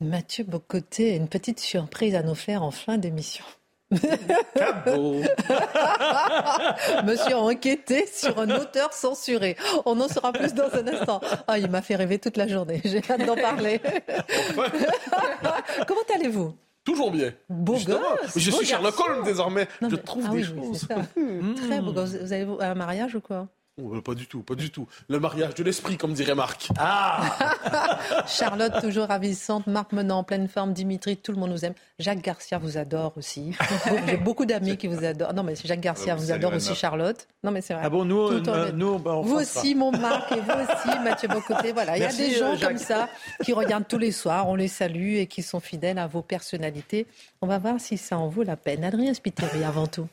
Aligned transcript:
Mathieu 0.00 0.44
Bocoté, 0.44 1.16
une 1.16 1.26
petite 1.28 1.58
surprise 1.58 2.14
à 2.14 2.22
nous 2.22 2.36
faire 2.36 2.62
en 2.62 2.70
fin 2.70 2.98
d'émission. 2.98 3.44
Monsieur 3.90 4.04
a 7.34 7.38
enquêté 7.38 8.06
sur 8.06 8.38
un 8.38 8.50
auteur 8.50 8.92
censuré. 8.92 9.56
On 9.86 9.98
en 10.00 10.06
saura 10.08 10.32
plus 10.32 10.52
dans 10.54 10.72
un 10.74 10.86
instant. 10.86 11.20
Ah, 11.48 11.58
il 11.58 11.68
m'a 11.70 11.80
fait 11.82 11.96
rêver 11.96 12.18
toute 12.18 12.36
la 12.36 12.46
journée. 12.46 12.80
J'ai 12.84 13.00
hâte 13.10 13.24
d'en 13.26 13.34
parler. 13.34 13.80
Comment 15.86 16.00
allez-vous? 16.14 16.54
Toujours 16.84 17.10
bien. 17.10 17.32
Beau 17.48 17.74
Justement. 17.74 17.98
gosse, 18.22 18.38
Je 18.38 18.50
beau 18.50 18.56
suis 18.58 18.66
Sherlock. 18.66 18.94
Holmes 19.00 19.24
désormais. 19.24 19.66
Non, 19.80 19.88
je 19.90 19.96
mais- 19.96 20.02
trouve 20.02 20.24
ah 20.28 20.32
des 20.32 20.36
oui, 20.36 20.44
choses. 20.44 20.86
Très 21.56 21.80
beau 21.80 21.92
gosse. 21.92 22.14
Vous 22.14 22.32
avez 22.32 22.46
un 22.60 22.74
mariage 22.74 23.14
ou 23.16 23.20
quoi? 23.20 23.48
Oh, 23.80 23.94
euh, 23.94 24.00
pas 24.00 24.14
du 24.14 24.26
tout, 24.26 24.42
pas 24.42 24.54
du 24.56 24.70
tout. 24.70 24.86
Le 25.08 25.20
mariage 25.20 25.54
de 25.54 25.62
l'esprit, 25.62 25.96
comme 25.96 26.12
dirait 26.12 26.34
Marc. 26.34 26.68
Charlotte, 28.26 28.80
toujours 28.80 29.06
ravissante. 29.06 29.66
Marc 29.66 29.92
Menant, 29.92 30.18
en 30.18 30.24
pleine 30.24 30.48
forme. 30.48 30.72
Dimitri, 30.72 31.16
tout 31.16 31.32
le 31.32 31.38
monde 31.38 31.50
nous 31.50 31.64
aime. 31.64 31.74
Jacques 31.98 32.22
Garcia 32.22 32.58
vous 32.58 32.76
adore 32.76 33.12
aussi. 33.16 33.56
J'ai 34.06 34.16
beaucoup 34.16 34.46
d'amis 34.46 34.76
qui 34.76 34.86
vous 34.88 35.04
adorent. 35.04 35.32
Non, 35.34 35.42
mais 35.42 35.54
Jacques 35.56 35.80
Garcia 35.80 36.14
Ah, 36.14 36.16
vous 36.16 36.24
vous 36.24 36.32
adore 36.32 36.54
aussi. 36.54 36.74
Charlotte. 36.74 37.26
Non, 37.44 37.50
mais 37.50 37.60
c'est 37.60 37.74
vrai. 37.74 37.82
Ah 37.86 37.90
bon, 37.90 38.04
nous, 38.04 38.18
euh, 38.18 38.72
nous 38.72 38.98
bah, 38.98 39.14
on 39.16 39.22
Vous 39.22 39.36
pas. 39.36 39.42
aussi, 39.42 39.74
mon 39.74 39.92
Marc, 39.92 40.32
et 40.32 40.40
vous 40.40 40.50
aussi, 40.50 40.98
Mathieu 41.00 41.28
Bocoté. 41.28 41.72
Voilà, 41.72 41.96
il 41.96 42.02
y 42.02 42.06
a 42.06 42.12
des 42.12 42.32
gens 42.32 42.52
euh, 42.52 42.56
Jacques. 42.56 42.68
comme 42.70 42.78
ça 42.78 43.08
qui 43.44 43.52
regardent 43.52 43.86
tous 43.88 43.98
les 43.98 44.12
soirs, 44.12 44.48
on 44.48 44.54
les 44.54 44.68
salue 44.68 45.14
et 45.16 45.26
qui 45.26 45.42
sont 45.42 45.60
fidèles 45.60 45.98
à 45.98 46.06
vos 46.06 46.22
personnalités. 46.22 47.06
On 47.42 47.46
va 47.46 47.58
voir 47.58 47.76
si 47.78 47.96
ça 47.96 48.18
en 48.18 48.28
vaut 48.28 48.42
la 48.42 48.56
peine. 48.56 48.82
Adrien 48.84 49.14
Spiteri, 49.14 49.62
avant 49.64 49.86
tout. 49.86 50.08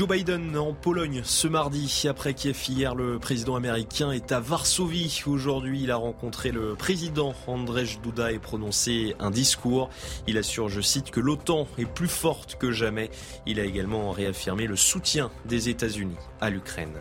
Joe 0.00 0.08
Biden 0.08 0.56
en 0.56 0.72
Pologne 0.72 1.20
ce 1.24 1.46
mardi. 1.46 2.06
Après 2.08 2.32
Kiev 2.32 2.56
hier, 2.70 2.94
le 2.94 3.18
président 3.18 3.54
américain 3.54 4.12
est 4.12 4.32
à 4.32 4.40
Varsovie. 4.40 5.22
Aujourd'hui, 5.26 5.82
il 5.82 5.90
a 5.90 5.96
rencontré 5.96 6.52
le 6.52 6.74
président 6.74 7.34
Andrzej 7.46 8.00
Duda 8.02 8.32
et 8.32 8.38
prononcé 8.38 9.14
un 9.18 9.30
discours. 9.30 9.90
Il 10.26 10.38
assure, 10.38 10.70
je 10.70 10.80
cite, 10.80 11.10
que 11.10 11.20
l'OTAN 11.20 11.68
est 11.76 11.84
plus 11.84 12.08
forte 12.08 12.56
que 12.56 12.72
jamais. 12.72 13.10
Il 13.44 13.60
a 13.60 13.64
également 13.64 14.10
réaffirmé 14.10 14.66
le 14.66 14.76
soutien 14.76 15.30
des 15.44 15.68
États-Unis 15.68 16.16
à 16.40 16.48
l'Ukraine. 16.48 16.96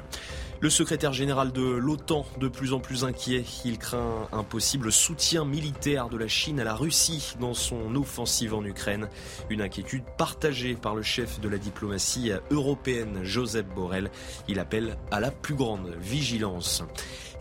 Le 0.62 0.70
secrétaire 0.70 1.14
général 1.14 1.54
de 1.54 1.62
l'OTAN, 1.62 2.26
de 2.38 2.50
plus 2.50 2.74
en 2.74 2.82
plus 2.82 3.06
inquiet, 3.06 3.46
il 3.64 3.78
craint 3.78 4.28
un 4.34 4.44
possible 4.44 4.92
soutien 4.92 5.46
militaire 5.46 6.10
de 6.10 6.18
la 6.18 6.28
Chine 6.28 6.60
à 6.60 6.66
la 6.66 6.76
Russie 6.76 7.36
dans 7.40 7.54
son 7.54 7.96
offensive 7.96 8.54
en 8.54 8.66
Ukraine. 8.66 9.08
Une 9.50 9.62
inquiétude 9.62 10.04
partagée 10.18 10.76
par 10.76 10.96
le 10.96 11.02
chef 11.02 11.40
de 11.40 11.48
la 11.48 11.58
diplomatie 11.58 12.32
européenne, 12.52 13.22
Joseph 13.24 13.68
Borrell. 13.74 14.12
Il 14.50 14.60
appelle 14.60 14.98
à 15.12 15.22
la 15.22 15.32
plus 15.32 15.56
grande 15.56 15.96
vigilance. 16.02 16.84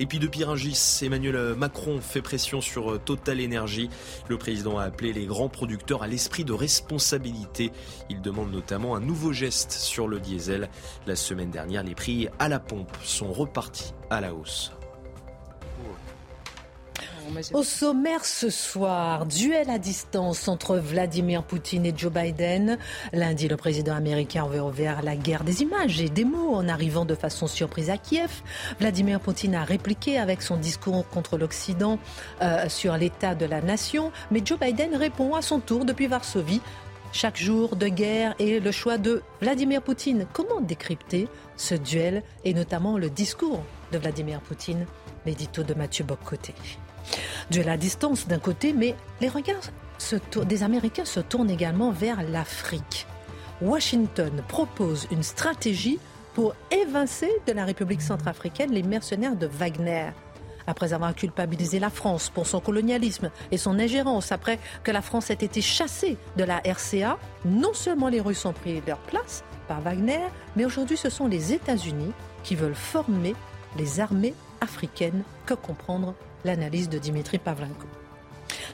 Et 0.00 0.06
puis 0.06 0.20
depuis 0.20 0.44
Rungis, 0.44 1.00
Emmanuel 1.02 1.56
Macron 1.56 2.00
fait 2.00 2.22
pression 2.22 2.60
sur 2.60 3.02
Total 3.02 3.44
Energy. 3.44 3.90
Le 4.28 4.38
président 4.38 4.78
a 4.78 4.84
appelé 4.84 5.12
les 5.12 5.26
grands 5.26 5.48
producteurs 5.48 6.04
à 6.04 6.06
l'esprit 6.06 6.44
de 6.44 6.52
responsabilité. 6.52 7.72
Il 8.08 8.20
demande 8.20 8.52
notamment 8.52 8.94
un 8.94 9.00
nouveau 9.00 9.32
geste 9.32 9.72
sur 9.72 10.06
le 10.06 10.20
diesel. 10.20 10.68
La 11.08 11.16
semaine 11.16 11.50
dernière, 11.50 11.82
les 11.82 11.96
prix 11.96 12.28
à 12.38 12.48
la 12.48 12.60
pompe 12.60 12.96
sont 13.08 13.32
repartis 13.32 13.92
à 14.10 14.20
la 14.20 14.34
hausse. 14.34 14.72
Au 17.52 17.62
sommaire 17.62 18.24
ce 18.24 18.48
soir, 18.48 19.26
duel 19.26 19.68
à 19.68 19.78
distance 19.78 20.48
entre 20.48 20.76
Vladimir 20.76 21.42
Poutine 21.42 21.84
et 21.84 21.92
Joe 21.94 22.10
Biden. 22.10 22.78
Lundi, 23.12 23.48
le 23.48 23.56
président 23.56 23.94
américain 23.94 24.44
avait 24.44 24.60
ouvert 24.60 25.02
la 25.02 25.14
guerre 25.14 25.44
des 25.44 25.62
images 25.62 26.00
et 26.00 26.08
des 26.08 26.24
mots 26.24 26.54
en 26.54 26.68
arrivant 26.68 27.04
de 27.04 27.14
façon 27.14 27.46
surprise 27.46 27.90
à 27.90 27.98
Kiev. 27.98 28.42
Vladimir 28.80 29.20
Poutine 29.20 29.54
a 29.54 29.64
répliqué 29.64 30.18
avec 30.18 30.40
son 30.40 30.56
discours 30.56 31.06
contre 31.08 31.36
l'Occident 31.36 31.98
euh, 32.40 32.68
sur 32.68 32.96
l'état 32.96 33.34
de 33.34 33.44
la 33.44 33.60
nation, 33.60 34.10
mais 34.30 34.40
Joe 34.42 34.58
Biden 34.58 34.96
répond 34.96 35.34
à 35.34 35.42
son 35.42 35.60
tour 35.60 35.84
depuis 35.84 36.06
Varsovie. 36.06 36.62
Chaque 37.12 37.38
jour 37.38 37.74
de 37.74 37.88
guerre 37.88 38.34
et 38.38 38.60
le 38.60 38.70
choix 38.70 38.98
de 38.98 39.22
Vladimir 39.40 39.82
Poutine. 39.82 40.26
Comment 40.32 40.60
décrypter 40.60 41.28
ce 41.56 41.74
duel 41.74 42.22
et 42.44 42.52
notamment 42.52 42.98
le 42.98 43.08
discours 43.08 43.62
de 43.92 43.98
Vladimir 43.98 44.40
Poutine? 44.40 44.86
L'édito 45.24 45.62
de 45.62 45.74
Mathieu 45.74 46.04
Boccoté. 46.04 46.54
Duel 47.50 47.68
à 47.70 47.76
distance 47.76 48.28
d'un 48.28 48.38
côté, 48.38 48.72
mais 48.72 48.94
les 49.20 49.28
regards 49.28 49.56
des 50.46 50.62
Américains 50.62 51.04
se 51.04 51.20
tournent 51.20 51.50
également 51.50 51.90
vers 51.90 52.22
l'Afrique. 52.22 53.06
Washington 53.60 54.42
propose 54.46 55.08
une 55.10 55.24
stratégie 55.24 55.98
pour 56.34 56.54
évincer 56.70 57.30
de 57.46 57.52
la 57.52 57.64
République 57.64 58.02
centrafricaine 58.02 58.70
les 58.70 58.84
mercenaires 58.84 59.34
de 59.34 59.46
Wagner. 59.46 60.10
Après 60.68 60.92
avoir 60.92 61.14
culpabilisé 61.14 61.78
la 61.80 61.88
France 61.88 62.28
pour 62.28 62.46
son 62.46 62.60
colonialisme 62.60 63.30
et 63.50 63.56
son 63.56 63.78
ingérence, 63.78 64.32
après 64.32 64.58
que 64.84 64.90
la 64.90 65.00
France 65.00 65.30
ait 65.30 65.32
été 65.32 65.62
chassée 65.62 66.18
de 66.36 66.44
la 66.44 66.58
RCA, 66.58 67.18
non 67.46 67.72
seulement 67.72 68.08
les 68.08 68.20
Russes 68.20 68.44
ont 68.44 68.52
pris 68.52 68.82
leur 68.86 68.98
place 68.98 69.44
par 69.66 69.80
Wagner, 69.80 70.20
mais 70.56 70.66
aujourd'hui 70.66 70.98
ce 70.98 71.08
sont 71.08 71.26
les 71.26 71.54
États-Unis 71.54 72.12
qui 72.44 72.54
veulent 72.54 72.74
former 72.74 73.34
les 73.78 73.98
armées 73.98 74.34
africaines. 74.60 75.22
Que 75.46 75.54
comprendre? 75.54 76.14
L'analyse 76.44 76.90
de 76.90 76.98
Dimitri 76.98 77.38
Pavlenko 77.38 77.86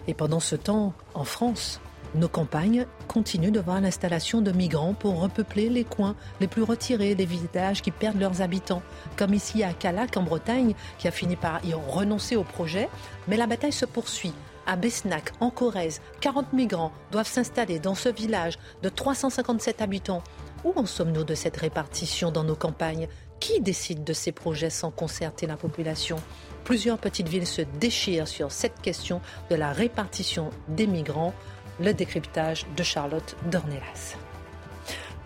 Et 0.08 0.14
pendant 0.14 0.40
ce 0.40 0.56
temps, 0.56 0.94
en 1.14 1.24
France, 1.24 1.80
nos 2.14 2.28
campagnes 2.28 2.86
continuent 3.08 3.50
de 3.50 3.60
voir 3.60 3.80
l'installation 3.80 4.40
de 4.40 4.52
migrants 4.52 4.94
pour 4.94 5.20
repeupler 5.20 5.68
les 5.68 5.84
coins 5.84 6.14
les 6.40 6.46
plus 6.46 6.62
retirés 6.62 7.14
des 7.14 7.26
villages 7.26 7.82
qui 7.82 7.90
perdent 7.90 8.20
leurs 8.20 8.40
habitants, 8.40 8.82
comme 9.16 9.34
ici 9.34 9.62
à 9.62 9.72
Calac 9.72 10.16
en 10.16 10.22
Bretagne, 10.22 10.74
qui 10.98 11.08
a 11.08 11.10
fini 11.10 11.36
par 11.36 11.64
y 11.64 11.74
renoncer 11.74 12.36
au 12.36 12.44
projet. 12.44 12.88
Mais 13.28 13.36
la 13.36 13.46
bataille 13.46 13.72
se 13.72 13.86
poursuit. 13.86 14.32
À 14.66 14.76
Besnac, 14.76 15.32
en 15.40 15.50
Corrèze, 15.50 16.00
40 16.20 16.52
migrants 16.54 16.92
doivent 17.10 17.28
s'installer 17.28 17.78
dans 17.78 17.94
ce 17.94 18.08
village 18.08 18.58
de 18.82 18.88
357 18.88 19.82
habitants. 19.82 20.22
Où 20.64 20.72
en 20.76 20.86
sommes-nous 20.86 21.24
de 21.24 21.34
cette 21.34 21.58
répartition 21.58 22.30
dans 22.30 22.44
nos 22.44 22.56
campagnes? 22.56 23.08
Qui 23.40 23.60
décide 23.60 24.04
de 24.04 24.14
ces 24.14 24.32
projets 24.32 24.70
sans 24.70 24.90
concerter 24.90 25.46
la 25.46 25.56
population? 25.56 26.16
Plusieurs 26.64 26.96
petites 26.96 27.28
villes 27.28 27.46
se 27.46 27.60
déchirent 27.78 28.28
sur 28.28 28.50
cette 28.50 28.80
question 28.80 29.20
de 29.50 29.54
la 29.54 29.70
répartition 29.72 30.48
des 30.68 30.86
migrants. 30.86 31.34
Le 31.80 31.92
décryptage 31.92 32.66
de 32.76 32.82
Charlotte 32.82 33.36
Dornelas. 33.50 34.16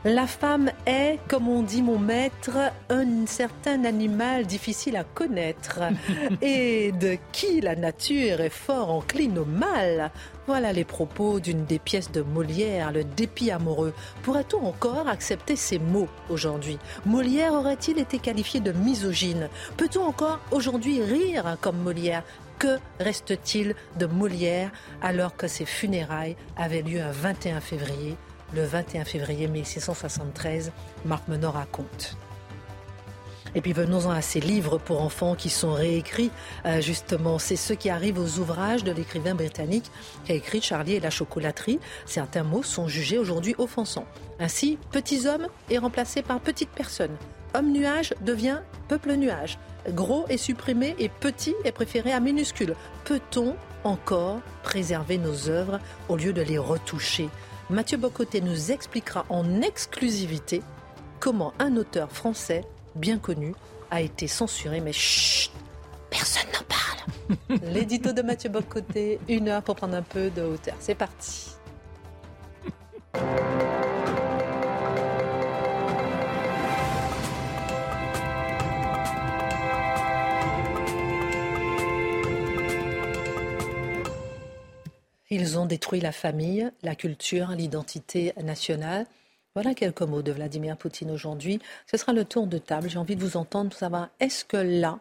La 0.04 0.28
femme 0.28 0.70
est, 0.86 1.18
comme 1.26 1.48
on 1.48 1.62
dit 1.62 1.82
mon 1.82 1.98
maître, 1.98 2.56
un 2.88 3.26
certain 3.26 3.84
animal 3.84 4.46
difficile 4.46 4.96
à 4.96 5.02
connaître 5.02 5.80
et 6.40 6.92
de 6.92 7.18
qui 7.32 7.60
la 7.60 7.74
nature 7.74 8.40
est 8.40 8.48
fort 8.48 8.92
encline 8.92 9.36
au 9.38 9.44
mal. 9.44 10.12
Voilà 10.46 10.72
les 10.72 10.84
propos 10.84 11.40
d'une 11.40 11.64
des 11.64 11.80
pièces 11.80 12.12
de 12.12 12.22
Molière, 12.22 12.92
le 12.92 13.02
dépit 13.02 13.50
amoureux. 13.50 13.92
Pourrait-on 14.22 14.64
encore 14.66 15.08
accepter 15.08 15.56
ces 15.56 15.80
mots 15.80 16.08
aujourd'hui? 16.30 16.78
Molière 17.04 17.54
aurait-il 17.54 17.98
été 17.98 18.20
qualifié 18.20 18.60
de 18.60 18.70
misogyne? 18.70 19.48
Peut-on 19.76 20.04
encore 20.04 20.38
aujourd'hui 20.52 21.02
rire 21.02 21.56
comme 21.60 21.82
Molière? 21.82 22.22
Que 22.58 22.78
reste-t-il 23.00 23.74
de 23.98 24.06
Molière 24.06 24.70
alors 25.02 25.36
que 25.36 25.46
ses 25.46 25.64
funérailles 25.64 26.36
avaient 26.56 26.82
lieu 26.82 27.00
un 27.00 27.12
21 27.12 27.60
février 27.60 28.16
le 28.54 28.64
21 28.64 29.04
février 29.04 29.46
1673, 29.46 30.72
Marc 31.04 31.28
Menor 31.28 31.54
raconte. 31.54 32.16
Et 33.54 33.60
puis 33.60 33.72
venons-en 33.72 34.10
à 34.10 34.20
ces 34.20 34.40
livres 34.40 34.78
pour 34.78 35.02
enfants 35.02 35.34
qui 35.34 35.48
sont 35.48 35.72
réécrits. 35.72 36.30
Euh, 36.66 36.80
justement, 36.80 37.38
c'est 37.38 37.56
ceux 37.56 37.74
qui 37.74 37.88
arrivent 37.90 38.18
aux 38.18 38.38
ouvrages 38.38 38.84
de 38.84 38.92
l'écrivain 38.92 39.34
britannique 39.34 39.90
qui 40.24 40.32
a 40.32 40.34
écrit 40.34 40.60
Charlie 40.60 40.94
et 40.94 41.00
la 41.00 41.10
chocolaterie. 41.10 41.80
Certains 42.04 42.42
mots 42.42 42.62
sont 42.62 42.88
jugés 42.88 43.18
aujourd'hui 43.18 43.54
offensants. 43.58 44.06
Ainsi, 44.38 44.78
petits 44.92 45.26
hommes 45.26 45.48
est 45.70 45.78
remplacé 45.78 46.22
par 46.22 46.40
petite 46.40 46.70
personne. 46.70 47.16
Homme 47.54 47.72
nuage 47.72 48.14
devient 48.20 48.60
peuple 48.88 49.14
nuage. 49.14 49.58
Gros 49.88 50.26
est 50.28 50.36
supprimé 50.36 50.94
et 50.98 51.08
petit 51.08 51.54
est 51.64 51.72
préféré 51.72 52.12
à 52.12 52.20
minuscule. 52.20 52.74
Peut-on 53.04 53.56
encore 53.84 54.40
préserver 54.62 55.18
nos 55.18 55.48
œuvres 55.48 55.78
au 56.08 56.16
lieu 56.16 56.32
de 56.32 56.42
les 56.42 56.58
retoucher? 56.58 57.28
Mathieu 57.70 57.98
Bocoté 57.98 58.40
nous 58.40 58.70
expliquera 58.70 59.24
en 59.28 59.60
exclusivité 59.62 60.62
comment 61.20 61.52
un 61.58 61.76
auteur 61.76 62.10
français 62.10 62.64
bien 62.94 63.18
connu 63.18 63.54
a 63.90 64.00
été 64.00 64.26
censuré, 64.26 64.80
mais 64.80 64.92
chut, 64.92 65.52
personne 66.10 66.48
n'en 66.52 66.64
parle. 66.66 67.60
L'édito 67.72 68.12
de 68.12 68.22
Mathieu 68.22 68.50
Bocoté, 68.50 69.18
une 69.28 69.48
heure 69.48 69.62
pour 69.62 69.76
prendre 69.76 69.96
un 69.96 70.02
peu 70.02 70.30
de 70.30 70.42
hauteur. 70.42 70.74
C'est 70.80 70.94
parti. 70.94 71.52
Ils 85.30 85.58
ont 85.58 85.66
détruit 85.66 86.00
la 86.00 86.12
famille, 86.12 86.70
la 86.82 86.94
culture, 86.94 87.50
l'identité 87.50 88.32
nationale. 88.42 89.06
Voilà 89.54 89.74
quelques 89.74 90.02
mots 90.02 90.22
de 90.22 90.32
Vladimir 90.32 90.76
Poutine 90.78 91.10
aujourd'hui. 91.10 91.60
Ce 91.86 91.98
sera 91.98 92.14
le 92.14 92.24
tour 92.24 92.46
de 92.46 92.56
table. 92.56 92.88
J'ai 92.88 92.98
envie 92.98 93.16
de 93.16 93.22
vous 93.22 93.36
entendre 93.36 93.70
pour 93.70 93.78
savoir 93.78 94.08
est-ce 94.20 94.44
que 94.44 94.56
là, 94.56 95.00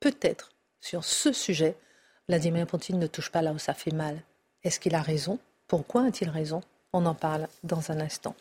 peut-être 0.00 0.50
sur 0.80 1.04
ce 1.04 1.32
sujet, 1.32 1.76
Vladimir 2.28 2.66
Poutine 2.66 2.98
ne 2.98 3.06
touche 3.06 3.30
pas 3.30 3.42
là 3.42 3.52
où 3.52 3.58
ça 3.58 3.74
fait 3.74 3.92
mal? 3.92 4.20
Est-ce 4.64 4.80
qu'il 4.80 4.94
a 4.96 5.02
raison? 5.02 5.38
Pourquoi 5.68 6.06
a-t-il 6.06 6.30
raison? 6.30 6.62
On 6.92 7.06
en 7.06 7.14
parle 7.14 7.46
dans 7.62 7.92
un 7.92 8.00
instant. 8.00 8.34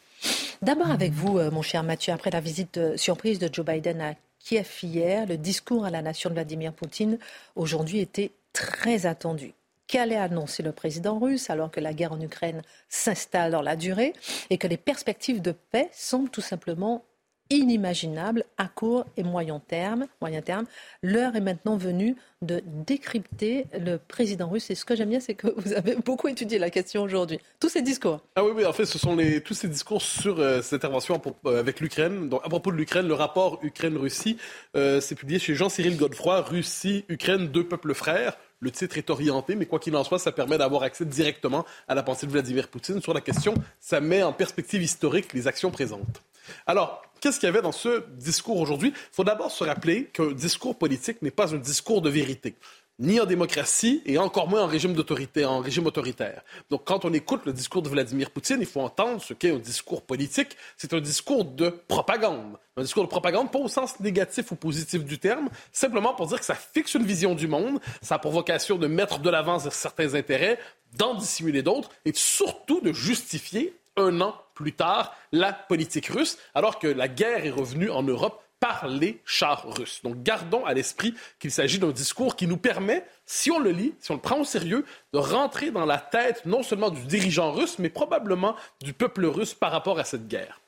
D'abord 0.64 0.90
avec 0.90 1.12
vous, 1.12 1.38
euh, 1.38 1.52
mon 1.52 1.62
cher 1.62 1.84
Mathieu, 1.84 2.12
après 2.12 2.32
la 2.32 2.42
visite 2.42 2.98
surprise 2.98 3.38
de 3.38 3.54
Joe 3.54 3.66
Biden 3.66 4.02
à 4.02 4.16
Kiev 4.40 4.80
hier, 4.82 5.28
le 5.28 5.38
discours 5.38 5.86
à 5.86 5.92
la 5.92 6.02
nation 6.02 6.30
de 6.32 6.34
Vladimir 6.36 6.74
Poutine 6.74 7.20
aujourd'hui 7.56 8.00
était 8.00 8.32
très 8.52 9.06
attendu 9.06 9.54
qu'allait 9.90 10.16
annoncer 10.16 10.64
le 10.64 10.72
président 10.72 11.20
russe 11.20 11.50
alors 11.50 11.72
que 11.72 11.82
la 11.82 11.94
guerre 11.94 12.14
en 12.14 12.22
Ukraine 12.22 12.62
s'installe 12.88 13.52
dans 13.52 13.64
la 13.64 13.76
durée 13.76 14.14
et 14.50 14.58
que 14.58 14.68
les 14.68 14.78
perspectives 14.78 15.42
de 15.42 15.52
paix 15.52 15.90
semblent 15.92 16.30
tout 16.30 16.42
simplement 16.42 17.04
inimaginables 17.50 18.44
à 18.58 18.68
court 18.68 19.06
et 19.18 19.24
moyen 19.24 19.60
terme. 19.60 20.06
Moyen 20.22 20.42
terme. 20.42 20.66
L'heure 21.02 21.36
est 21.36 21.42
maintenant 21.42 21.78
venue 21.78 22.16
de 22.44 22.62
décrypter 22.86 23.66
le 23.74 23.98
président 23.98 24.48
russe. 24.48 24.70
Et 24.70 24.76
ce 24.76 24.86
que 24.86 24.96
j'aime 24.96 25.10
bien, 25.10 25.20
c'est 25.20 25.34
que 25.34 25.48
vous 25.58 25.74
avez 25.74 25.96
beaucoup 25.96 26.28
étudié 26.28 26.60
la 26.60 26.70
question 26.70 27.02
aujourd'hui. 27.02 27.40
Tous 27.60 27.70
ces 27.70 27.82
discours. 27.82 28.22
Ah 28.36 28.44
oui, 28.44 28.52
oui, 28.56 28.66
en 28.66 28.74
fait, 28.74 28.86
ce 28.86 29.00
sont 29.00 29.18
tous 29.44 29.56
ces 29.56 29.68
discours 29.68 30.04
sur 30.04 30.40
euh, 30.40 30.62
cette 30.62 30.74
intervention 30.74 31.20
euh, 31.46 31.60
avec 31.60 31.80
l'Ukraine. 31.80 32.30
Donc, 32.30 32.42
à 32.46 32.50
propos 32.50 32.72
de 32.72 32.78
l'Ukraine, 32.78 33.08
le 33.08 33.16
rapport 33.16 33.60
Ukraine-Russie, 33.64 34.38
euh, 34.76 35.02
c'est 35.02 35.16
publié 35.16 35.40
chez 35.40 35.56
Jean-Cyril 35.56 35.98
Godefroy, 35.98 36.42
Russie, 36.42 37.06
Ukraine, 37.10 37.48
deux 37.48 37.68
peuples 37.68 37.96
frères. 37.96 38.38
Le 38.62 38.72
titre 38.72 38.98
est 38.98 39.10
orienté, 39.10 39.56
mais 39.56 39.66
quoi 39.66 39.80
qu'il 39.80 39.96
en 39.96 40.04
soit, 40.04 40.20
ça 40.20 40.32
permet 40.32 40.58
d'avoir 40.58 40.84
accès 40.84 41.06
directement 41.06 41.66
à 41.88 41.96
la 41.96 42.04
pensée 42.04 42.28
de 42.28 42.32
Vladimir 42.32 42.68
Poutine 42.68 43.02
sur 43.02 43.14
la 43.14 43.22
question. 43.22 43.54
Ça 43.80 44.02
met 44.02 44.22
en 44.22 44.34
perspective 44.34 44.82
historique 44.82 45.34
les 45.34 45.48
actions 45.48 45.72
présentes. 45.72 46.22
Alors, 46.68 47.02
qu'est-ce 47.22 47.40
qu'il 47.40 47.48
y 47.48 47.50
avait 47.50 47.62
dans 47.62 47.72
ce 47.72 48.04
discours 48.18 48.60
aujourd'hui? 48.60 48.92
Il 48.94 49.16
faut 49.16 49.24
d'abord 49.24 49.52
se 49.52 49.64
rappeler 49.64 50.06
qu'un 50.06 50.32
discours 50.32 50.78
politique 50.78 51.22
n'est 51.22 51.32
pas 51.32 51.54
un 51.56 51.58
discours 51.58 52.02
de 52.02 52.10
vérité 52.10 52.56
ni 53.00 53.20
en 53.20 53.26
démocratie 53.26 54.02
et 54.06 54.18
encore 54.18 54.48
moins 54.48 54.64
en 54.64 54.68
régime 54.68 54.94
d'autorité, 54.94 55.46
en 55.46 55.60
régime 55.60 55.86
autoritaire. 55.88 56.44
Donc, 56.70 56.84
quand 56.86 57.06
on 57.06 57.14
écoute 57.14 57.46
le 57.46 57.54
discours 57.54 57.82
de 57.82 57.90
Vladimir 57.90 58.30
Poutine, 58.30 58.58
il 58.60 58.66
faut 58.66 58.82
entendre 58.82 59.22
ce 59.22 59.34
qu'est 59.34 59.52
un 59.52 59.58
discours 59.58 60.02
politique. 60.02 60.58
C'est 60.78 60.94
un 60.94 61.00
discours 61.00 61.46
de 61.46 61.70
propagande. 61.70 62.58
Un 62.76 62.82
discours 62.82 63.04
de 63.04 63.10
propagande, 63.10 63.52
pas 63.52 63.60
au 63.60 63.68
sens 63.68 64.00
négatif 64.00 64.52
ou 64.52 64.56
positif 64.56 65.04
du 65.04 65.18
terme, 65.18 65.50
simplement 65.72 66.14
pour 66.14 66.28
dire 66.28 66.40
que 66.40 66.46
ça 66.46 66.56
fixe 66.56 66.94
une 66.94 67.06
vision 67.06 67.36
du 67.36 67.48
monde, 67.48 67.80
ça 68.02 68.16
a 68.16 68.20
pour 68.20 68.32
vocation 68.32 68.78
de 68.78 68.88
mettre 68.88 69.20
de 69.20 69.30
l'avant 69.30 69.60
certains 69.60 70.16
intérêts, 70.16 70.60
d'en 70.98 71.16
dissimuler 71.16 71.62
d'autres 71.62 71.90
et 72.06 72.12
surtout 72.14 72.82
de 72.82 72.92
justifier 72.94 73.74
un 73.98 74.22
an 74.22 74.36
plus 74.54 74.74
tard 74.74 75.16
la 75.32 75.54
politique 75.54 76.08
russe, 76.08 76.38
alors 76.54 76.80
que 76.80 76.88
la 76.88 77.08
guerre 77.08 77.46
est 77.46 77.52
revenue 77.52 77.90
en 77.90 78.04
Europe 78.04 78.42
par 78.60 78.88
les 78.88 79.22
chars 79.26 79.66
russes. 79.76 80.02
Donc 80.04 80.22
gardons 80.24 80.66
à 80.66 80.74
l'esprit 80.74 81.14
qu'il 81.40 81.52
s'agit 81.52 81.80
d'un 81.80 81.92
discours 81.92 82.36
qui 82.36 82.48
nous 82.48 82.58
permet, 82.58 83.06
si 83.26 83.52
on 83.52 83.60
le 83.60 83.72
lit, 83.72 83.94
si 84.00 84.12
on 84.12 84.16
le 84.16 84.22
prend 84.22 84.40
au 84.40 84.46
sérieux, 84.46 84.86
de 85.14 85.20
rentrer 85.20 85.72
dans 85.72 85.86
la 85.86 85.98
tête 85.98 86.46
non 86.46 86.64
seulement 86.64 86.90
du 86.90 87.02
dirigeant 87.06 87.52
russe, 87.52 87.80
mais 87.80 87.90
probablement 87.90 88.56
du 88.82 88.94
peuple 88.94 89.26
russe 89.26 89.54
par 89.54 89.72
rapport 89.72 90.00
à 90.00 90.04
cette 90.04 90.28
guerre. 90.28 90.62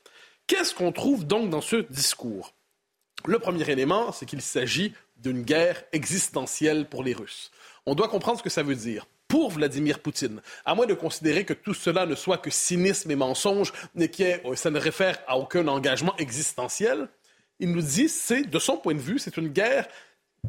Qu'est-ce 0.46 0.74
qu'on 0.74 0.92
trouve 0.92 1.26
donc 1.26 1.50
dans 1.50 1.60
ce 1.60 1.76
discours? 1.76 2.52
Le 3.24 3.38
premier 3.38 3.68
élément, 3.70 4.10
c'est 4.10 4.26
qu'il 4.26 4.42
s'agit 4.42 4.92
d'une 5.16 5.42
guerre 5.42 5.84
existentielle 5.92 6.88
pour 6.88 7.04
les 7.04 7.12
Russes. 7.12 7.52
On 7.86 7.94
doit 7.94 8.08
comprendre 8.08 8.38
ce 8.38 8.42
que 8.42 8.50
ça 8.50 8.64
veut 8.64 8.74
dire 8.74 9.06
pour 9.28 9.50
Vladimir 9.52 10.00
Poutine. 10.00 10.42
À 10.64 10.74
moins 10.74 10.86
de 10.86 10.94
considérer 10.94 11.44
que 11.44 11.54
tout 11.54 11.72
cela 11.72 12.04
ne 12.04 12.14
soit 12.14 12.38
que 12.38 12.50
cynisme 12.50 13.10
et 13.10 13.16
mensonge, 13.16 13.72
mais 13.94 14.08
que 14.08 14.56
ça 14.56 14.70
ne 14.70 14.78
réfère 14.78 15.18
à 15.26 15.38
aucun 15.38 15.68
engagement 15.68 16.14
existentiel, 16.18 17.08
il 17.60 17.70
nous 17.70 17.82
dit, 17.82 18.08
c'est, 18.08 18.42
de 18.42 18.58
son 18.58 18.76
point 18.76 18.94
de 18.94 19.00
vue, 19.00 19.18
c'est 19.18 19.36
une 19.36 19.48
guerre 19.48 19.86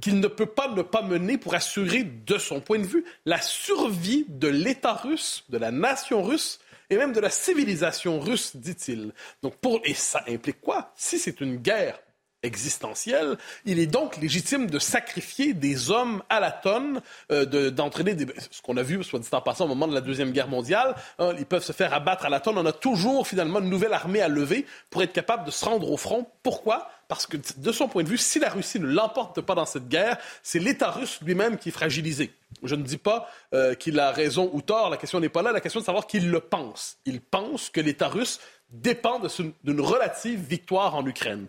qu'il 0.02 0.20
ne 0.20 0.28
peut 0.28 0.48
pas 0.48 0.70
ne 0.70 0.82
pas 0.82 1.04
mener 1.04 1.38
pour 1.38 1.54
assurer, 1.54 2.04
de 2.04 2.38
son 2.38 2.62
point 2.62 2.80
de 2.80 2.86
vue, 2.86 3.06
la 3.26 3.42
survie 3.42 4.26
de 4.28 4.48
l'État 4.48 4.94
russe, 4.94 5.44
de 5.50 5.58
la 5.58 5.72
nation 5.72 6.24
russe 6.24 6.60
et 6.90 6.98
même 6.98 7.14
de 7.14 7.20
la 7.20 7.30
civilisation 7.30 8.20
russe, 8.20 8.56
dit-il. 8.56 9.14
Donc 9.42 9.56
pour 9.58 9.82
et 9.84 9.94
ça 9.94 10.24
implique 10.28 10.62
quoi? 10.62 10.92
Si 10.96 11.20
c'est 11.20 11.42
une 11.42 11.58
guerre 11.58 12.00
existentielle, 12.44 13.38
il 13.66 13.80
est 13.80 13.88
donc 13.88 14.18
légitime 14.18 14.70
de 14.70 14.80
sacrifier 14.80 15.54
des 15.54 15.90
hommes 15.90 16.22
à 16.30 16.40
la 16.40 16.52
tonne, 16.52 17.02
euh, 17.32 17.72
d'entraîner 17.72 18.14
des... 18.14 18.28
Ce 18.52 18.62
qu'on 18.62 18.78
a 18.78 18.84
vu, 18.84 19.04
soit 19.04 19.20
dit 19.20 19.28
en 19.32 19.42
passant, 19.42 19.66
au 19.66 19.70
moment 19.70 19.88
de 19.88 19.94
la 19.94 20.02
Deuxième 20.02 20.32
Guerre 20.32 20.50
mondiale, 20.50 20.96
hein, 21.20 21.34
ils 21.40 21.46
peuvent 21.46 21.64
se 21.64 21.72
faire 21.72 21.94
abattre 21.94 22.26
à 22.26 22.30
la 22.30 22.40
tonne. 22.40 22.58
On 22.58 22.66
a 22.66 22.74
toujours 22.74 23.26
finalement 23.28 23.60
une 23.60 23.70
nouvelle 23.70 23.94
armée 23.94 24.22
à 24.22 24.28
lever 24.28 24.66
pour 24.90 25.02
être 25.02 25.14
capable 25.14 25.46
de 25.46 25.52
se 25.52 25.66
rendre 25.66 25.90
au 25.90 25.98
front. 25.98 26.28
Pourquoi? 26.44 26.90
Parce 27.08 27.28
que 27.28 27.38
de 27.58 27.72
son 27.72 27.88
point 27.88 28.04
de 28.04 28.10
vue, 28.10 28.18
si 28.18 28.40
la 28.40 28.50
Russie 28.50 28.80
ne 28.80 28.88
l'emporte 28.88 29.42
pas 29.42 29.56
dans 29.56 29.66
cette 29.66 29.88
guerre, 29.88 30.18
c'est 30.42 30.60
l'État 30.60 30.92
russe 30.92 31.20
lui-même 31.22 31.58
qui 31.58 31.70
est 31.70 31.74
fragilisé. 31.74 32.32
Je 32.64 32.76
ne 32.76 32.84
dis 32.84 32.98
pas 32.98 33.30
euh, 33.54 33.76
qu'il 33.76 34.00
a 34.00 34.12
raison 34.12 34.50
ou 34.54 34.62
tort, 34.62 34.90
la 34.90 34.98
question 34.98 35.20
n'est 35.20 35.30
pas 35.30 35.42
là, 35.42 35.52
la 35.52 35.60
question 35.60 35.80
est 35.80 35.84
de 35.84 35.86
savoir 35.86 36.08
qu'il 36.08 36.30
le 36.30 36.40
pense. 36.40 36.98
Il 37.06 37.22
pense 37.22 37.70
que 37.70 37.82
l'État 37.82 38.08
russe 38.08 38.40
dépend 38.70 39.22
d'une 39.64 39.82
relative 39.82 40.40
victoire 40.40 40.96
en 40.96 41.06
Ukraine. 41.06 41.48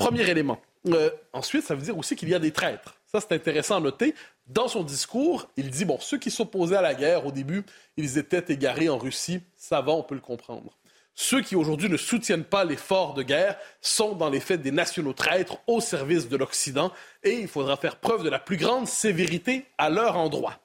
Premier 0.00 0.28
élément. 0.28 0.60
Euh, 0.86 1.10
ensuite, 1.32 1.64
ça 1.64 1.74
veut 1.74 1.82
dire 1.82 1.96
aussi 1.96 2.16
qu'il 2.16 2.28
y 2.28 2.34
a 2.34 2.38
des 2.38 2.52
traîtres. 2.52 2.96
Ça, 3.06 3.20
c'est 3.20 3.32
intéressant 3.32 3.76
à 3.76 3.80
noter. 3.80 4.14
Dans 4.46 4.66
son 4.66 4.82
discours, 4.82 5.48
il 5.56 5.70
dit, 5.70 5.84
bon, 5.84 5.98
ceux 6.00 6.18
qui 6.18 6.30
s'opposaient 6.30 6.76
à 6.76 6.82
la 6.82 6.94
guerre 6.94 7.26
au 7.26 7.32
début, 7.32 7.64
ils 7.96 8.16
étaient 8.16 8.52
égarés 8.52 8.88
en 8.88 8.96
Russie. 8.96 9.40
Ça 9.56 9.80
va, 9.80 9.92
on 9.92 10.02
peut 10.02 10.14
le 10.14 10.20
comprendre. 10.20 10.78
Ceux 11.14 11.42
qui 11.42 11.54
aujourd'hui 11.54 11.90
ne 11.90 11.98
soutiennent 11.98 12.44
pas 12.44 12.64
l'effort 12.64 13.12
de 13.12 13.22
guerre 13.22 13.58
sont 13.82 14.14
dans 14.14 14.30
les 14.30 14.40
faits 14.40 14.62
des 14.62 14.70
nationaux 14.70 15.12
traîtres 15.12 15.58
au 15.66 15.80
service 15.80 16.30
de 16.30 16.36
l'Occident 16.38 16.92
et 17.22 17.32
il 17.32 17.48
faudra 17.48 17.76
faire 17.76 17.96
preuve 17.96 18.22
de 18.22 18.30
la 18.30 18.38
plus 18.38 18.56
grande 18.56 18.88
sévérité 18.88 19.66
à 19.76 19.90
leur 19.90 20.16
endroit. 20.16 20.58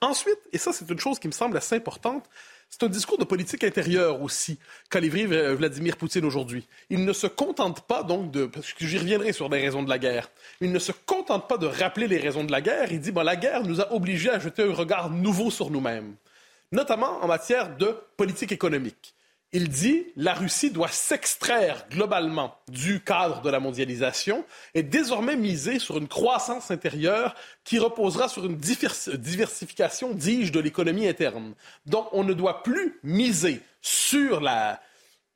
Ensuite, 0.00 0.38
et 0.52 0.58
ça 0.58 0.72
c'est 0.72 0.88
une 0.88 0.98
chose 0.98 1.18
qui 1.18 1.26
me 1.26 1.32
semble 1.32 1.58
assez 1.58 1.74
importante, 1.74 2.24
c'est 2.68 2.82
un 2.82 2.88
discours 2.88 3.18
de 3.18 3.24
politique 3.24 3.64
intérieure 3.64 4.20
aussi 4.22 4.58
qu'a 4.90 5.00
livré 5.00 5.24
euh, 5.24 5.54
Vladimir 5.54 5.96
Poutine 5.96 6.24
aujourd'hui. 6.24 6.66
Il 6.90 7.04
ne 7.04 7.12
se 7.12 7.26
contente 7.26 7.86
pas 7.86 8.02
donc 8.02 8.30
de, 8.30 8.46
parce 8.46 8.72
que 8.72 8.86
j'y 8.86 8.98
reviendrai 8.98 9.32
sur 9.32 9.48
les 9.48 9.60
raisons 9.60 9.82
de 9.82 9.88
la 9.88 9.98
guerre, 9.98 10.30
il 10.60 10.72
ne 10.72 10.78
se 10.78 10.92
contente 10.92 11.48
pas 11.48 11.58
de 11.58 11.66
rappeler 11.66 12.06
les 12.06 12.18
raisons 12.18 12.44
de 12.44 12.52
la 12.52 12.60
guerre, 12.60 12.92
il 12.92 13.00
dit, 13.00 13.12
bon, 13.12 13.22
la 13.22 13.36
guerre 13.36 13.62
nous 13.62 13.80
a 13.80 13.92
obligés 13.92 14.30
à 14.30 14.38
jeter 14.38 14.62
un 14.62 14.74
regard 14.74 15.10
nouveau 15.10 15.50
sur 15.50 15.70
nous-mêmes, 15.70 16.14
notamment 16.70 17.22
en 17.22 17.26
matière 17.26 17.76
de 17.76 17.96
politique 18.16 18.52
économique. 18.52 19.15
Il 19.52 19.68
dit 19.68 20.06
la 20.16 20.34
Russie 20.34 20.70
doit 20.70 20.88
s'extraire 20.88 21.86
globalement 21.90 22.56
du 22.68 23.00
cadre 23.00 23.42
de 23.42 23.50
la 23.50 23.60
mondialisation 23.60 24.44
et 24.74 24.82
désormais 24.82 25.36
miser 25.36 25.78
sur 25.78 25.98
une 25.98 26.08
croissance 26.08 26.70
intérieure 26.70 27.34
qui 27.64 27.78
reposera 27.78 28.28
sur 28.28 28.44
une 28.44 28.56
diversification, 28.56 30.12
dis-je, 30.12 30.52
de 30.52 30.60
l'économie 30.60 31.06
interne. 31.08 31.54
Donc 31.86 32.08
on 32.12 32.24
ne 32.24 32.34
doit 32.34 32.62
plus 32.64 32.98
miser 33.04 33.60
sur 33.80 34.40
la, 34.40 34.80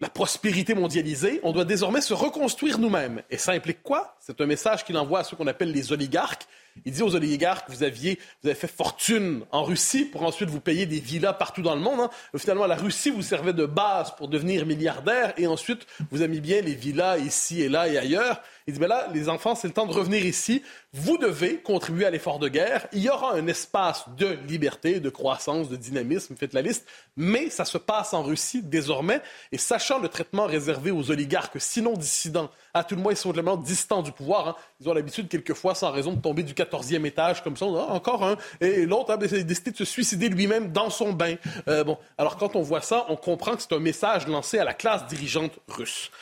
la 0.01 0.09
prospérité 0.09 0.75
mondialisée, 0.75 1.41
on 1.43 1.53
doit 1.53 1.65
désormais 1.65 2.01
se 2.01 2.15
reconstruire 2.15 2.79
nous-mêmes. 2.79 3.23
Et 3.31 3.37
ça 3.37 3.53
implique 3.53 3.83
quoi? 3.83 4.17
C'est 4.21 4.41
un 4.41 4.47
message 4.47 4.85
qu'il 4.85 4.97
envoie 4.97 5.21
à 5.21 5.25
ceux 5.25 5.37
qu'on 5.37 5.47
appelle 5.47 5.73
les 5.73 5.93
oligarques, 5.93 6.47
il 6.85 6.93
dit 6.93 7.03
aux 7.03 7.15
oligarques, 7.15 7.69
vous 7.69 7.83
aviez, 7.83 8.19
vous 8.43 8.49
avez 8.49 8.59
fait 8.59 8.69
fortune 8.69 9.45
en 9.51 9.65
Russie 9.65 10.05
pour 10.05 10.23
ensuite 10.23 10.49
vous 10.49 10.61
payer 10.61 10.87
des 10.87 11.01
villas 11.01 11.37
partout 11.37 11.63
dans 11.63 11.75
le 11.75 11.81
monde. 11.81 12.01
Hein. 12.01 12.11
Finalement, 12.37 12.67
la 12.67 12.77
Russie 12.77 13.11
vous 13.11 13.23
servait 13.23 13.53
de 13.53 13.67
base 13.67 14.15
pour 14.17 14.29
devenir 14.29 14.65
milliardaire 14.67 15.35
et 15.37 15.47
ensuite 15.47 15.87
vous 16.11 16.27
mis 16.27 16.41
bien 16.41 16.63
les 16.63 16.75
villas 16.75 17.19
ici 17.19 17.61
et 17.61 17.69
là 17.69 17.89
et 17.89 17.99
ailleurs. 17.99 18.41
Il 18.71 18.75
dit, 18.75 18.79
ben 18.79 18.87
là, 18.87 19.09
les 19.13 19.29
enfants, 19.29 19.57
c'est 19.57 19.67
le 19.67 19.75
temps 19.75 19.87
de 19.87 19.93
revenir 19.93 20.25
ici. 20.25 20.63
Vous 20.93 21.19
devez 21.19 21.57
contribuer 21.57 22.07
à 22.07 22.11
l'effort 22.11 22.39
de 22.39 22.47
guerre. 22.47 22.87
Il 22.93 23.01
y 23.01 23.09
aura 23.09 23.35
un 23.35 23.49
espace 23.49 24.05
de 24.17 24.39
liberté, 24.47 25.01
de 25.01 25.11
croissance, 25.11 25.69
de 25.69 25.75
dynamisme, 25.75 26.37
faites 26.37 26.53
la 26.53 26.63
liste, 26.63 26.87
mais 27.17 27.51
ça 27.51 27.65
se 27.65 27.79
passe 27.79 28.15
en 28.15 28.23
Russie 28.23 28.63
désormais. 28.63 29.23
Et 29.51 29.59
sachant 29.59 29.99
le 29.99 30.07
traitement 30.07 30.47
réservé 30.47 30.93
aux 30.93 31.11
oligarques, 31.11 31.57
sinon 31.59 31.95
dissidents, 31.95 32.49
à 32.73 32.85
tout 32.85 32.95
le 32.95 33.03
moins 33.03 33.17
simplement 33.17 33.57
distants 33.57 34.03
du 34.03 34.13
pouvoir, 34.13 34.49
hein, 34.49 34.57
ils 34.81 34.89
ont 34.89 34.95
l'habitude 34.95 35.27
quelquefois, 35.27 35.75
sans 35.75 35.91
raison, 35.91 36.13
de 36.13 36.21
tomber 36.21 36.45
du 36.45 36.55
14e 36.55 37.05
étage 37.05 37.43
comme 37.43 37.57
ça, 37.57 37.67
ah, 37.67 37.93
encore 37.93 38.25
un, 38.25 38.37
et 38.61 38.87
l'autre 38.87 39.11
a 39.11 39.17
décidé 39.17 39.73
de 39.73 39.77
se 39.77 39.85
suicider 39.85 40.29
lui-même 40.29 40.71
dans 40.71 40.91
son 40.91 41.13
bain. 41.13 41.35
Euh, 41.67 41.83
bon, 41.83 41.99
alors 42.19 42.37
quand 42.37 42.55
on 42.55 42.63
voit 42.63 42.83
ça, 42.83 43.07
on 43.09 43.17
comprend 43.17 43.57
que 43.57 43.63
c'est 43.63 43.75
un 43.75 43.81
message 43.81 44.29
lancé 44.29 44.61
à 44.61 44.65
la 44.65 44.75
classe 44.75 45.09
dirigeante 45.09 45.59
russe. 45.67 46.13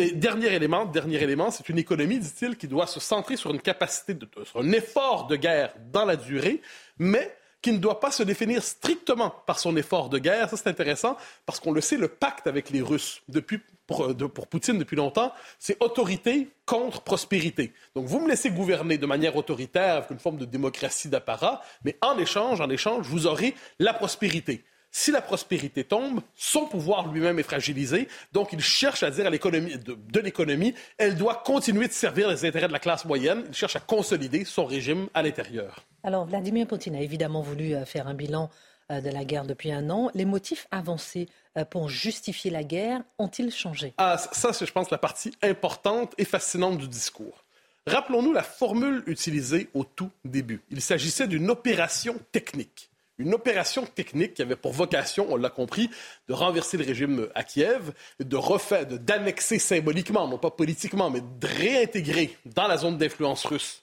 Et 0.00 0.12
dernier 0.12 0.54
élément, 0.54 0.86
dernier 0.86 1.22
élément, 1.22 1.50
c'est 1.50 1.68
une 1.68 1.78
économie, 1.78 2.18
dit-il, 2.18 2.56
qui 2.56 2.66
doit 2.66 2.86
se 2.86 3.00
centrer 3.00 3.36
sur 3.36 3.50
une 3.50 3.60
capacité, 3.60 4.14
de, 4.14 4.26
sur 4.44 4.60
un 4.60 4.72
effort 4.72 5.26
de 5.26 5.36
guerre 5.36 5.74
dans 5.92 6.06
la 6.06 6.16
durée, 6.16 6.62
mais 6.98 7.36
qui 7.60 7.72
ne 7.72 7.78
doit 7.78 8.00
pas 8.00 8.10
se 8.10 8.22
définir 8.22 8.62
strictement 8.62 9.34
par 9.46 9.58
son 9.58 9.76
effort 9.76 10.08
de 10.08 10.18
guerre. 10.18 10.48
Ça, 10.48 10.56
c'est 10.56 10.68
intéressant 10.68 11.18
parce 11.44 11.60
qu'on 11.60 11.72
le 11.72 11.82
sait, 11.82 11.98
le 11.98 12.08
pacte 12.08 12.46
avec 12.46 12.70
les 12.70 12.80
Russes 12.80 13.20
depuis, 13.28 13.60
pour, 13.86 14.16
pour 14.16 14.46
Poutine 14.46 14.78
depuis 14.78 14.96
longtemps, 14.96 15.32
c'est 15.58 15.76
autorité 15.82 16.48
contre 16.64 17.02
prospérité. 17.02 17.74
Donc, 17.94 18.06
vous 18.06 18.20
me 18.20 18.28
laissez 18.28 18.50
gouverner 18.50 18.96
de 18.96 19.04
manière 19.04 19.36
autoritaire 19.36 19.96
avec 19.96 20.10
une 20.10 20.18
forme 20.18 20.38
de 20.38 20.46
démocratie 20.46 21.08
d'apparat, 21.08 21.60
mais 21.84 21.98
en 22.00 22.16
échange, 22.16 22.62
en 22.62 22.70
échange, 22.70 23.06
vous 23.06 23.26
aurez 23.26 23.54
la 23.78 23.92
prospérité. 23.92 24.64
Si 24.92 25.12
la 25.12 25.22
prospérité 25.22 25.84
tombe, 25.84 26.20
son 26.34 26.66
pouvoir 26.66 27.12
lui-même 27.12 27.38
est 27.38 27.44
fragilisé. 27.44 28.08
Donc, 28.32 28.52
il 28.52 28.60
cherche 28.60 29.02
à 29.02 29.10
dire 29.10 29.26
à 29.26 29.30
l'économie, 29.30 29.78
de, 29.78 29.94
de 29.94 30.20
l'économie, 30.20 30.74
elle 30.98 31.16
doit 31.16 31.42
continuer 31.44 31.86
de 31.86 31.92
servir 31.92 32.28
les 32.28 32.44
intérêts 32.44 32.66
de 32.66 32.72
la 32.72 32.80
classe 32.80 33.04
moyenne. 33.04 33.44
Il 33.48 33.54
cherche 33.54 33.76
à 33.76 33.80
consolider 33.80 34.44
son 34.44 34.64
régime 34.64 35.08
à 35.14 35.22
l'intérieur. 35.22 35.84
Alors, 36.02 36.26
Vladimir 36.26 36.66
Poutine 36.66 36.96
a 36.96 37.00
évidemment 37.00 37.40
voulu 37.40 37.74
euh, 37.74 37.84
faire 37.84 38.08
un 38.08 38.14
bilan 38.14 38.50
euh, 38.90 39.00
de 39.00 39.10
la 39.10 39.24
guerre 39.24 39.44
depuis 39.44 39.70
un 39.70 39.90
an. 39.90 40.10
Les 40.14 40.24
motifs 40.24 40.66
avancés 40.72 41.28
euh, 41.56 41.64
pour 41.64 41.88
justifier 41.88 42.50
la 42.50 42.64
guerre 42.64 43.02
ont-ils 43.18 43.52
changé? 43.52 43.94
Ah, 43.98 44.18
ça, 44.18 44.52
c'est, 44.52 44.66
je 44.66 44.72
pense, 44.72 44.90
la 44.90 44.98
partie 44.98 45.32
importante 45.42 46.14
et 46.18 46.24
fascinante 46.24 46.78
du 46.78 46.88
discours. 46.88 47.44
Rappelons-nous 47.86 48.32
la 48.32 48.42
formule 48.42 49.04
utilisée 49.06 49.68
au 49.72 49.84
tout 49.84 50.10
début. 50.24 50.62
Il 50.70 50.80
s'agissait 50.80 51.28
d'une 51.28 51.48
opération 51.48 52.16
technique 52.32 52.89
une 53.20 53.34
opération 53.34 53.84
technique 53.84 54.34
qui 54.34 54.42
avait 54.42 54.56
pour 54.56 54.72
vocation, 54.72 55.26
on 55.30 55.36
l'a 55.36 55.50
compris, 55.50 55.90
de 56.28 56.32
renverser 56.32 56.76
le 56.76 56.84
régime 56.84 57.28
à 57.34 57.44
Kiev, 57.44 57.92
de 58.18 58.36
refaire, 58.36 58.86
d'annexer 58.86 59.58
symboliquement, 59.58 60.26
non 60.26 60.38
pas 60.38 60.50
politiquement, 60.50 61.10
mais 61.10 61.20
de 61.20 61.46
réintégrer 61.46 62.36
dans 62.46 62.66
la 62.66 62.78
zone 62.78 62.98
d'influence 62.98 63.44
russe 63.44 63.82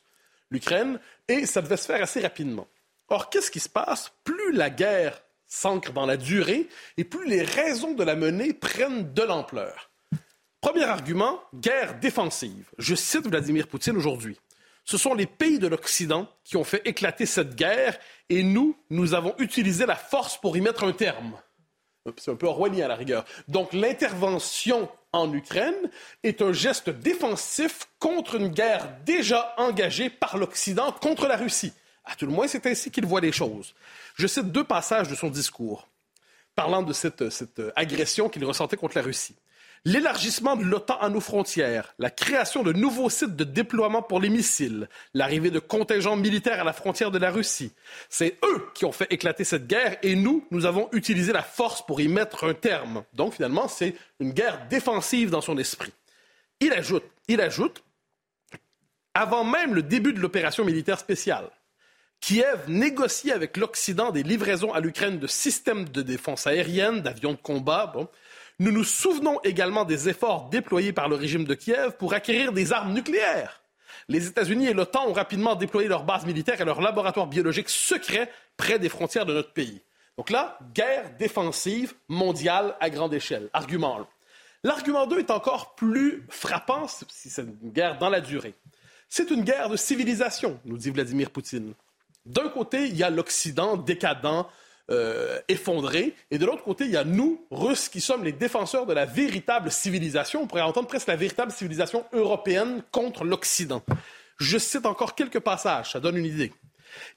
l'Ukraine, 0.49 0.99
et 1.27 1.45
ça 1.45 1.61
devait 1.61 1.77
se 1.77 1.85
faire 1.85 2.01
assez 2.01 2.21
rapidement. 2.21 2.67
Or, 3.09 3.29
qu'est-ce 3.29 3.51
qui 3.51 3.59
se 3.59 3.69
passe? 3.69 4.11
Plus 4.23 4.53
la 4.53 4.69
guerre 4.69 5.21
s'ancre 5.45 5.91
dans 5.91 6.05
la 6.05 6.17
durée, 6.17 6.67
et 6.97 7.03
plus 7.03 7.27
les 7.27 7.41
raisons 7.41 7.93
de 7.93 8.03
la 8.03 8.15
mener 8.15 8.53
prennent 8.53 9.13
de 9.13 9.23
l'ampleur. 9.23 9.89
Premier 10.61 10.85
argument, 10.85 11.39
guerre 11.53 11.99
défensive. 11.99 12.69
Je 12.77 12.95
cite 12.95 13.27
Vladimir 13.27 13.67
Poutine 13.67 13.95
aujourd'hui. 13.95 14.37
Ce 14.83 14.97
sont 14.97 15.13
les 15.13 15.25
pays 15.25 15.59
de 15.59 15.67
l'Occident 15.67 16.29
qui 16.45 16.55
ont 16.57 16.63
fait 16.63 16.81
éclater 16.85 17.25
cette 17.25 17.55
guerre 17.55 17.99
et 18.29 18.43
nous, 18.43 18.75
nous 18.89 19.13
avons 19.13 19.35
utilisé 19.39 19.85
la 19.85 19.95
force 19.95 20.37
pour 20.37 20.57
y 20.57 20.61
mettre 20.61 20.83
un 20.83 20.91
terme. 20.91 21.33
C'est 22.17 22.31
un 22.31 22.35
peu 22.35 22.47
orwellien 22.47 22.85
à 22.85 22.87
la 22.87 22.95
rigueur. 22.95 23.25
Donc 23.47 23.73
l'intervention 23.73 24.89
en 25.11 25.33
Ukraine 25.33 25.75
est 26.23 26.41
un 26.41 26.53
geste 26.53 26.89
défensif 26.89 27.87
contre 27.99 28.35
une 28.35 28.47
guerre 28.47 28.89
déjà 29.05 29.53
engagée 29.57 30.09
par 30.09 30.37
l'Occident 30.37 30.91
contre 30.91 31.27
la 31.27 31.35
Russie. 31.35 31.73
À 32.05 32.15
tout 32.15 32.25
le 32.25 32.31
moins, 32.31 32.47
c'est 32.47 32.65
ainsi 32.65 32.91
qu'il 32.91 33.05
voit 33.05 33.19
les 33.19 33.33
choses. 33.33 33.73
Je 34.15 34.27
cite 34.27 34.51
deux 34.51 34.63
passages 34.63 35.09
de 35.09 35.15
son 35.15 35.29
discours 35.29 35.87
parlant 36.55 36.81
de 36.81 36.93
cette, 36.93 37.29
cette 37.29 37.61
agression 37.75 38.29
qu'il 38.29 38.45
ressentait 38.45 38.77
contre 38.77 38.97
la 38.97 39.03
Russie 39.03 39.35
l'élargissement 39.85 40.55
de 40.55 40.63
l'OTAN 40.63 40.97
à 40.99 41.09
nos 41.09 41.19
frontières, 41.19 41.93
la 41.99 42.09
création 42.09 42.63
de 42.63 42.73
nouveaux 42.73 43.09
sites 43.09 43.35
de 43.35 43.43
déploiement 43.43 44.01
pour 44.01 44.19
les 44.19 44.29
missiles, 44.29 44.89
l'arrivée 45.13 45.51
de 45.51 45.59
contingents 45.59 46.15
militaires 46.15 46.61
à 46.61 46.63
la 46.63 46.73
frontière 46.73 47.11
de 47.11 47.17
la 47.17 47.31
Russie. 47.31 47.71
C'est 48.09 48.37
eux 48.43 48.65
qui 48.73 48.85
ont 48.85 48.91
fait 48.91 49.11
éclater 49.11 49.43
cette 49.43 49.67
guerre 49.67 49.97
et 50.03 50.15
nous, 50.15 50.45
nous 50.51 50.65
avons 50.65 50.89
utilisé 50.91 51.31
la 51.33 51.43
force 51.43 51.85
pour 51.85 52.01
y 52.01 52.07
mettre 52.07 52.47
un 52.47 52.53
terme. 52.53 53.03
Donc 53.13 53.35
finalement, 53.35 53.67
c'est 53.67 53.95
une 54.19 54.31
guerre 54.31 54.67
défensive 54.69 55.29
dans 55.29 55.41
son 55.41 55.57
esprit. 55.57 55.93
Il 56.59 56.73
ajoute, 56.73 57.03
il 57.27 57.41
ajoute, 57.41 57.83
avant 59.13 59.43
même 59.43 59.73
le 59.73 59.83
début 59.83 60.13
de 60.13 60.19
l'opération 60.19 60.65
militaire 60.65 60.99
spéciale, 60.99 61.49
Kiev 62.19 62.63
négocie 62.67 63.31
avec 63.31 63.57
l'Occident 63.57 64.11
des 64.11 64.23
livraisons 64.23 64.73
à 64.73 64.79
l'Ukraine 64.79 65.19
de 65.19 65.27
systèmes 65.27 65.87
de 65.89 66.01
défense 66.01 66.47
aérienne, 66.47 67.01
d'avions 67.01 67.33
de 67.33 67.37
combat, 67.37 67.93
nous 68.59 68.71
nous 68.71 68.83
souvenons 68.83 69.39
également 69.43 69.85
des 69.85 70.09
efforts 70.09 70.49
déployés 70.49 70.93
par 70.93 71.09
le 71.09 71.15
régime 71.15 71.45
de 71.45 71.53
Kiev 71.53 71.91
pour 71.97 72.13
acquérir 72.13 72.51
des 72.51 72.73
armes 72.73 72.93
nucléaires. 72.93 73.61
Les 74.09 74.27
États-Unis 74.27 74.67
et 74.67 74.73
l'OTAN 74.73 75.07
ont 75.07 75.13
rapidement 75.13 75.55
déployé 75.55 75.87
leurs 75.87 76.03
bases 76.03 76.25
militaires 76.25 76.59
et 76.59 76.65
leurs 76.65 76.81
laboratoires 76.81 77.27
biologiques 77.27 77.69
secrets 77.69 78.31
près 78.55 78.79
des 78.79 78.89
frontières 78.89 79.25
de 79.25 79.33
notre 79.33 79.53
pays. 79.53 79.81
Donc 80.17 80.31
là, 80.31 80.57
guerre 80.73 81.11
défensive 81.19 81.93
mondiale 82.07 82.75
à 82.79 82.89
grande 82.89 83.13
échelle. 83.13 83.49
Argument 83.53 83.99
1. 83.99 84.07
L'argument 84.63 85.05
2 85.05 85.19
est 85.19 85.31
encore 85.31 85.75
plus 85.75 86.25
frappant 86.29 86.87
si 86.87 87.29
c'est 87.29 87.43
une 87.43 87.71
guerre 87.71 87.99
dans 87.99 88.09
la 88.09 88.21
durée. 88.21 88.55
C'est 89.09 89.29
une 89.29 89.43
guerre 89.43 89.69
de 89.69 89.77
civilisation, 89.77 90.59
nous 90.65 90.77
dit 90.77 90.89
Vladimir 90.89 91.29
Poutine. 91.29 91.73
D'un 92.25 92.49
côté, 92.49 92.87
il 92.87 92.97
y 92.97 93.03
a 93.03 93.09
l'Occident 93.09 93.77
décadent, 93.77 94.45
euh. 94.89 95.39
Et 95.47 96.37
de 96.37 96.45
l'autre 96.45 96.63
côté, 96.63 96.85
il 96.85 96.91
y 96.91 96.97
a 96.97 97.03
nous, 97.03 97.45
Russes, 97.51 97.89
qui 97.89 98.01
sommes 98.01 98.23
les 98.23 98.31
défenseurs 98.31 98.85
de 98.85 98.93
la 98.93 99.05
véritable 99.05 99.71
civilisation. 99.71 100.43
On 100.43 100.47
pourrait 100.47 100.61
entendre 100.61 100.87
presque 100.87 101.07
la 101.07 101.15
véritable 101.15 101.51
civilisation 101.51 102.05
européenne 102.13 102.83
contre 102.91 103.23
l'Occident. 103.23 103.83
Je 104.37 104.57
cite 104.57 104.85
encore 104.85 105.15
quelques 105.15 105.39
passages, 105.39 105.91
ça 105.93 105.99
donne 105.99 106.17
une 106.17 106.25
idée. 106.25 106.53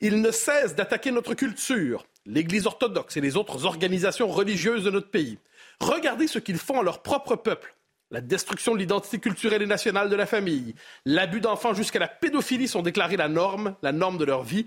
Ils 0.01 0.21
ne 0.21 0.31
cessent 0.31 0.75
d'attaquer 0.75 1.11
notre 1.11 1.35
culture, 1.35 2.07
l'Église 2.27 2.67
orthodoxe 2.67 3.17
et 3.17 3.21
les 3.21 3.37
autres 3.37 3.67
organisations 3.67 4.29
religieuses 4.29 4.85
de 4.85 4.91
notre 4.91 5.11
pays. 5.11 5.39
Regardez 5.81 6.27
ce 6.27 6.39
qu'ils 6.39 6.59
font 6.59 6.81
à 6.81 6.83
leur 6.83 7.03
propre 7.03 7.37
peuple. 7.37 7.75
La 8.11 8.21
destruction 8.21 8.75
de 8.75 8.79
l'identité 8.79 9.19
culturelle 9.21 9.63
et 9.63 9.67
nationale 9.67 10.11
de 10.11 10.17
la 10.17 10.27
famille, 10.27 10.75
l'abus 11.05 11.41
d'enfants 11.41 11.75
jusqu'à 11.75 12.01
la 12.01 12.09
pédophilie 12.09 12.67
sont 12.67 12.83
déclarés 12.83 13.17
la 13.17 13.29
norme, 13.29 13.77
la 13.83 13.93
norme 13.93 14.19
de 14.19 14.25
leur 14.25 14.43
vie. 14.43 14.67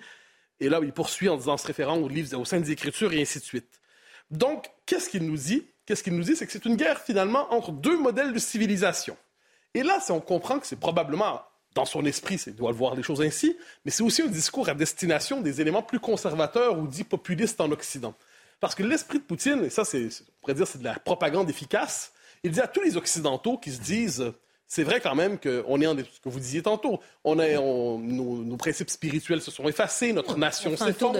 Et 0.63 0.69
là, 0.69 0.79
il 0.81 0.93
poursuit 0.93 1.27
en 1.27 1.35
disant, 1.35 1.57
se 1.57 1.67
référant 1.67 1.97
aux 1.97 2.07
livres, 2.07 2.37
au 2.37 2.45
sein 2.45 2.59
des 2.59 2.71
Écritures 2.71 3.11
et 3.11 3.21
ainsi 3.21 3.39
de 3.39 3.43
suite. 3.43 3.81
Donc, 4.31 4.67
qu'est-ce 4.85 5.09
qu'il 5.09 5.23
nous 5.23 5.35
dit? 5.35 5.65
Qu'est-ce 5.85 6.03
qu'il 6.03 6.15
nous 6.15 6.23
dit? 6.23 6.37
C'est 6.37 6.45
que 6.45 6.53
c'est 6.53 6.65
une 6.65 6.77
guerre 6.77 7.01
finalement 7.01 7.53
entre 7.53 7.71
deux 7.71 7.97
modèles 7.97 8.31
de 8.31 8.39
civilisation. 8.39 9.17
Et 9.73 9.83
là, 9.83 9.99
on 10.09 10.21
comprend 10.21 10.59
que 10.59 10.67
c'est 10.67 10.79
probablement 10.79 11.41
dans 11.75 11.85
son 11.85 12.05
esprit, 12.05 12.39
il 12.47 12.55
doit 12.55 12.71
voir 12.71 12.95
les 12.95 13.03
choses 13.03 13.21
ainsi, 13.21 13.57
mais 13.83 13.91
c'est 13.91 14.03
aussi 14.03 14.21
un 14.21 14.27
discours 14.27 14.69
à 14.69 14.75
destination 14.75 15.41
des 15.41 15.59
éléments 15.59 15.81
plus 15.81 15.99
conservateurs 15.99 16.77
ou 16.77 16.87
dits 16.87 17.03
populistes 17.03 17.59
en 17.59 17.71
Occident. 17.71 18.13
Parce 18.59 18.75
que 18.75 18.83
l'esprit 18.83 19.17
de 19.17 19.23
Poutine, 19.23 19.65
et 19.65 19.69
ça, 19.69 19.83
c'est, 19.83 20.05
on 20.05 20.41
pourrait 20.41 20.53
dire, 20.53 20.67
c'est 20.67 20.77
de 20.77 20.83
la 20.83 20.99
propagande 20.99 21.49
efficace, 21.49 22.13
il 22.43 22.51
dit 22.51 22.61
à 22.61 22.67
tous 22.67 22.81
les 22.81 22.95
Occidentaux 22.95 23.57
qui 23.57 23.71
se 23.71 23.81
disent 23.81 24.31
c'est 24.73 24.83
vrai 24.83 24.99
quand 24.99 25.13
même 25.13 25.37
qu'on 25.37 25.81
est 25.81 25.85
en 25.85 25.95
ce 25.95 26.01
que 26.01 26.29
vous 26.29 26.39
disiez 26.39 26.63
tantôt. 26.63 26.99
On 27.23 27.37
est, 27.37 27.53
nos, 27.53 28.57
principes 28.57 28.89
spirituels 28.89 29.39
se 29.39 29.51
sont 29.51 29.67
effacés, 29.67 30.13
notre 30.13 30.35
nation 30.35 30.75
s'effondre, 30.75 31.19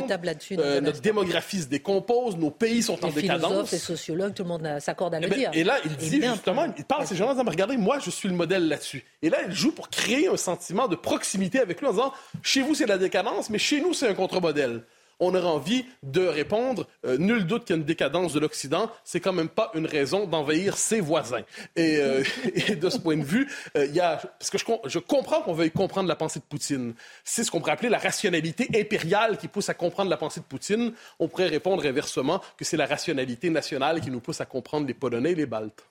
euh, 0.57 0.81
notre 0.81 1.01
démographie 1.01 1.61
se 1.61 1.67
décompose, 1.67 2.35
nos 2.35 2.49
pays 2.49 2.81
sont 2.81 2.93
en 3.05 3.09
décadence. 3.09 3.41
Les 3.41 3.47
philosophes 3.47 3.73
et 3.73 3.77
sociologues, 3.77 4.33
tout 4.33 4.41
le 4.41 4.49
monde 4.49 4.79
s'accorde 4.79 5.13
à 5.13 5.19
le 5.19 5.25
et 5.25 5.27
eh 5.27 5.29
ben, 5.29 5.37
dire. 5.37 5.51
Et 5.53 5.63
là, 5.63 5.77
il 5.85 5.95
dit 5.97 6.19
justement, 6.19 6.65
il 6.75 6.83
parle 6.83 7.03
à 7.03 7.05
ces 7.05 7.15
gens 7.15 7.27
en 7.27 7.33
disant, 7.33 7.43
regardez, 7.47 7.77
moi, 7.77 7.99
je 7.99 8.09
suis 8.09 8.27
le 8.27 8.33
modèle 8.33 8.67
là-dessus. 8.67 9.03
Et 9.21 9.29
là, 9.29 9.37
il 9.45 9.51
joue 9.51 9.71
pour 9.71 9.91
créer 9.91 10.27
un 10.27 10.37
sentiment 10.37 10.87
de 10.87 10.95
proximité 10.95 11.59
avec 11.59 11.79
lui 11.79 11.85
en 11.85 11.91
disant, 11.91 12.13
chez 12.41 12.63
vous, 12.63 12.73
c'est 12.73 12.87
la 12.87 12.97
décadence, 12.97 13.51
mais 13.51 13.59
chez 13.59 13.81
nous, 13.81 13.93
c'est 13.93 14.07
un 14.07 14.15
contre-modèle 14.15 14.81
on 15.23 15.35
aurait 15.35 15.47
envie 15.47 15.85
de 16.03 16.25
répondre 16.25 16.87
euh, 17.05 17.17
nul 17.17 17.45
doute 17.45 17.65
qu'il 17.65 17.75
y 17.75 17.77
a 17.77 17.79
une 17.79 17.85
décadence 17.85 18.33
de 18.33 18.39
l'Occident, 18.39 18.89
c'est 19.03 19.19
quand 19.19 19.33
même 19.33 19.49
pas 19.49 19.71
une 19.73 19.85
raison 19.85 20.25
d'envahir 20.25 20.77
ses 20.77 20.99
voisins. 20.99 21.43
Et, 21.75 21.97
euh, 21.97 22.23
de 22.79 22.89
ce 22.89 22.97
point 22.97 23.17
de 23.17 23.23
vue, 23.23 23.49
euh, 23.77 23.85
il 23.85 23.95
y 23.95 23.99
a 23.99 24.17
parce 24.39 24.49
que 24.49 24.57
je, 24.57 24.99
comprends 24.99 25.41
qu'on 25.41 25.53
veuille 25.53 25.71
comprendre 25.71 26.07
la 26.07 26.15
pensée 26.15 26.39
de 26.39 26.45
Poutine. 26.45 26.93
C'est 27.23 27.43
ce 27.43 27.51
qu'on 27.51 27.59
pourrait 27.59 27.73
appeler 27.73 27.89
la 27.89 27.99
rationalité 27.99 28.67
impériale 28.75 29.37
qui 29.37 29.47
pousse 29.47 29.69
à 29.69 29.73
comprendre 29.73 30.09
la 30.09 30.17
pensée 30.17 30.39
de 30.39 30.45
Poutine. 30.45 30.93
On 31.19 31.27
pourrait 31.27 31.47
répondre 31.47 31.85
inversement 31.85 32.41
que 32.57 32.65
c'est 32.65 32.77
la 32.77 32.85
rationalité 32.85 33.49
nationale 33.49 34.01
qui 34.01 34.11
nous 34.11 34.19
pousse 34.19 34.41
à 34.41 34.45
comprendre 34.45 34.87
les 34.87 34.93
Polonais 34.93 35.31
et 35.31 35.35
les 35.35 35.45
Baltes. 35.45 35.85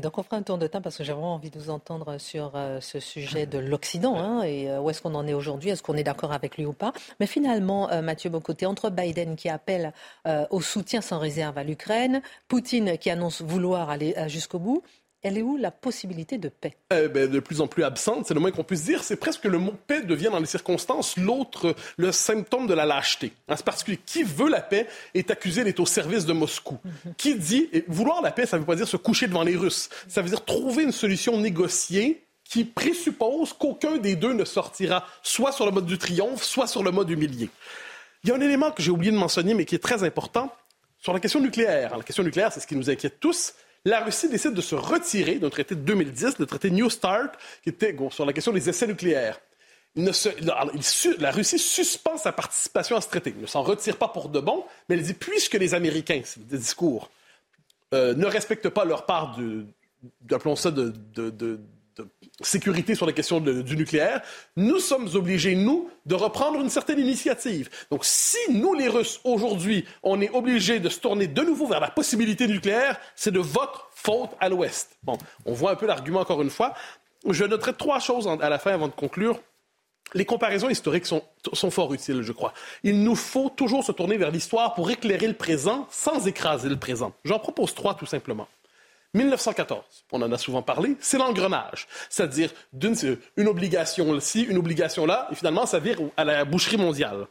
Donc 0.00 0.18
on 0.18 0.22
fera 0.22 0.36
un 0.36 0.42
tour 0.42 0.58
de 0.58 0.66
temps 0.66 0.80
parce 0.80 0.96
que 0.96 1.04
j'ai 1.04 1.12
vraiment 1.12 1.34
envie 1.34 1.50
de 1.50 1.58
vous 1.58 1.70
entendre 1.70 2.18
sur 2.18 2.52
euh, 2.54 2.80
ce 2.80 2.98
sujet 3.00 3.46
de 3.46 3.58
l'Occident 3.58 4.16
hein, 4.16 4.42
et 4.42 4.70
euh, 4.70 4.80
où 4.80 4.90
est-ce 4.90 5.02
qu'on 5.02 5.14
en 5.14 5.26
est 5.26 5.34
aujourd'hui, 5.34 5.70
est-ce 5.70 5.82
qu'on 5.82 5.96
est, 5.96 6.02
d'accord 6.02 6.32
avec 6.32 6.56
lui 6.56 6.64
ou 6.64 6.72
pas? 6.72 6.92
Mais 7.20 7.26
finalement, 7.26 7.90
euh, 7.90 8.02
Mathieu 8.02 8.30
Bocoté, 8.30 8.66
entre 8.66 8.90
Biden 8.90 9.36
qui 9.36 9.48
appelle 9.48 9.92
au 10.50 10.60
soutien 10.60 11.00
sans 11.00 11.18
réserve 11.18 11.58
à 11.58 11.64
l'Ukraine, 11.64 12.22
Poutine 12.48 12.98
qui 12.98 13.10
annonce 13.10 13.42
vouloir 13.42 13.90
aller 13.90 14.14
jusqu'au 14.28 14.58
bout, 14.58 14.82
elle 15.22 15.38
est 15.38 15.42
où 15.42 15.56
la 15.56 15.70
possibilité 15.70 16.38
de 16.38 16.48
paix? 16.48 16.76
Eh 16.92 17.08
ben, 17.08 17.30
De 17.30 17.40
plus 17.40 17.60
en 17.60 17.68
plus 17.68 17.84
absente, 17.84 18.26
c'est 18.26 18.34
le 18.34 18.40
moins 18.40 18.50
qu'on 18.50 18.64
puisse 18.64 18.84
dire. 18.84 19.04
C'est 19.04 19.16
presque 19.16 19.44
le 19.44 19.58
mot 19.58 19.74
paix 19.86 20.02
devient 20.02 20.30
dans 20.32 20.40
les 20.40 20.46
circonstances 20.46 21.16
l'autre, 21.16 21.74
le 21.96 22.10
symptôme 22.12 22.66
de 22.66 22.74
la 22.74 22.84
lâcheté. 22.84 23.32
En 23.48 23.56
particulier, 23.56 24.00
qui 24.04 24.24
veut 24.24 24.48
la 24.48 24.60
paix 24.60 24.88
est 25.14 25.30
accusé 25.30 25.62
d'être 25.64 25.80
au 25.80 25.86
service 25.86 26.26
de 26.26 26.32
Moscou. 26.32 26.78
Mhm. 26.84 27.14
Qui 27.16 27.34
dit, 27.36 27.70
vouloir 27.86 28.20
la 28.20 28.32
paix, 28.32 28.46
ça 28.46 28.56
ne 28.56 28.62
veut 28.62 28.66
pas 28.66 28.74
dire 28.74 28.88
se 28.88 28.96
coucher 28.96 29.28
devant 29.28 29.44
les 29.44 29.56
Russes. 29.56 29.88
Ça 30.08 30.22
veut 30.22 30.28
dire 30.28 30.44
trouver 30.44 30.82
une 30.82 30.92
solution 30.92 31.38
négociée 31.38 32.24
qui 32.44 32.64
présuppose 32.64 33.52
qu'aucun 33.52 33.96
des 33.96 34.16
deux 34.16 34.32
ne 34.32 34.44
sortira 34.44 35.06
soit 35.22 35.52
sur 35.52 35.64
le 35.64 35.72
mode 35.72 35.86
du 35.86 35.98
triomphe, 35.98 36.42
soit 36.42 36.66
sur 36.66 36.82
le 36.82 36.90
mode 36.90 37.08
humilié. 37.08 37.48
Il 38.24 38.28
y 38.28 38.32
a 38.32 38.36
un 38.36 38.40
élément 38.40 38.70
que 38.70 38.82
j'ai 38.82 38.90
oublié 38.90 39.10
de 39.10 39.16
mentionner, 39.16 39.54
mais 39.54 39.64
qui 39.64 39.74
est 39.74 39.82
très 39.82 40.04
important 40.04 40.54
sur 40.98 41.12
la 41.12 41.20
question 41.20 41.40
nucléaire. 41.40 41.96
la 41.96 42.04
question 42.04 42.22
nucléaire, 42.22 42.52
c'est 42.52 42.60
ce 42.60 42.66
qui 42.66 42.76
nous 42.76 42.90
inquiète 42.90 43.18
tous 43.20 43.54
la 43.84 44.00
Russie 44.00 44.28
décide 44.28 44.54
de 44.54 44.60
se 44.60 44.74
retirer 44.74 45.36
d'un 45.36 45.50
traité 45.50 45.74
de 45.74 45.80
2010, 45.80 46.38
le 46.38 46.46
traité 46.46 46.70
New 46.70 46.88
Start, 46.88 47.32
qui 47.62 47.70
était 47.70 47.96
sur 48.10 48.24
la 48.24 48.32
question 48.32 48.52
des 48.52 48.68
essais 48.68 48.86
nucléaires. 48.86 49.40
la 49.96 51.30
Russie 51.30 51.58
suspend 51.58 52.16
sa 52.16 52.32
participation 52.32 52.96
à 52.96 53.00
ce 53.00 53.08
traité. 53.08 53.32
Il 53.36 53.42
ne 53.42 53.46
s'en 53.46 53.62
retire 53.62 53.96
pas 53.96 54.08
pour 54.08 54.28
de 54.28 54.40
bon, 54.40 54.64
mais 54.88 54.96
elle 54.96 55.02
dit 55.02 55.14
puisque 55.14 55.54
les 55.54 55.74
Américains, 55.74 56.22
c'est 56.24 56.46
des 56.46 56.58
discours, 56.58 57.10
euh, 57.92 58.14
ne 58.14 58.26
respectent 58.26 58.68
pas 58.68 58.84
leur 58.84 59.04
part 59.04 59.36
de, 59.36 59.66
appelons 60.30 60.56
ça 60.56 60.70
de, 60.70 60.92
sécurité 62.40 62.94
sur 62.94 63.06
la 63.06 63.12
question 63.12 63.40
du 63.40 63.76
nucléaire, 63.76 64.22
nous 64.56 64.78
sommes 64.78 65.08
obligés, 65.14 65.54
nous, 65.54 65.90
de 66.06 66.14
reprendre 66.14 66.60
une 66.60 66.70
certaine 66.70 66.98
initiative. 66.98 67.70
Donc, 67.90 68.04
si 68.04 68.38
nous, 68.50 68.74
les 68.74 68.88
Russes, 68.88 69.20
aujourd'hui, 69.24 69.84
on 70.02 70.20
est 70.20 70.30
obligés 70.30 70.80
de 70.80 70.88
se 70.88 71.00
tourner 71.00 71.26
de 71.26 71.42
nouveau 71.42 71.66
vers 71.66 71.80
la 71.80 71.90
possibilité 71.90 72.46
nucléaire, 72.46 72.98
c'est 73.14 73.30
de 73.30 73.40
votre 73.40 73.90
faute 73.94 74.30
à 74.40 74.48
l'Ouest. 74.48 74.96
Bon, 75.02 75.18
on 75.44 75.52
voit 75.52 75.72
un 75.72 75.76
peu 75.76 75.86
l'argument 75.86 76.20
encore 76.20 76.42
une 76.42 76.50
fois. 76.50 76.74
Je 77.28 77.44
noterai 77.44 77.74
trois 77.74 78.00
choses 78.00 78.28
à 78.28 78.48
la 78.48 78.58
fin 78.58 78.72
avant 78.72 78.88
de 78.88 78.92
conclure. 78.92 79.38
Les 80.14 80.24
comparaisons 80.26 80.68
historiques 80.68 81.06
sont, 81.06 81.22
sont, 81.52 81.70
fort 81.70 81.94
utiles, 81.94 82.22
je 82.22 82.32
crois. 82.32 82.52
Il 82.82 83.02
nous 83.02 83.14
faut 83.14 83.48
toujours 83.48 83.82
se 83.82 83.92
tourner 83.92 84.18
vers 84.18 84.30
l'histoire 84.30 84.74
pour 84.74 84.90
éclairer 84.90 85.26
le 85.26 85.34
présent 85.34 85.86
sans 85.90 86.26
écraser 86.26 86.68
le 86.68 86.76
présent. 86.76 87.12
J'en 87.24 87.38
propose 87.38 87.74
trois, 87.74 87.94
tout 87.94 88.06
simplement. 88.06 88.46
1914, 89.14 90.06
on 90.12 90.22
en 90.22 90.32
a 90.32 90.38
souvent 90.38 90.62
parlé, 90.62 90.96
c'est 91.00 91.18
l'engrenage. 91.18 91.86
C'est-à-dire 92.08 92.50
une 93.36 93.48
obligation 93.48 94.18
ci, 94.20 94.42
une 94.42 94.56
obligation 94.56 95.04
là, 95.04 95.28
et 95.30 95.34
finalement, 95.34 95.66
ça 95.66 95.78
vire 95.78 95.98
à 96.16 96.24
la 96.24 96.44
boucherie 96.44 96.78
mondiale. 96.78 97.26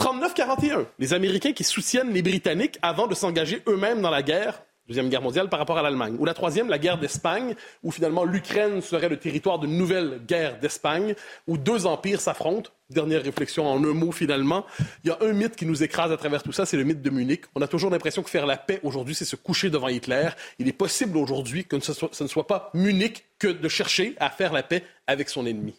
39-41, 0.00 0.86
les 0.98 1.14
Américains 1.14 1.52
qui 1.52 1.64
soutiennent 1.64 2.12
les 2.12 2.22
Britanniques 2.22 2.78
avant 2.82 3.06
de 3.06 3.14
s'engager 3.14 3.62
eux-mêmes 3.68 4.02
dans 4.02 4.10
la 4.10 4.22
guerre 4.22 4.62
Deuxième 4.86 5.08
Guerre 5.08 5.22
mondiale 5.22 5.48
par 5.48 5.58
rapport 5.58 5.78
à 5.78 5.82
l'Allemagne. 5.82 6.14
Ou 6.18 6.26
la 6.26 6.34
troisième, 6.34 6.68
la 6.68 6.78
guerre 6.78 6.98
d'Espagne, 6.98 7.54
où 7.82 7.90
finalement 7.90 8.24
l'Ukraine 8.24 8.82
serait 8.82 9.08
le 9.08 9.18
territoire 9.18 9.58
d'une 9.58 9.78
nouvelle 9.78 10.20
guerre 10.26 10.58
d'Espagne, 10.58 11.14
où 11.46 11.56
deux 11.56 11.86
empires 11.86 12.20
s'affrontent. 12.20 12.70
Dernière 12.90 13.22
réflexion 13.22 13.66
en 13.66 13.82
un 13.82 13.94
mot 13.94 14.12
finalement. 14.12 14.66
Il 15.04 15.08
y 15.08 15.10
a 15.10 15.18
un 15.22 15.32
mythe 15.32 15.56
qui 15.56 15.64
nous 15.64 15.82
écrase 15.82 16.12
à 16.12 16.16
travers 16.16 16.42
tout 16.42 16.52
ça, 16.52 16.66
c'est 16.66 16.76
le 16.76 16.84
mythe 16.84 17.00
de 17.00 17.10
Munich. 17.10 17.44
On 17.54 17.62
a 17.62 17.68
toujours 17.68 17.90
l'impression 17.90 18.22
que 18.22 18.30
faire 18.30 18.46
la 18.46 18.56
paix 18.56 18.80
aujourd'hui, 18.82 19.14
c'est 19.14 19.24
se 19.24 19.36
coucher 19.36 19.70
devant 19.70 19.88
Hitler. 19.88 20.28
Il 20.58 20.68
est 20.68 20.72
possible 20.72 21.16
aujourd'hui 21.16 21.64
que 21.64 21.80
ce, 21.80 22.22
ne 22.22 22.28
soit 22.28 22.46
pas 22.46 22.70
Munich 22.74 23.24
que 23.38 23.48
de 23.48 23.68
chercher 23.68 24.14
à 24.18 24.28
faire 24.30 24.52
la 24.52 24.62
paix 24.62 24.84
avec 25.06 25.30
son 25.30 25.46
ennemi. 25.46 25.74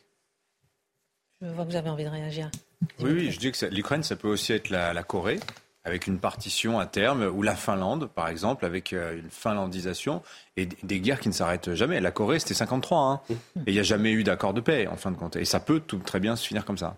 Je 1.42 1.48
vois 1.48 1.66
que 1.66 1.72
vous 1.72 1.76
avez 1.76 1.90
envie 1.90 2.06
de 2.06 2.10
réagir. 2.10 2.50
Oui, 3.00 3.12
oui, 3.12 3.32
je 3.32 3.40
dis 3.40 3.52
que 3.52 3.66
l'Ukraine, 3.68 4.04
ça 4.04 4.16
peut 4.16 4.28
aussi 4.28 4.54
être 4.54 4.70
la 4.70 5.04
Corée 5.04 5.40
avec 5.86 6.08
une 6.08 6.20
partition 6.20 6.80
à 6.80 6.88
terme, 6.88 7.24
ou 7.24 7.44
la 7.44 7.56
Finlande, 7.56 8.08
par 8.08 8.28
exemple, 8.28 8.66
avec 8.66 8.92
euh, 8.92 9.20
une 9.20 9.30
finlandisation, 9.30 10.24
et 10.58 10.68
des 10.84 11.00
guerres 11.00 11.20
qui 11.20 11.30
ne 11.30 11.34
s'arrêtent 11.34 11.76
jamais. 11.76 12.02
La 12.02 12.12
Corée, 12.12 12.40
c'était 12.40 12.56
53, 12.56 13.00
hein, 13.00 13.22
et 13.68 13.72
il 13.72 13.74
n'y 13.74 13.80
a 13.80 13.84
jamais 13.84 14.12
eu 14.12 14.24
d'accord 14.24 14.54
de 14.54 14.62
paix, 14.62 14.88
en 14.88 14.98
fin 14.98 15.12
de 15.12 15.16
compte. 15.16 15.36
Et 15.36 15.46
ça 15.46 15.60
peut 15.60 15.80
tout 15.80 16.00
très 16.00 16.20
bien 16.20 16.36
se 16.36 16.48
finir 16.48 16.66
comme 16.66 16.78
ça. 16.78 16.98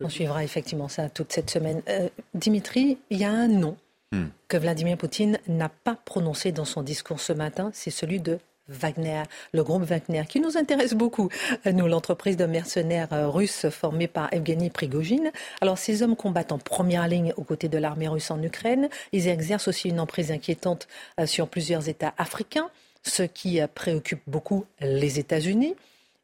On 0.00 0.08
suivra 0.08 0.42
effectivement 0.42 0.88
ça 0.88 1.08
toute 1.10 1.32
cette 1.32 1.50
semaine. 1.50 1.82
Euh, 1.88 2.08
Dimitri, 2.34 2.98
il 3.10 3.18
y 3.18 3.24
a 3.24 3.30
un 3.30 3.46
nom 3.46 3.76
hmm. 4.10 4.24
que 4.48 4.56
Vladimir 4.56 4.96
Poutine 4.96 5.38
n'a 5.46 5.68
pas 5.68 5.94
prononcé 5.94 6.50
dans 6.50 6.64
son 6.64 6.82
discours 6.82 7.20
ce 7.20 7.32
matin, 7.32 7.70
c'est 7.72 7.90
celui 7.90 8.20
de 8.20 8.38
Wagner, 8.68 9.22
le 9.52 9.64
groupe 9.64 9.82
Wagner, 9.82 10.22
qui 10.28 10.40
nous 10.40 10.56
intéresse 10.56 10.94
beaucoup, 10.94 11.28
nous, 11.66 11.86
l'entreprise 11.86 12.36
de 12.36 12.46
mercenaires 12.46 13.12
euh, 13.12 13.28
russes 13.28 13.68
formée 13.70 14.08
par 14.08 14.32
Evgeny 14.32 14.70
Prigogine. 14.70 15.32
Alors, 15.60 15.78
ces 15.78 16.02
hommes 16.02 16.16
combattent 16.16 16.52
en 16.52 16.58
première 16.58 17.08
ligne 17.08 17.34
aux 17.36 17.44
côtés 17.44 17.68
de 17.68 17.78
l'armée 17.78 18.08
russe 18.08 18.30
en 18.30 18.42
Ukraine. 18.42 18.88
Ils 19.12 19.28
exercent 19.28 19.68
aussi 19.68 19.88
une 19.88 20.00
emprise 20.00 20.30
inquiétante 20.30 20.88
euh, 21.18 21.26
sur 21.26 21.48
plusieurs 21.48 21.88
États 21.88 22.14
africains, 22.18 22.70
ce 23.02 23.22
qui 23.22 23.60
euh, 23.60 23.66
préoccupe 23.72 24.22
beaucoup 24.26 24.64
les 24.80 25.18
États-Unis. 25.18 25.74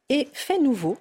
Et 0.08 0.28
fait 0.32 0.58
nouveau, 0.58 0.96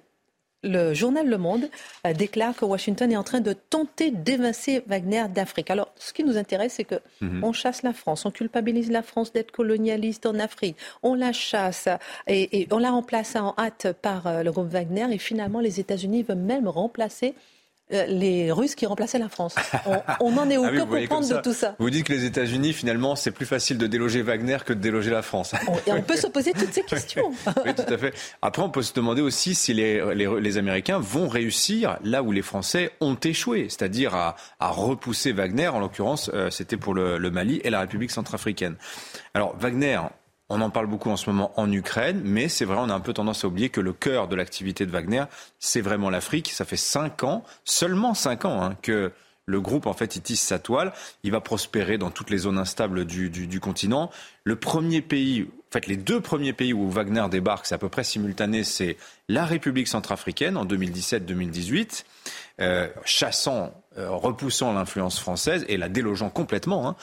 le 0.62 0.92
journal 0.92 1.28
Le 1.28 1.38
Monde 1.38 1.68
euh, 2.06 2.12
déclare 2.12 2.54
que 2.54 2.64
Washington 2.64 3.10
est 3.12 3.16
en 3.16 3.22
train 3.22 3.40
de 3.40 3.52
tenter 3.52 4.10
d'évincer 4.10 4.82
Wagner 4.86 5.24
d'Afrique. 5.32 5.70
Alors, 5.70 5.92
ce 5.96 6.12
qui 6.12 6.24
nous 6.24 6.36
intéresse, 6.36 6.74
c'est 6.74 6.84
que 6.84 7.00
mhm. 7.20 7.44
on 7.44 7.52
chasse 7.52 7.82
la 7.82 7.92
France, 7.92 8.26
on 8.26 8.30
culpabilise 8.30 8.90
la 8.90 9.02
France 9.02 9.32
d'être 9.32 9.52
colonialiste 9.52 10.26
en 10.26 10.38
Afrique, 10.38 10.76
on 11.02 11.14
la 11.14 11.32
chasse 11.32 11.88
et, 12.26 12.60
et 12.60 12.68
on 12.72 12.78
la 12.78 12.90
remplace 12.90 13.36
en 13.36 13.54
hâte 13.56 13.92
par 14.02 14.26
euh, 14.26 14.42
le 14.42 14.50
groupe 14.50 14.68
Wagner, 14.68 15.06
et 15.12 15.18
finalement, 15.18 15.60
les 15.60 15.80
États-Unis 15.80 16.22
veulent 16.22 16.36
même 16.36 16.68
remplacer 16.68 17.34
les 17.90 18.52
Russes 18.52 18.74
qui 18.74 18.86
remplaçaient 18.86 19.18
la 19.18 19.28
France. 19.28 19.54
On, 20.20 20.36
en 20.36 20.50
est 20.50 20.58
où 20.58 20.64
ah 20.64 20.70
Que 20.70 20.80
comprendre 20.80 21.28
de 21.28 21.40
tout 21.42 21.52
ça 21.52 21.74
Vous 21.78 21.90
dites 21.90 22.06
que 22.06 22.12
les 22.12 22.24
États-Unis, 22.24 22.72
finalement, 22.72 23.16
c'est 23.16 23.30
plus 23.30 23.46
facile 23.46 23.78
de 23.78 23.86
déloger 23.86 24.22
Wagner 24.22 24.58
que 24.64 24.72
de 24.72 24.80
déloger 24.80 25.10
la 25.10 25.22
France. 25.22 25.54
et 25.86 25.92
on 25.92 26.02
peut 26.02 26.16
se 26.16 26.26
poser 26.26 26.52
toutes 26.52 26.72
ces 26.72 26.82
questions. 26.82 27.30
oui, 27.64 27.74
tout 27.74 27.92
à 27.92 27.98
fait. 27.98 28.14
Après, 28.42 28.62
on 28.62 28.70
peut 28.70 28.82
se 28.82 28.92
demander 28.92 29.22
aussi 29.22 29.54
si 29.54 29.72
les, 29.72 30.02
les, 30.14 30.58
Américains 30.58 30.98
vont 30.98 31.28
réussir 31.28 31.98
là 32.02 32.22
où 32.22 32.32
les 32.32 32.42
Français 32.42 32.90
ont 33.00 33.14
échoué, 33.14 33.68
c'est-à-dire 33.68 34.14
à, 34.14 34.36
à, 34.60 34.68
repousser 34.68 35.32
Wagner. 35.32 35.68
En 35.68 35.78
l'occurrence, 35.78 36.30
euh, 36.34 36.50
c'était 36.50 36.76
pour 36.76 36.94
le, 36.94 37.18
le 37.18 37.30
Mali 37.30 37.60
et 37.64 37.70
la 37.70 37.80
République 37.80 38.10
centrafricaine. 38.10 38.76
Alors, 39.34 39.56
Wagner, 39.58 40.00
on 40.48 40.60
en 40.60 40.70
parle 40.70 40.86
beaucoup 40.86 41.10
en 41.10 41.16
ce 41.16 41.28
moment 41.28 41.52
en 41.56 41.70
Ukraine, 41.70 42.22
mais 42.24 42.48
c'est 42.48 42.64
vrai, 42.64 42.78
on 42.78 42.88
a 42.88 42.94
un 42.94 43.00
peu 43.00 43.12
tendance 43.12 43.44
à 43.44 43.48
oublier 43.48 43.68
que 43.68 43.80
le 43.80 43.92
cœur 43.92 44.28
de 44.28 44.36
l'activité 44.36 44.86
de 44.86 44.90
Wagner, 44.90 45.24
c'est 45.58 45.82
vraiment 45.82 46.10
l'Afrique. 46.10 46.50
Ça 46.50 46.64
fait 46.64 46.76
cinq 46.76 47.22
ans, 47.22 47.44
seulement 47.64 48.14
cinq 48.14 48.44
ans, 48.44 48.62
hein, 48.62 48.76
que 48.80 49.12
le 49.48 49.60
groupe, 49.60 49.86
en 49.86 49.94
fait, 49.94 50.14
il 50.16 50.22
tisse 50.22 50.42
sa 50.42 50.58
toile. 50.58 50.92
Il 51.22 51.32
va 51.32 51.40
prospérer 51.40 51.96
dans 51.96 52.10
toutes 52.10 52.28
les 52.28 52.38
zones 52.38 52.58
instables 52.58 53.06
du, 53.06 53.30
du, 53.30 53.60
continent. 53.60 54.10
Le 54.44 54.56
premier 54.56 55.00
pays, 55.00 55.48
en 55.68 55.72
fait, 55.72 55.86
les 55.86 55.96
deux 55.96 56.20
premiers 56.20 56.52
pays 56.52 56.74
où 56.74 56.90
Wagner 56.90 57.24
débarque, 57.30 57.64
c'est 57.64 57.74
à 57.74 57.78
peu 57.78 57.88
près 57.88 58.04
simultané, 58.04 58.62
c'est 58.62 58.98
la 59.28 59.46
République 59.46 59.88
centrafricaine 59.88 60.58
en 60.58 60.66
2017-2018, 60.66 62.04
euh, 62.60 62.88
chassant, 63.06 63.72
euh, 63.96 64.10
repoussant 64.10 64.74
l'influence 64.74 65.18
française 65.18 65.64
et 65.68 65.78
la 65.78 65.88
délogeant 65.88 66.28
complètement. 66.28 66.86
Hein. 66.86 66.96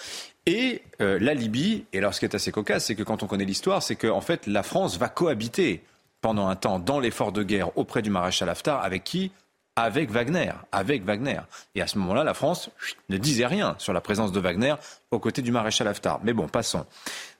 Et 0.45 0.84
euh, 1.01 1.17
la 1.19 1.34
Libye, 1.34 1.86
et 1.91 1.97
alors 1.97 2.13
ce 2.13 2.19
qui 2.19 2.25
est 2.25 2.36
assez 2.36 2.51
cocasse, 2.51 2.86
c'est 2.86 2.95
que 2.95 3.03
quand 3.03 3.23
on 3.23 3.27
connaît 3.27 3.45
l'histoire, 3.45 3.81
c'est 3.81 3.95
qu'en 3.95 4.17
en 4.17 4.21
fait 4.21 4.45
la 4.45 4.63
France 4.63 4.97
va 4.97 5.10
cohabiter 5.10 5.84
pendant 6.21 6.47
un 6.47 6.55
temps 6.55 6.79
dans 6.79 6.99
l'effort 6.99 7.31
de 7.31 7.43
guerre 7.43 7.77
auprès 7.77 8.01
du 8.01 8.10
maréchal 8.10 8.49
Haftar, 8.49 8.84
avec 8.84 9.03
qui? 9.03 9.31
Avec 9.75 10.10
Wagner, 10.10 10.53
avec 10.71 11.03
Wagner. 11.03 11.41
Et 11.75 11.81
à 11.81 11.88
ce 11.88 11.97
moment-là, 11.97 12.23
la 12.23 12.34
France 12.34 12.69
ne 13.10 13.17
disait 13.17 13.45
rien 13.45 13.75
sur 13.77 13.91
la 13.91 13.99
présence 13.99 14.31
de 14.31 14.39
Wagner 14.39 14.75
aux 15.12 15.19
côtés 15.19 15.41
du 15.41 15.51
maréchal 15.51 15.88
Haftar. 15.88 16.21
Mais 16.23 16.31
bon, 16.31 16.47
passons. 16.47 16.86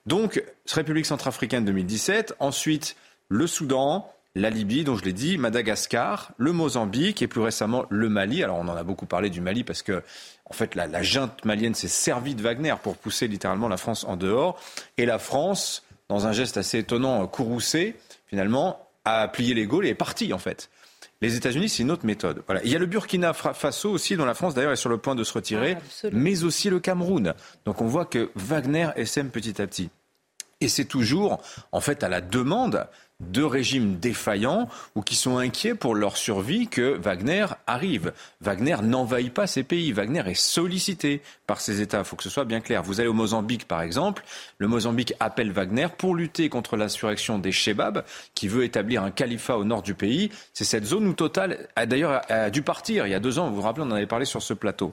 Donc, 0.04 0.42
République 0.70 1.06
centrafricaine 1.06 1.64
2017, 1.64 2.36
ensuite 2.38 2.96
le 3.28 3.46
Soudan, 3.46 4.12
la 4.36 4.50
Libye, 4.50 4.84
dont 4.84 4.96
je 4.96 5.04
l'ai 5.04 5.14
dit, 5.14 5.38
Madagascar, 5.38 6.30
le 6.36 6.52
Mozambique 6.52 7.22
et 7.22 7.26
plus 7.26 7.40
récemment 7.40 7.86
le 7.88 8.10
Mali. 8.10 8.44
Alors 8.44 8.58
on 8.58 8.68
en 8.68 8.76
a 8.76 8.84
beaucoup 8.84 9.06
parlé 9.06 9.30
du 9.30 9.40
Mali 9.40 9.64
parce 9.64 9.82
que 9.82 10.02
en 10.44 10.52
fait 10.52 10.74
la, 10.74 10.86
la 10.86 11.02
junte 11.02 11.42
malienne 11.46 11.74
s'est 11.74 11.88
servie 11.88 12.34
de 12.34 12.42
Wagner 12.42 12.74
pour 12.82 12.96
pousser 12.98 13.28
littéralement 13.28 13.66
la 13.66 13.78
France 13.78 14.04
en 14.04 14.16
dehors. 14.16 14.60
Et 14.98 15.06
la 15.06 15.18
France, 15.18 15.84
dans 16.10 16.26
un 16.26 16.32
geste 16.32 16.58
assez 16.58 16.80
étonnant, 16.80 17.26
courroucé, 17.26 17.96
finalement, 18.26 18.86
a 19.06 19.26
plié 19.26 19.54
les 19.54 19.66
Gaules 19.66 19.86
et 19.86 19.90
est 19.90 19.94
partie 19.94 20.34
en 20.34 20.38
fait. 20.38 20.68
Les 21.22 21.34
États-Unis, 21.34 21.70
c'est 21.70 21.82
une 21.82 21.90
autre 21.90 22.04
méthode. 22.04 22.42
Voilà. 22.44 22.60
Il 22.62 22.70
y 22.70 22.76
a 22.76 22.78
le 22.78 22.84
Burkina 22.84 23.32
Faso 23.32 23.90
aussi, 23.90 24.16
dont 24.16 24.26
la 24.26 24.34
France 24.34 24.52
d'ailleurs 24.52 24.72
est 24.72 24.76
sur 24.76 24.90
le 24.90 24.98
point 24.98 25.14
de 25.14 25.24
se 25.24 25.32
retirer, 25.32 25.78
ah, 26.04 26.08
mais 26.12 26.44
aussi 26.44 26.68
le 26.68 26.78
Cameroun. 26.78 27.32
Donc 27.64 27.80
on 27.80 27.86
voit 27.86 28.04
que 28.04 28.30
Wagner 28.34 28.90
essaime 28.96 29.30
petit 29.30 29.62
à 29.62 29.66
petit. 29.66 29.88
Et 30.60 30.68
c'est 30.68 30.84
toujours, 30.84 31.40
en 31.72 31.80
fait, 31.80 32.02
à 32.02 32.08
la 32.08 32.20
demande 32.20 32.86
de 33.20 33.42
régimes 33.42 33.96
défaillants 33.96 34.68
ou 34.94 35.00
qui 35.00 35.14
sont 35.14 35.38
inquiets 35.38 35.74
pour 35.74 35.94
leur 35.94 36.16
survie 36.16 36.68
que 36.68 36.96
Wagner 36.98 37.46
arrive. 37.66 38.12
Wagner 38.42 38.76
n'envahit 38.82 39.32
pas 39.32 39.46
ces 39.46 39.62
pays. 39.62 39.92
Wagner 39.92 40.22
est 40.26 40.34
sollicité 40.34 41.22
par 41.46 41.60
ces 41.60 41.80
États. 41.80 42.00
Il 42.00 42.04
faut 42.04 42.16
que 42.16 42.22
ce 42.22 42.30
soit 42.30 42.44
bien 42.44 42.60
clair. 42.60 42.82
Vous 42.82 43.00
allez 43.00 43.08
au 43.08 43.14
Mozambique, 43.14 43.66
par 43.66 43.80
exemple. 43.80 44.22
Le 44.58 44.68
Mozambique 44.68 45.14
appelle 45.18 45.50
Wagner 45.50 45.86
pour 45.96 46.14
lutter 46.14 46.50
contre 46.50 46.76
l'insurrection 46.76 47.38
des 47.38 47.52
Shebab, 47.52 48.04
qui 48.34 48.48
veut 48.48 48.64
établir 48.64 49.02
un 49.02 49.10
califat 49.10 49.56
au 49.56 49.64
nord 49.64 49.82
du 49.82 49.94
pays. 49.94 50.30
C'est 50.52 50.64
cette 50.64 50.84
zone 50.84 51.06
où 51.06 51.14
Total 51.14 51.68
a 51.74 51.86
d'ailleurs 51.86 52.20
dû 52.52 52.60
partir 52.60 53.06
il 53.06 53.10
y 53.10 53.14
a 53.14 53.20
deux 53.20 53.38
ans. 53.38 53.48
Vous 53.48 53.56
vous 53.56 53.62
rappelez, 53.62 53.86
on 53.86 53.90
en 53.90 53.96
avait 53.96 54.06
parlé 54.06 54.26
sur 54.26 54.42
ce 54.42 54.52
plateau. 54.52 54.92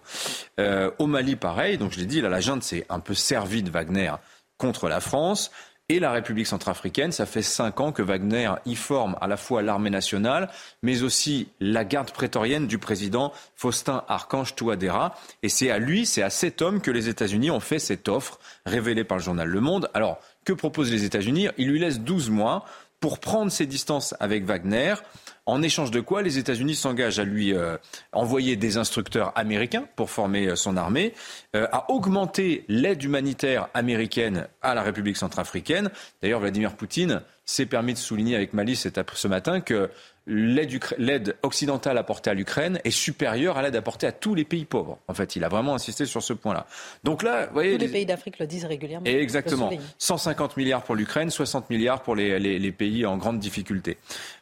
Euh, 0.59 0.91
au 0.97 1.07
Mali, 1.07 1.35
pareil. 1.35 1.77
Donc 1.77 1.91
je 1.91 1.99
l'ai 1.99 2.05
dit, 2.05 2.21
la 2.21 2.39
junte 2.39 2.63
s'est 2.63 2.85
un 2.89 2.99
peu 2.99 3.13
servie 3.13 3.63
de 3.63 3.69
Wagner 3.69 4.13
contre 4.57 4.87
la 4.87 5.01
France 5.01 5.51
et 5.89 5.99
la 5.99 6.11
République 6.11 6.47
centrafricaine. 6.47 7.11
Ça 7.11 7.25
fait 7.25 7.41
cinq 7.41 7.79
ans 7.79 7.91
que 7.91 8.01
Wagner 8.01 8.51
y 8.65 8.75
forme 8.75 9.17
à 9.21 9.27
la 9.27 9.37
fois 9.37 9.61
l'armée 9.61 9.89
nationale, 9.89 10.49
mais 10.81 11.03
aussi 11.03 11.49
la 11.59 11.83
garde 11.83 12.11
prétorienne 12.11 12.67
du 12.67 12.77
président 12.77 13.33
Faustin 13.55 14.03
Archange 14.07 14.55
Touadéra. 14.55 15.15
Et 15.41 15.49
c'est 15.49 15.69
à 15.69 15.79
lui, 15.79 16.05
c'est 16.05 16.23
à 16.23 16.29
cet 16.29 16.61
homme 16.61 16.81
que 16.81 16.91
les 16.91 17.09
États-Unis 17.09 17.51
ont 17.51 17.59
fait 17.59 17.79
cette 17.79 18.07
offre 18.07 18.39
révélée 18.65 19.03
par 19.03 19.17
le 19.17 19.23
journal 19.23 19.47
Le 19.47 19.59
Monde. 19.59 19.89
Alors, 19.93 20.19
que 20.45 20.53
proposent 20.53 20.91
les 20.91 21.03
États-Unis? 21.03 21.49
Ils 21.57 21.69
lui 21.69 21.79
laissent 21.79 21.99
12 21.99 22.29
mois 22.29 22.65
pour 22.99 23.19
prendre 23.19 23.51
ses 23.51 23.65
distances 23.65 24.15
avec 24.19 24.45
Wagner. 24.45 24.95
En 25.45 25.61
échange 25.61 25.91
de 25.91 25.99
quoi, 25.99 26.21
les 26.21 26.37
États-Unis 26.37 26.75
s'engagent 26.75 27.19
à 27.19 27.25
lui 27.25 27.53
euh, 27.53 27.77
envoyer 28.13 28.55
des 28.55 28.77
instructeurs 28.77 29.33
américains 29.35 29.85
pour 29.97 30.09
former 30.09 30.47
euh, 30.47 30.55
son 30.55 30.77
armée, 30.77 31.13
euh, 31.53 31.67
à 31.73 31.91
augmenter 31.91 32.63
l'aide 32.69 33.03
humanitaire 33.03 33.67
américaine 33.73 34.47
à 34.61 34.73
la 34.73 34.83
République 34.83 35.17
centrafricaine. 35.17 35.89
D'ailleurs, 36.21 36.39
Vladimir 36.39 36.77
Poutine 36.77 37.21
s'est 37.43 37.65
permis 37.65 37.93
de 37.93 37.97
souligner 37.97 38.37
avec 38.37 38.53
malice 38.53 38.87
ce 39.15 39.27
matin 39.27 39.59
que 39.59 39.89
l'aide 40.25 41.35
occidentale 41.43 41.97
apportée 41.97 42.29
à 42.29 42.33
l'Ukraine 42.33 42.79
est 42.85 42.91
supérieure 42.91 43.57
à 43.57 43.61
l'aide 43.61 43.75
apportée 43.75 44.07
à 44.07 44.11
tous 44.11 44.35
les 44.35 44.45
pays 44.45 44.63
pauvres. 44.63 44.99
En 45.07 45.13
fait, 45.13 45.35
il 45.35 45.43
a 45.43 45.49
vraiment 45.49 45.75
insisté 45.75 46.05
sur 46.05 46.23
ce 46.23 46.31
point-là. 46.31 46.65
Donc 47.03 47.23
là, 47.23 47.47
vous 47.47 47.53
voyez, 47.53 47.73
tous 47.73 47.81
les, 47.81 47.89
pays 47.89 48.05
d'Afrique 48.05 48.39
le 48.39 48.47
disent 48.47 48.65
régulièrement. 48.65 49.05
Exactement. 49.05 49.71
150 49.97 50.55
milliards 50.55 50.83
pour 50.83 50.95
l'Ukraine, 50.95 51.29
60 51.29 51.69
milliards 51.69 52.01
pour 52.01 52.15
les, 52.15 52.39
les, 52.39 52.71
pays 52.71 53.05
en 53.05 53.17
grande 53.17 53.39
difficulté. 53.39 53.97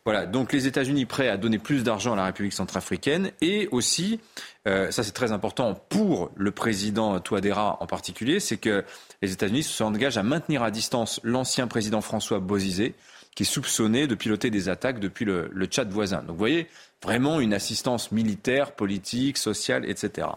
Voilà. 0.05 0.25
Donc 0.25 0.53
les 0.53 0.67
États-Unis 0.67 1.05
prêts 1.05 1.29
à 1.29 1.37
donner 1.37 1.57
plus 1.57 1.83
d'argent 1.83 2.13
à 2.13 2.15
la 2.15 2.25
République 2.25 2.53
centrafricaine 2.53 3.31
et 3.41 3.67
aussi, 3.71 4.19
euh, 4.67 4.91
ça 4.91 5.03
c'est 5.03 5.11
très 5.11 5.31
important 5.31 5.73
pour 5.89 6.31
le 6.35 6.51
président 6.51 7.19
Touadéra 7.19 7.77
en 7.81 7.87
particulier, 7.87 8.39
c'est 8.39 8.57
que 8.57 8.85
les 9.21 9.33
États-Unis 9.33 9.63
s'engagent 9.63 10.17
à 10.17 10.23
maintenir 10.23 10.63
à 10.63 10.71
distance 10.71 11.19
l'ancien 11.23 11.67
président 11.67 12.01
François 12.01 12.39
Bozizé 12.39 12.93
qui 13.35 13.43
est 13.43 13.45
soupçonné 13.45 14.07
de 14.07 14.15
piloter 14.15 14.49
des 14.49 14.69
attaques 14.69 14.99
depuis 14.99 15.25
le, 15.25 15.49
Tchad 15.65 15.89
voisin. 15.89 16.19
Donc 16.21 16.31
vous 16.31 16.37
voyez, 16.37 16.67
vraiment 17.01 17.39
une 17.39 17.53
assistance 17.53 18.11
militaire, 18.11 18.73
politique, 18.73 19.37
sociale, 19.37 19.89
etc. 19.89 20.27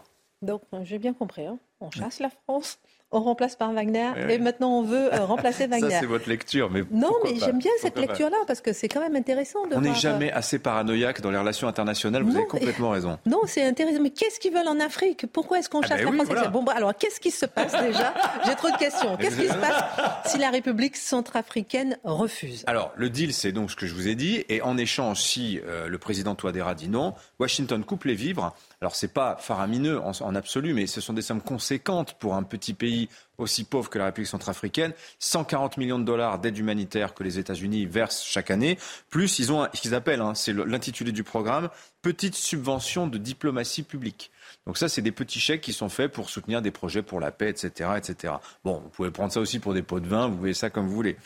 Donc 0.42 0.62
j'ai 0.82 0.98
bien 0.98 1.14
compris, 1.14 1.46
hein. 1.46 1.58
on 1.80 1.90
chasse 1.90 2.20
la 2.20 2.30
France 2.30 2.78
on 3.10 3.20
remplace 3.20 3.56
par 3.56 3.72
Wagner 3.72 4.10
et 4.28 4.38
maintenant 4.38 4.78
on 4.78 4.82
veut 4.82 5.14
euh, 5.14 5.24
remplacer 5.24 5.66
Wagner. 5.68 5.90
Ça, 5.90 6.00
c'est 6.00 6.06
votre 6.06 6.28
lecture. 6.28 6.70
Mais 6.70 6.82
non, 6.90 7.12
mais 7.22 7.36
j'aime 7.36 7.58
bien 7.58 7.70
cette 7.80 7.98
lecture-là 7.98 8.36
parce 8.46 8.60
que 8.60 8.72
c'est 8.72 8.88
quand 8.88 9.00
même 9.00 9.16
intéressant 9.16 9.66
de 9.66 9.76
On 9.76 9.80
n'est 9.80 9.94
jamais 9.94 10.32
euh, 10.32 10.36
assez 10.36 10.58
paranoïaque 10.58 11.20
dans 11.20 11.30
les 11.30 11.38
relations 11.38 11.68
internationales, 11.68 12.22
vous 12.22 12.36
avez 12.36 12.46
complètement 12.46 12.90
raison. 12.90 13.18
Non, 13.26 13.40
c'est 13.46 13.64
intéressant. 13.64 14.00
Mais 14.00 14.10
qu'est-ce 14.10 14.38
qu'ils 14.38 14.52
veulent 14.52 14.68
en 14.68 14.80
Afrique? 14.80 15.26
Pourquoi 15.32 15.58
est-ce 15.58 15.68
qu'on 15.68 15.80
ah 15.80 15.86
chasse 15.86 16.04
ben 16.04 16.16
la 16.16 16.24
France? 16.24 16.52
bon, 16.52 16.64
Alors, 16.66 16.94
qu'est-ce 16.96 17.20
qui 17.20 17.30
se 17.30 17.46
passe 17.46 17.72
déjà? 17.72 18.14
J'ai 18.46 18.54
trop 18.54 18.70
de 18.70 18.76
questions. 18.76 19.16
Qu'est-ce 19.16 19.40
qui 19.40 19.48
se 19.48 19.54
passe 19.54 19.82
si 20.26 20.38
la 20.38 20.50
République 20.50 20.96
centrafricaine 20.96 21.98
refuse? 22.04 22.64
Alors, 22.66 22.92
le 22.96 23.10
deal, 23.10 23.32
c'est 23.32 23.52
donc 23.52 23.70
ce 23.70 23.76
que 23.76 23.86
je 23.86 23.94
vous 23.94 24.08
ai 24.08 24.14
dit. 24.14 24.44
Et 24.48 24.62
en 24.62 24.76
échange, 24.76 25.22
si 25.22 25.60
euh, 25.66 25.88
le 25.88 25.98
président 25.98 26.34
Touadéra 26.34 26.74
dit 26.74 26.88
non, 26.88 27.14
Washington 27.38 27.82
coupe 27.84 28.04
les 28.04 28.14
vivres 28.14 28.54
alors 28.84 28.96
c'est 28.96 29.08
pas 29.08 29.38
faramineux 29.40 29.98
en, 29.98 30.34
absolu, 30.34 30.74
mais 30.74 30.86
ce 30.86 31.00
sont 31.00 31.14
des 31.14 31.22
sommes 31.22 31.40
conséquentes 31.40 32.18
pour 32.18 32.34
un 32.34 32.42
petit 32.42 32.74
pays 32.74 33.08
aussi 33.38 33.64
pauvre 33.64 33.88
que 33.88 33.98
la 33.98 34.04
République 34.04 34.28
centrafricaine. 34.28 34.92
140 35.20 35.78
millions 35.78 35.98
de 35.98 36.04
dollars 36.04 36.38
d'aide 36.38 36.58
humanitaire 36.58 37.14
que 37.14 37.24
les 37.24 37.38
États-Unis 37.38 37.86
versent 37.86 38.22
chaque 38.22 38.50
année. 38.50 38.76
Plus 39.08 39.38
ils 39.38 39.52
ont 39.52 39.66
ce 39.72 39.80
qu'ils 39.80 39.94
appellent, 39.94 40.20
hein, 40.20 40.34
c'est 40.34 40.52
l'intitulé 40.52 41.12
du 41.12 41.24
programme, 41.24 41.70
petite 42.02 42.34
subvention 42.34 43.06
de 43.06 43.16
diplomatie 43.16 43.84
publique. 43.84 44.30
Donc 44.66 44.76
ça, 44.76 44.90
c'est 44.90 45.00
des 45.00 45.12
petits 45.12 45.40
chèques 45.40 45.62
qui 45.62 45.72
sont 45.72 45.88
faits 45.88 46.12
pour 46.12 46.28
soutenir 46.28 46.60
des 46.60 46.70
projets 46.70 47.02
pour 47.02 47.20
la 47.20 47.30
paix, 47.30 47.48
etc., 47.48 47.92
etc. 47.96 48.34
Bon, 48.66 48.80
vous 48.80 48.90
pouvez 48.90 49.10
prendre 49.10 49.32
ça 49.32 49.40
aussi 49.40 49.60
pour 49.60 49.72
des 49.72 49.82
pots 49.82 50.00
de 50.00 50.08
vin, 50.08 50.28
vous 50.28 50.36
voyez 50.36 50.52
ça 50.52 50.68
comme 50.68 50.86
vous 50.86 50.94
voulez. 50.94 51.16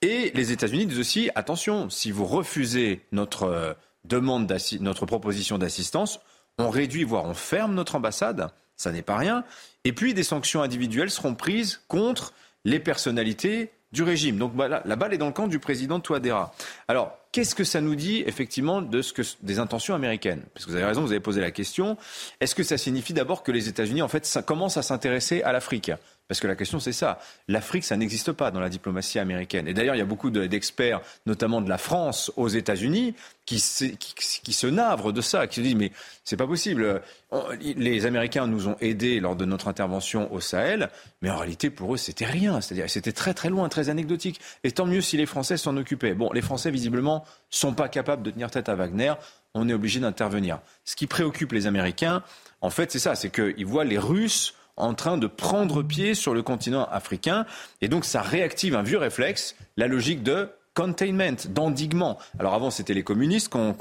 Et 0.00 0.30
les 0.36 0.52
États-Unis 0.52 0.86
disent 0.86 1.00
aussi, 1.00 1.28
attention, 1.34 1.90
si 1.90 2.12
vous 2.12 2.24
refusez 2.24 3.04
notre 3.10 3.42
euh, 3.42 3.74
demande, 4.04 4.56
notre 4.80 5.06
proposition 5.06 5.58
d'assistance, 5.58 6.20
on 6.58 6.70
réduit, 6.70 7.04
voire 7.04 7.24
on 7.24 7.34
ferme 7.34 7.74
notre 7.74 7.96
ambassade, 7.96 8.50
ça 8.76 8.92
n'est 8.92 9.02
pas 9.02 9.16
rien. 9.16 9.44
Et 9.84 9.92
puis 9.92 10.14
des 10.14 10.22
sanctions 10.22 10.62
individuelles 10.62 11.10
seront 11.10 11.34
prises 11.34 11.80
contre 11.88 12.32
les 12.64 12.80
personnalités 12.80 13.70
du 13.92 14.02
régime. 14.02 14.38
Donc 14.38 14.52
voilà, 14.54 14.82
la 14.84 14.96
balle 14.96 15.12
est 15.14 15.18
dans 15.18 15.26
le 15.26 15.32
camp 15.32 15.48
du 15.48 15.58
président 15.58 16.00
Touadéra. 16.00 16.54
Alors, 16.86 17.16
qu'est-ce 17.32 17.54
que 17.54 17.64
ça 17.64 17.80
nous 17.80 17.94
dit 17.94 18.22
effectivement 18.26 18.82
de 18.82 19.02
ce 19.02 19.12
que, 19.12 19.22
des 19.42 19.58
intentions 19.58 19.94
américaines? 19.94 20.42
Parce 20.54 20.64
que 20.64 20.70
vous 20.70 20.76
avez 20.76 20.86
raison, 20.86 21.02
vous 21.02 21.10
avez 21.10 21.20
posé 21.20 21.40
la 21.40 21.50
question. 21.50 21.96
Est-ce 22.40 22.54
que 22.54 22.62
ça 22.62 22.78
signifie 22.78 23.12
d'abord 23.12 23.42
que 23.42 23.52
les 23.52 23.68
États-Unis, 23.68 24.02
en 24.02 24.08
fait, 24.08 24.26
ça 24.26 24.42
commencent 24.42 24.76
à 24.76 24.82
s'intéresser 24.82 25.42
à 25.42 25.52
l'Afrique? 25.52 25.90
Parce 26.30 26.38
que 26.38 26.46
la 26.46 26.54
question, 26.54 26.78
c'est 26.78 26.92
ça. 26.92 27.18
L'Afrique, 27.48 27.82
ça 27.82 27.96
n'existe 27.96 28.30
pas 28.30 28.52
dans 28.52 28.60
la 28.60 28.68
diplomatie 28.68 29.18
américaine. 29.18 29.66
Et 29.66 29.74
d'ailleurs, 29.74 29.96
il 29.96 29.98
y 29.98 30.00
a 30.00 30.04
beaucoup 30.04 30.30
d'experts, 30.30 31.00
notamment 31.26 31.60
de 31.60 31.68
la 31.68 31.76
France 31.76 32.30
aux 32.36 32.46
États-Unis, 32.46 33.16
qui, 33.46 33.58
se 33.58 34.66
navrent 34.68 35.12
de 35.12 35.22
ça, 35.22 35.48
qui 35.48 35.56
se 35.56 35.60
disent 35.62 35.74
mais 35.74 35.90
c'est 36.22 36.36
pas 36.36 36.46
possible. 36.46 37.02
Les 37.60 38.06
Américains 38.06 38.46
nous 38.46 38.68
ont 38.68 38.76
aidés 38.80 39.18
lors 39.18 39.34
de 39.34 39.44
notre 39.44 39.66
intervention 39.66 40.32
au 40.32 40.38
Sahel, 40.38 40.90
mais 41.20 41.30
en 41.30 41.36
réalité, 41.36 41.68
pour 41.68 41.94
eux, 41.94 41.96
c'était 41.96 42.26
rien. 42.26 42.60
C'est-à-dire, 42.60 42.88
c'était 42.88 43.10
très 43.10 43.34
très 43.34 43.50
loin, 43.50 43.68
très 43.68 43.88
anecdotique. 43.88 44.40
Et 44.62 44.70
tant 44.70 44.86
mieux 44.86 45.00
si 45.00 45.16
les 45.16 45.26
Français 45.26 45.56
s'en 45.56 45.76
occupaient. 45.76 46.14
Bon, 46.14 46.30
les 46.32 46.42
Français, 46.42 46.70
visiblement, 46.70 47.24
sont 47.50 47.74
pas 47.74 47.88
capables 47.88 48.22
de 48.22 48.30
tenir 48.30 48.52
tête 48.52 48.68
à 48.68 48.76
Wagner. 48.76 49.14
On 49.54 49.68
est 49.68 49.74
obligé 49.74 49.98
d'intervenir. 49.98 50.60
Ce 50.84 50.94
qui 50.94 51.08
préoccupe 51.08 51.50
les 51.50 51.66
Américains, 51.66 52.22
en 52.60 52.70
fait, 52.70 52.92
c'est 52.92 53.00
ça, 53.00 53.16
c'est 53.16 53.30
qu'ils 53.30 53.66
voient 53.66 53.84
les 53.84 53.98
Russes 53.98 54.54
en 54.80 54.94
train 54.94 55.18
de 55.18 55.26
prendre 55.26 55.82
pied 55.82 56.14
sur 56.14 56.34
le 56.34 56.42
continent 56.42 56.86
africain. 56.90 57.46
Et 57.80 57.88
donc 57.88 58.04
ça 58.04 58.22
réactive 58.22 58.74
un 58.74 58.82
vieux 58.82 58.98
réflexe, 58.98 59.54
la 59.76 59.86
logique 59.86 60.22
de 60.22 60.48
containment, 60.74 61.36
d'endiguement. 61.48 62.18
Alors 62.38 62.54
avant, 62.54 62.70
c'était 62.70 62.94
les 62.94 63.02
communistes 63.02 63.48
qu'on 63.48 63.74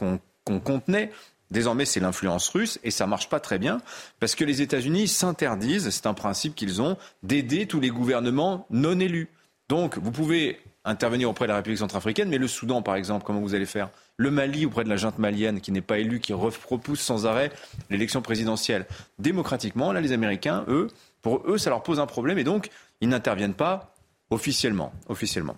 contenait. 0.45 1.11
Désormais, 1.51 1.85
c'est 1.85 1.99
l'influence 1.99 2.47
russe 2.49 2.79
et 2.83 2.91
ça 2.91 3.07
marche 3.07 3.27
pas 3.29 3.39
très 3.39 3.57
bien 3.57 3.79
parce 4.19 4.35
que 4.35 4.43
les 4.43 4.61
États-Unis 4.61 5.07
s'interdisent, 5.07 5.89
c'est 5.89 6.05
un 6.05 6.13
principe 6.13 6.55
qu'ils 6.55 6.81
ont, 6.81 6.95
d'aider 7.23 7.65
tous 7.65 7.79
les 7.79 7.89
gouvernements 7.89 8.67
non 8.69 8.99
élus. 8.99 9.29
Donc, 9.67 9.97
vous 9.97 10.11
pouvez 10.11 10.59
intervenir 10.85 11.29
auprès 11.29 11.45
de 11.45 11.49
la 11.49 11.55
République 11.55 11.79
centrafricaine, 11.79 12.29
mais 12.29 12.37
le 12.37 12.47
Soudan, 12.47 12.81
par 12.81 12.95
exemple, 12.95 13.25
comment 13.25 13.39
vous 13.39 13.55
allez 13.55 13.65
faire? 13.65 13.89
Le 14.19 14.31
Mali 14.31 14.65
auprès 14.65 14.83
de 14.83 14.89
la 14.89 14.97
junte 14.97 15.17
malienne 15.17 15.61
qui 15.61 15.71
n'est 15.71 15.79
pas 15.79 15.97
élue, 15.97 16.19
qui 16.19 16.33
repousse 16.33 16.99
sans 16.99 17.25
arrêt 17.25 17.53
l'élection 17.89 18.21
présidentielle. 18.21 18.85
Démocratiquement, 19.17 19.93
là, 19.93 20.01
les 20.01 20.11
Américains, 20.11 20.65
eux, 20.67 20.89
pour 21.21 21.41
eux, 21.47 21.57
ça 21.57 21.69
leur 21.69 21.83
pose 21.83 22.01
un 22.01 22.05
problème 22.05 22.37
et 22.37 22.43
donc 22.43 22.69
ils 22.99 23.07
n'interviennent 23.07 23.53
pas 23.53 23.95
officiellement. 24.29 24.91
officiellement. 25.07 25.55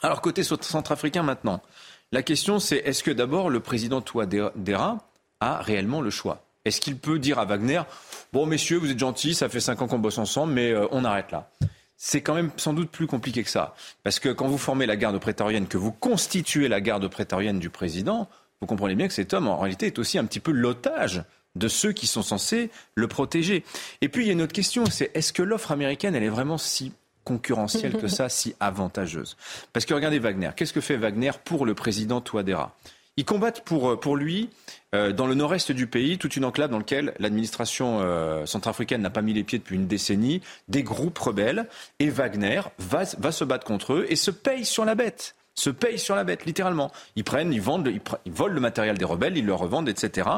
Alors, 0.00 0.20
côté 0.20 0.44
centrafricain 0.44 1.24
maintenant, 1.24 1.60
la 2.12 2.22
question 2.22 2.60
c'est 2.60 2.76
est-ce 2.76 3.02
que 3.02 3.10
d'abord 3.10 3.50
le 3.50 3.58
président 3.58 4.00
Touadéra 4.00 4.98
a 5.40 5.60
réellement 5.60 6.00
le 6.00 6.10
choix? 6.10 6.44
Est-ce 6.64 6.80
qu'il 6.80 6.98
peut 6.98 7.18
dire 7.18 7.40
à 7.40 7.46
Wagner 7.46 7.82
Bon, 8.32 8.46
messieurs, 8.46 8.78
vous 8.78 8.92
êtes 8.92 8.98
gentils, 8.98 9.34
ça 9.34 9.48
fait 9.48 9.58
cinq 9.58 9.82
ans 9.82 9.88
qu'on 9.88 9.98
bosse 9.98 10.18
ensemble, 10.18 10.52
mais 10.52 10.70
euh, 10.70 10.86
on 10.92 11.04
arrête 11.04 11.32
là 11.32 11.50
c'est 11.98 12.22
quand 12.22 12.34
même 12.34 12.50
sans 12.56 12.72
doute 12.72 12.90
plus 12.90 13.08
compliqué 13.08 13.42
que 13.42 13.50
ça. 13.50 13.74
Parce 14.04 14.20
que 14.20 14.30
quand 14.30 14.46
vous 14.46 14.56
formez 14.56 14.86
la 14.86 14.96
garde 14.96 15.18
prétorienne, 15.18 15.66
que 15.66 15.76
vous 15.76 15.92
constituez 15.92 16.68
la 16.68 16.80
garde 16.80 17.06
prétorienne 17.08 17.58
du 17.58 17.68
président, 17.68 18.28
vous 18.60 18.66
comprenez 18.66 18.94
bien 18.94 19.08
que 19.08 19.14
cet 19.14 19.34
homme, 19.34 19.48
en 19.48 19.58
réalité, 19.58 19.86
est 19.86 19.98
aussi 19.98 20.16
un 20.16 20.24
petit 20.24 20.40
peu 20.40 20.52
l'otage 20.52 21.24
de 21.56 21.66
ceux 21.66 21.92
qui 21.92 22.06
sont 22.06 22.22
censés 22.22 22.70
le 22.94 23.08
protéger. 23.08 23.64
Et 24.00 24.08
puis, 24.08 24.24
il 24.24 24.26
y 24.28 24.30
a 24.30 24.32
une 24.32 24.42
autre 24.42 24.52
question, 24.52 24.86
c'est 24.86 25.10
est-ce 25.14 25.32
que 25.32 25.42
l'offre 25.42 25.72
américaine, 25.72 26.14
elle 26.14 26.22
est 26.22 26.28
vraiment 26.28 26.56
si 26.56 26.92
concurrentielle 27.24 27.96
que 27.96 28.08
ça, 28.08 28.28
si 28.28 28.54
avantageuse? 28.60 29.36
Parce 29.72 29.84
que 29.84 29.92
regardez 29.92 30.20
Wagner. 30.20 30.50
Qu'est-ce 30.56 30.72
que 30.72 30.80
fait 30.80 30.96
Wagner 30.96 31.32
pour 31.44 31.66
le 31.66 31.74
président 31.74 32.20
Touadéra? 32.20 32.76
Ils 33.18 33.24
combattent 33.24 33.62
pour, 33.62 33.90
euh, 33.90 34.14
lui, 34.14 34.48
euh, 34.94 35.12
dans 35.12 35.26
le 35.26 35.34
nord-est 35.34 35.72
du 35.72 35.88
pays, 35.88 36.18
toute 36.18 36.36
une 36.36 36.44
enclave 36.44 36.70
dans 36.70 36.78
laquelle 36.78 37.14
l'administration 37.18 37.98
euh, 38.00 38.46
centrafricaine 38.46 39.02
n'a 39.02 39.10
pas 39.10 39.22
mis 39.22 39.32
les 39.32 39.42
pieds 39.42 39.58
depuis 39.58 39.74
une 39.74 39.88
décennie, 39.88 40.40
des 40.68 40.84
groupes 40.84 41.18
rebelles, 41.18 41.66
et 41.98 42.10
Wagner 42.10 42.60
va, 42.78 43.02
va 43.18 43.32
se 43.32 43.42
battre 43.42 43.66
contre 43.66 43.94
eux 43.94 44.06
et 44.08 44.14
se 44.14 44.30
paye 44.30 44.64
sur 44.64 44.84
la 44.84 44.94
bête 44.94 45.34
se 45.54 45.70
paye 45.70 45.98
sur 45.98 46.14
la 46.14 46.22
bête, 46.22 46.46
littéralement. 46.46 46.92
Ils 47.16 47.24
prennent, 47.24 47.52
ils 47.52 47.60
vendent, 47.60 47.88
ils, 48.24 48.32
volent 48.32 48.54
le 48.54 48.60
matériel 48.60 48.96
des 48.96 49.04
rebelles, 49.04 49.36
ils 49.36 49.44
le 49.44 49.54
revendent, 49.54 49.88
etc. 49.88 50.28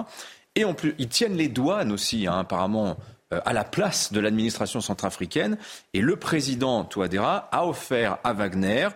Et 0.54 0.64
en 0.64 0.72
plus, 0.72 0.94
ils 0.96 1.08
tiennent 1.08 1.36
les 1.36 1.48
douanes 1.48 1.92
aussi, 1.92 2.26
hein, 2.26 2.38
apparemment, 2.38 2.96
à 3.30 3.52
la 3.52 3.64
place 3.64 4.12
de 4.12 4.20
l'administration 4.20 4.80
centrafricaine. 4.80 5.56
Et 5.94 6.00
le 6.00 6.16
président 6.16 6.84
Touadéra 6.84 7.48
a 7.52 7.66
offert 7.66 8.18
à 8.24 8.32
Wagner 8.32 8.88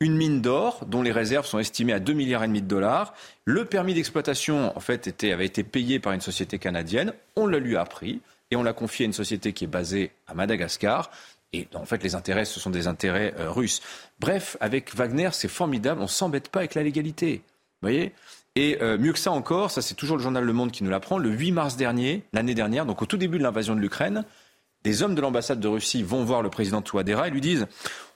une 0.00 0.16
mine 0.16 0.40
d'or 0.40 0.84
dont 0.86 1.02
les 1.02 1.12
réserves 1.12 1.46
sont 1.46 1.58
estimées 1.58 1.92
à 1.92 2.00
2 2.00 2.12
milliards 2.12 2.44
et 2.44 2.48
demi 2.48 2.62
de 2.62 2.66
dollars. 2.66 3.14
Le 3.44 3.64
permis 3.64 3.94
d'exploitation, 3.94 4.76
en 4.76 4.80
fait, 4.80 5.06
était, 5.06 5.32
avait 5.32 5.46
été 5.46 5.62
payé 5.62 5.98
par 5.98 6.12
une 6.12 6.20
société 6.20 6.58
canadienne. 6.58 7.12
On 7.36 7.46
le 7.46 7.58
lui 7.58 7.76
a 7.76 7.84
pris 7.84 8.20
et 8.50 8.56
on 8.56 8.62
l'a 8.62 8.72
confié 8.72 9.04
à 9.04 9.06
une 9.06 9.12
société 9.12 9.52
qui 9.52 9.64
est 9.64 9.68
basée 9.68 10.12
à 10.26 10.34
Madagascar. 10.34 11.10
Et 11.52 11.68
en 11.74 11.84
fait, 11.84 12.02
les 12.02 12.14
intérêts, 12.14 12.44
ce 12.44 12.60
sont 12.60 12.70
des 12.70 12.86
intérêts 12.86 13.34
euh, 13.38 13.50
russes. 13.50 13.82
Bref, 14.20 14.56
avec 14.60 14.94
Wagner, 14.94 15.30
c'est 15.32 15.48
formidable. 15.48 16.00
On 16.00 16.06
s'embête 16.06 16.48
pas 16.48 16.60
avec 16.60 16.74
la 16.74 16.82
légalité. 16.82 17.42
Vous 17.82 17.88
voyez? 17.88 18.12
Et 18.54 18.78
euh, 18.82 18.98
mieux 18.98 19.12
que 19.12 19.18
ça 19.18 19.32
encore, 19.32 19.70
ça 19.70 19.82
c'est 19.82 19.94
toujours 19.94 20.16
le 20.16 20.22
journal 20.22 20.44
Le 20.44 20.52
Monde 20.52 20.72
qui 20.72 20.84
nous 20.84 20.90
l'apprend, 20.90 21.18
le 21.18 21.30
8 21.30 21.52
mars 21.52 21.76
dernier, 21.76 22.24
l'année 22.32 22.54
dernière, 22.54 22.86
donc 22.86 23.02
au 23.02 23.06
tout 23.06 23.16
début 23.16 23.38
de 23.38 23.42
l'invasion 23.42 23.74
de 23.74 23.80
l'Ukraine, 23.80 24.24
des 24.84 25.02
hommes 25.02 25.14
de 25.14 25.20
l'ambassade 25.20 25.60
de 25.60 25.68
Russie 25.68 26.02
vont 26.02 26.24
voir 26.24 26.42
le 26.42 26.50
président 26.50 26.82
Touadéra 26.82 27.28
et 27.28 27.30
lui 27.30 27.40
disent 27.40 27.66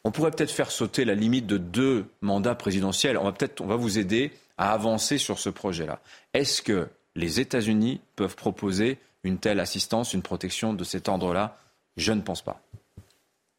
on 0.05 0.11
pourrait 0.11 0.31
peut-être 0.31 0.51
faire 0.51 0.71
sauter 0.71 1.05
la 1.05 1.15
limite 1.15 1.47
de 1.47 1.59
deux 1.59 2.07
mandats 2.21 2.55
présidentiels. 2.55 3.19
On 3.19 3.25
va 3.25 3.33
peut-être, 3.33 3.63
vous 3.63 3.99
aider 3.99 4.33
à 4.57 4.73
avancer 4.73 5.19
sur 5.19 5.39
ce 5.39 5.49
projet-là. 5.49 6.01
Est-ce 6.33 6.63
que 6.63 6.89
les 7.15 7.41
États-Unis 7.41 8.01
peuvent 8.15 8.37
proposer 8.37 8.99
une 9.25 9.39
telle 9.39 9.59
assistance, 9.59 10.15
une 10.15 10.23
protection 10.23 10.75
de 10.75 10.85
cet 10.85 11.09
ordre-là? 11.09 11.57
Je 11.97 12.13
ne 12.13 12.21
pense 12.21 12.43
pas. 12.43 12.61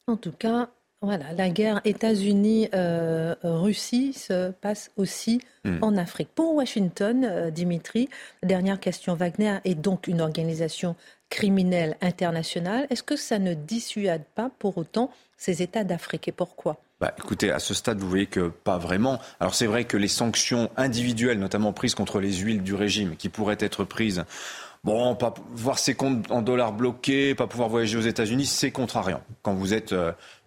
En 0.08 0.16
tout 0.16 0.32
cas, 0.32 0.70
Voilà, 1.02 1.34
la 1.34 1.50
guerre 1.50 1.82
États-Unis-Russie 1.86 4.14
se 4.14 4.52
passe 4.52 4.92
aussi 4.98 5.40
hmm. 5.64 5.78
en 5.82 5.96
Afrique. 5.96 6.30
Pour 6.34 6.56
Washington, 6.56 7.52
Dimitri, 7.52 8.10
dernière 8.42 8.80
question. 8.80 9.14
Wagner 9.14 9.60
est 9.64 9.76
donc 9.76 10.08
une 10.08 10.22
organisation 10.22 10.96
criminelle 11.30 11.98
internationale. 12.02 12.88
Est-ce 12.90 13.04
que 13.04 13.16
ça 13.16 13.38
ne 13.38 13.54
dissuade 13.54 14.24
pas 14.36 14.50
pour 14.58 14.76
autant 14.78 15.12
ces 15.38 15.62
États 15.62 15.84
d'Afrique 15.84 16.30
et 16.30 16.32
pourquoi? 16.32 16.78
Bah, 17.00 17.14
écoutez, 17.18 17.52
à 17.52 17.60
ce 17.60 17.76
stade, 17.76 18.00
vous 18.00 18.10
voyez 18.10 18.26
que 18.26 18.50
pas 18.50 18.80
vraiment. 18.80 19.20
Alors 19.40 19.54
c'est 19.54 19.68
vrai 19.68 19.86
que 19.86 19.98
les 19.98 20.08
sanctions 20.08 20.72
individuelles, 20.78 21.38
notamment 21.38 21.74
prises 21.74 21.94
contre 21.94 22.20
les 22.20 22.38
huiles 22.38 22.64
du 22.64 22.74
régime, 22.74 23.16
qui 23.16 23.30
pourraient 23.30 23.58
être 23.60 23.84
prises, 23.84 24.24
bon, 24.84 25.16
pas 25.16 25.36
voir 25.52 25.78
ses 25.78 25.94
comptes 25.94 26.32
en 26.32 26.42
dollars 26.42 26.74
bloqués, 26.74 27.36
pas 27.36 27.46
pouvoir 27.46 27.70
voyager 27.70 27.98
aux 27.98 28.02
États-Unis, 28.02 28.48
c'est 28.48 28.72
contrariant. 28.72 29.22
Quand 29.44 29.54
vous 29.54 29.76
êtes, 29.76 29.94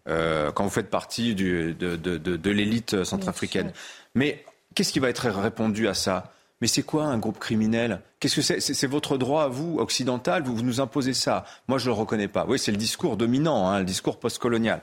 euh, 0.09 0.51
quand 0.53 0.65
vous 0.65 0.71
faites 0.71 0.91
partie 0.91 1.35
du, 1.35 1.75
de, 1.75 1.97
de, 1.97 2.17
de, 2.17 2.37
de 2.37 2.51
l'élite 2.51 3.05
centrafricaine. 3.05 3.73
Mais 4.15 4.45
qu'est-ce 4.75 4.93
qui 4.93 4.99
va 4.99 5.09
être 5.09 5.29
répondu 5.29 5.89
à 5.89 5.95
ça? 5.95 6.33
Mais 6.61 6.67
c'est 6.67 6.83
quoi 6.83 7.05
un 7.05 7.19
groupe 7.19 7.39
criminel? 7.39 8.03
Qu'est-ce 8.19 8.37
que 8.37 8.43
c'est? 8.43 8.61
C'est 8.61 8.87
votre 8.87 9.17
droit 9.17 9.45
à 9.45 9.49
vous, 9.49 9.79
occidental, 9.79 10.43
vous, 10.43 10.61
nous 10.63 10.81
imposez 10.81 11.15
ça? 11.15 11.47
Moi, 11.69 11.79
je 11.79 11.89
ne 11.89 11.95
le 11.95 12.01
reconnais 12.01 12.29
pas. 12.29 12.45
Oui, 12.47 12.59
c'est 12.59 12.71
le 12.71 12.77
discours 12.77 13.17
dominant, 13.17 13.69
hein, 13.69 13.79
le 13.79 13.87
discours 13.87 14.19
postcolonial. 14.19 14.83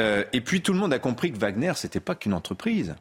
Euh, 0.00 0.24
et 0.32 0.40
puis, 0.40 0.62
tout 0.62 0.72
le 0.72 0.78
monde 0.78 0.92
a 0.92 1.00
compris 1.00 1.32
que 1.32 1.38
Wagner, 1.38 1.72
c'était 1.74 2.00
pas 2.00 2.14
qu'une 2.14 2.32
entreprise. 2.32 2.94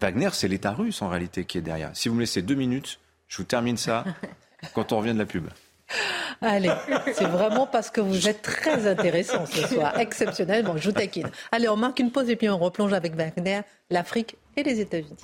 Wagner, 0.00 0.30
c'est 0.32 0.48
l'État 0.48 0.72
russe, 0.72 1.02
en 1.02 1.10
réalité, 1.10 1.44
qui 1.44 1.58
est 1.58 1.62
derrière. 1.62 1.90
Si 1.92 2.08
vous 2.08 2.14
me 2.14 2.20
laissez 2.20 2.40
deux 2.40 2.54
minutes, 2.54 2.98
je 3.28 3.36
vous 3.36 3.44
termine 3.44 3.76
ça 3.76 4.04
quand 4.74 4.92
on 4.92 4.98
revient 4.98 5.12
de 5.12 5.18
la 5.18 5.26
pub. 5.26 5.46
Allez, 6.42 6.70
c'est 7.12 7.26
vraiment 7.26 7.66
parce 7.66 7.90
que 7.90 8.00
vous 8.00 8.26
êtes 8.26 8.40
très 8.40 8.86
intéressant 8.86 9.44
ce 9.44 9.66
soir, 9.66 9.98
exceptionnel. 9.98 10.64
Bon, 10.64 10.76
je 10.78 10.86
vous 10.88 10.92
taquine. 10.92 11.30
Allez, 11.52 11.68
on 11.68 11.76
marque 11.76 11.98
une 11.98 12.10
pause 12.10 12.30
et 12.30 12.36
puis 12.36 12.48
on 12.48 12.58
replonge 12.58 12.94
avec 12.94 13.14
Wagner, 13.14 13.60
l'Afrique 13.90 14.36
et 14.56 14.62
les 14.62 14.80
États-Unis. 14.80 15.16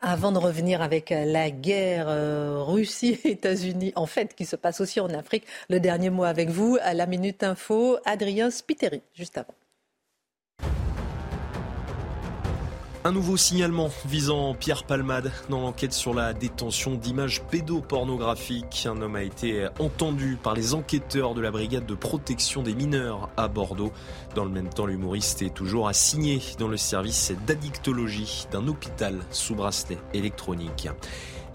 Avant 0.00 0.30
de 0.30 0.38
revenir 0.38 0.82
avec 0.82 1.10
la 1.10 1.50
guerre 1.50 2.06
euh, 2.08 2.62
Russie-États-Unis, 2.62 3.92
en 3.96 4.06
fait, 4.06 4.34
qui 4.34 4.44
se 4.44 4.54
passe 4.54 4.80
aussi 4.80 5.00
en 5.00 5.08
Afrique, 5.08 5.44
le 5.70 5.80
dernier 5.80 6.10
mot 6.10 6.24
avec 6.24 6.50
vous, 6.50 6.78
à 6.82 6.94
la 6.94 7.06
Minute 7.06 7.42
Info, 7.42 7.98
Adrien 8.04 8.50
Spiteri, 8.50 9.02
juste 9.14 9.38
avant. 9.38 9.54
Un 13.04 13.12
nouveau 13.12 13.36
signalement 13.36 13.90
visant 14.06 14.54
Pierre 14.54 14.82
Palmade 14.82 15.30
dans 15.48 15.60
l'enquête 15.60 15.92
sur 15.92 16.14
la 16.14 16.34
détention 16.34 16.96
d'images 16.96 17.42
pédopornographiques. 17.48 18.88
Un 18.90 19.00
homme 19.00 19.14
a 19.14 19.22
été 19.22 19.68
entendu 19.78 20.36
par 20.42 20.54
les 20.54 20.74
enquêteurs 20.74 21.34
de 21.34 21.40
la 21.40 21.52
brigade 21.52 21.86
de 21.86 21.94
protection 21.94 22.62
des 22.62 22.74
mineurs 22.74 23.30
à 23.36 23.46
Bordeaux. 23.46 23.92
Dans 24.34 24.44
le 24.44 24.50
même 24.50 24.68
temps, 24.68 24.84
l'humoriste 24.84 25.42
est 25.42 25.54
toujours 25.54 25.86
assigné 25.86 26.42
dans 26.58 26.66
le 26.66 26.76
service 26.76 27.32
d'addictologie 27.46 28.46
d'un 28.50 28.66
hôpital 28.66 29.20
sous 29.30 29.54
bracelet 29.54 29.98
électronique. 30.12 30.88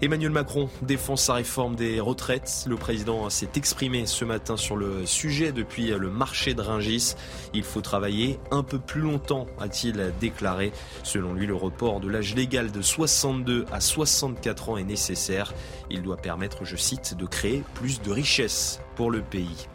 Emmanuel 0.02 0.32
Macron 0.32 0.68
défend 0.82 1.16
sa 1.16 1.34
réforme 1.34 1.76
des 1.76 2.00
retraites. 2.00 2.64
Le 2.68 2.76
président 2.76 3.30
s'est 3.30 3.50
exprimé 3.54 4.06
ce 4.06 4.24
matin 4.24 4.56
sur 4.56 4.76
le 4.76 5.06
sujet 5.06 5.52
depuis 5.52 5.88
le 5.88 6.10
marché 6.10 6.52
de 6.52 6.60
Ringis. 6.60 7.14
Il 7.54 7.62
faut 7.62 7.80
travailler 7.80 8.38
un 8.50 8.62
peu 8.62 8.78
plus 8.78 9.00
longtemps, 9.00 9.46
a-t-il 9.60 10.12
déclaré. 10.20 10.72
Selon 11.04 11.32
lui, 11.32 11.46
le 11.46 11.54
report 11.54 12.00
de 12.00 12.08
l'âge 12.08 12.34
légal 12.34 12.72
de 12.72 12.82
62 12.82 13.66
à 13.72 13.80
64 13.80 14.70
ans 14.70 14.76
est 14.76 14.84
nécessaire. 14.84 15.54
Il 15.90 16.02
doit 16.02 16.16
permettre, 16.16 16.64
je 16.64 16.76
cite, 16.76 17.16
de 17.16 17.26
créer 17.26 17.62
plus 17.74 18.02
de 18.02 18.10
richesses 18.10 18.80
pour 18.96 19.10
le 19.10 19.22
pays. 19.22 19.68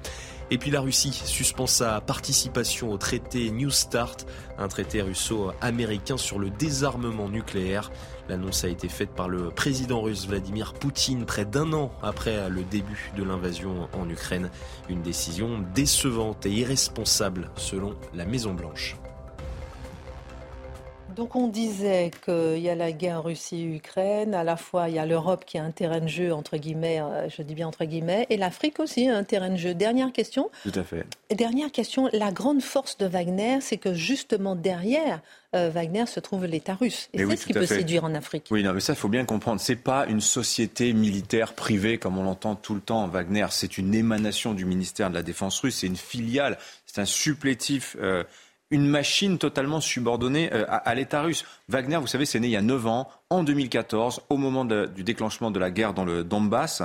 Et 0.51 0.57
puis 0.57 0.71
la 0.71 0.81
Russie 0.81 1.13
suspend 1.25 1.67
sa 1.67 2.01
participation 2.01 2.91
au 2.91 2.97
traité 2.97 3.51
New 3.51 3.69
Start, 3.69 4.25
un 4.57 4.67
traité 4.67 5.01
russo-américain 5.01 6.17
sur 6.17 6.39
le 6.39 6.49
désarmement 6.49 7.29
nucléaire. 7.29 7.91
L'annonce 8.29 8.63
a 8.63 8.67
été 8.67 8.87
faite 8.87 9.09
par 9.09 9.27
le 9.27 9.49
président 9.49 10.01
russe 10.01 10.27
Vladimir 10.27 10.75
Poutine 10.75 11.25
près 11.25 11.45
d'un 11.45 11.73
an 11.73 11.91
après 12.03 12.47
le 12.47 12.61
début 12.61 13.11
de 13.17 13.23
l'invasion 13.23 13.89
en 13.91 14.07
Ukraine. 14.07 14.51
Une 14.87 15.01
décision 15.01 15.65
décevante 15.73 16.45
et 16.45 16.51
irresponsable 16.51 17.49
selon 17.55 17.95
la 18.13 18.25
Maison-Blanche. 18.25 18.97
Donc 21.19 21.35
on 21.35 21.49
disait 21.49 22.11
qu'il 22.23 22.59
y 22.59 22.69
a 22.69 22.75
la 22.75 22.93
guerre 22.93 23.25
Russie-Ukraine, 23.25 24.33
à 24.33 24.45
la 24.45 24.55
fois 24.55 24.87
il 24.87 24.95
y 24.95 24.99
a 24.99 25.05
l'Europe 25.05 25.43
qui 25.45 25.57
a 25.57 25.63
un 25.65 25.71
terrain 25.71 25.99
de 25.99 26.07
jeu, 26.07 26.33
entre 26.33 26.55
guillemets, 26.55 27.01
euh, 27.01 27.27
je 27.27 27.41
dis 27.41 27.55
bien 27.55 27.67
entre 27.67 27.83
guillemets, 27.83 28.25
et 28.29 28.37
l'Afrique 28.37 28.79
aussi 28.79 29.09
a 29.09 29.17
un 29.17 29.25
terrain 29.25 29.49
de 29.49 29.57
jeu. 29.57 29.73
Dernière 29.73 30.13
question. 30.13 30.49
Tout 30.63 30.71
à 30.75 30.83
fait. 30.85 31.05
Dernière 31.29 31.73
question, 31.73 32.09
la 32.13 32.31
grande 32.31 32.61
force 32.61 32.97
de 32.97 33.05
Wagner, 33.05 33.59
c'est 33.59 33.75
que 33.75 33.93
justement 33.93 34.55
derrière 34.55 35.19
euh, 35.55 35.69
Wagner 35.69 36.05
se 36.05 36.21
trouve 36.21 36.45
l'État 36.45 36.75
russe. 36.75 37.09
Et, 37.13 37.25
c'est 37.25 37.35
ce 37.35 37.45
qui 37.47 37.53
peut 37.53 37.65
séduire 37.65 38.05
en 38.05 38.15
Afrique. 38.15 38.45
Oui, 38.49 38.63
non, 38.63 38.71
mais 38.71 38.79
ça, 38.79 38.93
il 38.93 38.95
faut 38.95 39.09
bien 39.09 39.25
comprendre. 39.25 39.59
C'est 39.59 39.75
pas 39.75 40.05
une 40.05 40.21
société 40.21 40.93
militaire 40.93 41.53
privée 41.53 41.97
comme 41.97 42.17
on 42.17 42.23
l'entend 42.23 42.55
tout 42.55 42.75
le 42.75 42.81
temps. 42.81 43.05
Wagner, 43.09 43.47
c'est 43.49 43.77
une 43.77 43.93
émanation 43.93 44.53
du 44.53 44.63
ministère 44.63 45.09
de 45.09 45.15
la 45.15 45.23
Défense 45.23 45.59
russe. 45.59 45.79
C'est 45.79 45.87
une 45.87 45.97
filiale. 45.97 46.57
C'est 46.85 47.01
un 47.01 47.05
supplétif. 47.05 47.97
Euh, 47.99 48.23
une 48.71 48.87
machine 48.87 49.37
totalement 49.37 49.81
subordonnée 49.81 50.51
euh, 50.53 50.65
à, 50.67 50.93
l'État 50.95 51.21
russe. 51.21 51.45
Wagner, 51.67 51.97
vous 51.97 52.07
savez, 52.07 52.25
c'est 52.25 52.39
né 52.39 52.47
il 52.47 52.51
y 52.51 52.57
a 52.57 52.61
9 52.61 52.87
ans, 52.87 53.09
en 53.29 53.43
2014, 53.43 54.21
au 54.29 54.37
moment 54.37 54.65
du 54.65 55.03
déclenchement 55.03 55.51
de 55.51 55.59
la 55.59 55.71
guerre 55.71 55.93
dans 55.93 56.05
le 56.05 56.23
Donbass, 56.23 56.83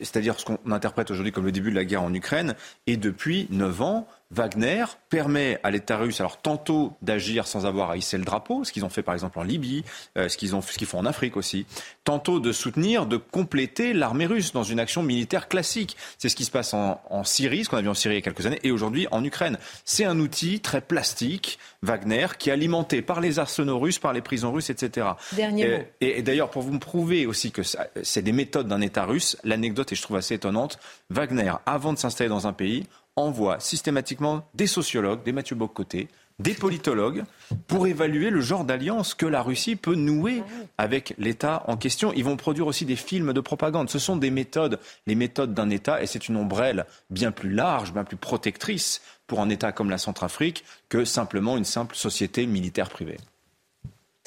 c'est-à-dire 0.00 0.38
ce 0.38 0.44
qu'on 0.44 0.58
interprète 0.70 1.10
aujourd'hui 1.10 1.32
comme 1.32 1.44
le 1.44 1.52
début 1.52 1.70
de 1.70 1.76
la 1.76 1.84
guerre 1.84 2.02
en 2.02 2.14
Ukraine. 2.14 2.54
Et 2.86 2.96
depuis 2.96 3.48
9 3.50 3.82
ans, 3.82 4.08
Wagner 4.30 4.84
permet 5.08 5.58
à 5.62 5.70
l'État 5.70 5.96
russe, 5.96 6.20
alors 6.20 6.36
tantôt 6.36 6.92
d'agir 7.00 7.46
sans 7.46 7.64
avoir 7.64 7.90
à 7.90 7.96
hisser 7.96 8.18
le 8.18 8.24
drapeau, 8.24 8.62
ce 8.62 8.72
qu'ils 8.72 8.84
ont 8.84 8.90
fait 8.90 9.02
par 9.02 9.14
exemple 9.14 9.38
en 9.38 9.42
Libye, 9.42 9.84
euh, 10.18 10.28
ce 10.28 10.36
qu'ils 10.36 10.54
ont, 10.54 10.60
ce 10.60 10.76
qu'ils 10.76 10.86
font 10.86 10.98
en 10.98 11.06
Afrique 11.06 11.38
aussi, 11.38 11.64
tantôt 12.04 12.38
de 12.38 12.52
soutenir, 12.52 13.06
de 13.06 13.16
compléter 13.16 13.94
l'armée 13.94 14.26
russe 14.26 14.52
dans 14.52 14.64
une 14.64 14.80
action 14.80 15.02
militaire 15.02 15.48
classique. 15.48 15.96
C'est 16.18 16.28
ce 16.28 16.36
qui 16.36 16.44
se 16.44 16.50
passe 16.50 16.74
en, 16.74 16.98
Syrie, 17.24 17.64
ce 17.64 17.70
qu'on 17.70 17.78
a 17.78 17.82
vu 17.82 17.88
en 17.88 17.94
Syrie 17.94 18.16
il 18.16 18.18
y 18.18 18.20
a 18.20 18.22
quelques 18.22 18.44
années, 18.44 18.60
et 18.62 18.70
aujourd'hui 18.70 19.06
en 19.10 19.24
Ukraine. 19.24 19.58
C'est 19.86 20.04
un 20.04 20.18
outil 20.18 20.60
très 20.60 20.82
plastique, 20.82 21.58
Wagner, 21.82 22.26
qui 22.38 22.50
est 22.50 22.52
alimenté 22.52 23.00
par 23.00 23.22
les 23.22 23.38
arsenaux 23.38 23.78
russes, 23.78 23.98
par 23.98 24.12
les 24.12 24.20
prisons 24.20 24.52
russes, 24.52 24.68
etc. 24.68 25.06
Dernier 25.32 25.62
et, 25.62 25.78
mot. 25.78 25.84
Et, 26.02 26.22
d'ailleurs, 26.22 26.50
pour 26.50 26.62
vous 26.62 26.72
me 26.72 26.78
prouver 26.78 27.24
aussi 27.24 27.50
que 27.50 27.62
c'est 28.02 28.22
des 28.22 28.32
méthodes 28.32 28.68
d'un 28.68 28.82
État 28.82 29.04
russe, 29.04 29.38
l'anecdote, 29.42 29.90
et 29.92 29.94
je 29.94 30.02
trouve 30.02 30.18
assez 30.18 30.34
étonnante, 30.34 30.78
Wagner, 31.08 31.52
avant 31.64 31.94
de 31.94 31.98
s'installer 31.98 32.28
dans 32.28 32.46
un 32.46 32.52
pays, 32.52 32.86
envoie 33.18 33.60
systématiquement 33.60 34.48
des 34.54 34.66
sociologues, 34.66 35.22
des 35.24 35.32
Mathieu 35.32 35.56
Bocoté, 35.56 36.08
des 36.38 36.54
politologues 36.54 37.24
pour 37.66 37.86
évaluer 37.86 38.30
le 38.30 38.40
genre 38.40 38.64
d'alliance 38.64 39.14
que 39.14 39.26
la 39.26 39.42
Russie 39.42 39.76
peut 39.76 39.96
nouer 39.96 40.42
avec 40.78 41.14
l'État 41.18 41.64
en 41.66 41.76
question. 41.76 42.12
Ils 42.12 42.24
vont 42.24 42.36
produire 42.36 42.66
aussi 42.66 42.84
des 42.84 42.96
films 42.96 43.32
de 43.32 43.40
propagande. 43.40 43.90
Ce 43.90 43.98
sont 43.98 44.16
des 44.16 44.30
méthodes, 44.30 44.78
les 45.06 45.16
méthodes 45.16 45.52
d'un 45.52 45.70
État, 45.70 46.00
et 46.02 46.06
c'est 46.06 46.28
une 46.28 46.36
ombrelle 46.36 46.86
bien 47.10 47.32
plus 47.32 47.50
large, 47.50 47.92
bien 47.92 48.04
plus 48.04 48.16
protectrice 48.16 49.02
pour 49.26 49.40
un 49.40 49.48
État 49.48 49.72
comme 49.72 49.90
la 49.90 49.98
Centrafrique 49.98 50.64
que 50.88 51.04
simplement 51.04 51.56
une 51.56 51.64
simple 51.64 51.96
société 51.96 52.46
militaire 52.46 52.88
privée. 52.88 53.18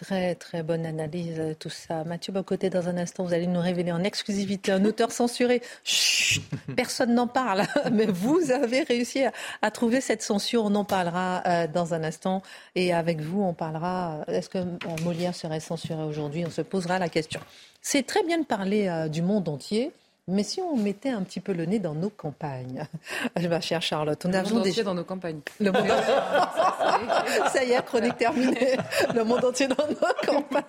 Très, 0.02 0.34
très 0.34 0.64
bonne 0.64 0.88
analyse, 0.88 1.40
euh, 1.40 1.54
tout 1.54 1.70
ça. 1.70 2.04
Mathieu 2.06 2.34
Bocoté, 2.34 2.72
dans 2.72 2.90
un 2.90 2.98
instant, 2.98 3.24
vous 3.24 3.36
allez 3.36 3.46
nous 3.46 3.60
révéler 3.60 3.92
en 3.92 4.04
exclusivité 4.04 4.72
un 4.72 4.84
auteur 4.84 5.12
censuré. 5.12 5.62
Chut, 5.84 6.42
personne 6.76 7.14
n'en 7.14 7.28
parle, 7.28 7.68
mais 7.92 8.08
vous 8.08 8.50
avez 8.50 8.82
réussi 8.82 9.24
à, 9.62 9.70
trouver 9.70 10.02
cette 10.02 10.24
censure. 10.24 10.64
On 10.66 10.74
en 10.74 10.86
parlera 10.86 11.44
euh, 11.46 11.68
dans 11.68 11.94
un 11.94 12.04
instant. 12.04 12.42
Et 12.74 12.92
avec 12.92 13.22
vous, 13.22 13.44
on 13.44 13.54
parlera. 13.54 14.26
Euh, 14.28 14.34
est-ce 14.34 14.50
que 14.50 14.58
Molière 15.04 15.36
serait 15.36 15.60
censuré 15.60 16.02
aujourd'hui? 16.02 16.46
On 16.48 16.52
se 16.52 16.62
posera 16.62 16.98
la 16.98 17.08
question. 17.08 17.40
C'est 17.84 18.06
très 18.08 18.24
bien 18.24 18.40
de 18.40 18.46
parler 18.46 19.08
du 19.10 19.22
monde 19.22 19.50
entier. 19.50 19.92
Mais 20.32 20.44
si 20.44 20.62
on 20.62 20.78
mettait 20.78 21.10
un 21.10 21.24
petit 21.24 21.41
peu 21.41 21.52
le 21.52 21.65
nez 21.65 21.80
dans 21.80 21.94
nos 21.94 22.10
campagnes, 22.10 22.88
ma 23.50 23.62
chère 23.62 23.82
Charlotte, 23.82 24.26
on 24.26 24.30
le 24.30 24.44
monde 24.44 24.67
entier 24.67 24.84
dans 24.84 24.94
nos 24.94 25.04
campagnes. 25.04 25.41
Le 25.60 25.72
monde 25.72 25.88
Ça 27.52 27.63
y 27.63 27.72
est, 27.72 27.86
chronique 27.86 28.17
terminée. 28.17 28.78
Le 29.13 29.24
monde 29.24 29.44
entier 29.44 29.67
dans 29.67 29.88
nos 29.88 30.26
campagnes. 30.26 30.63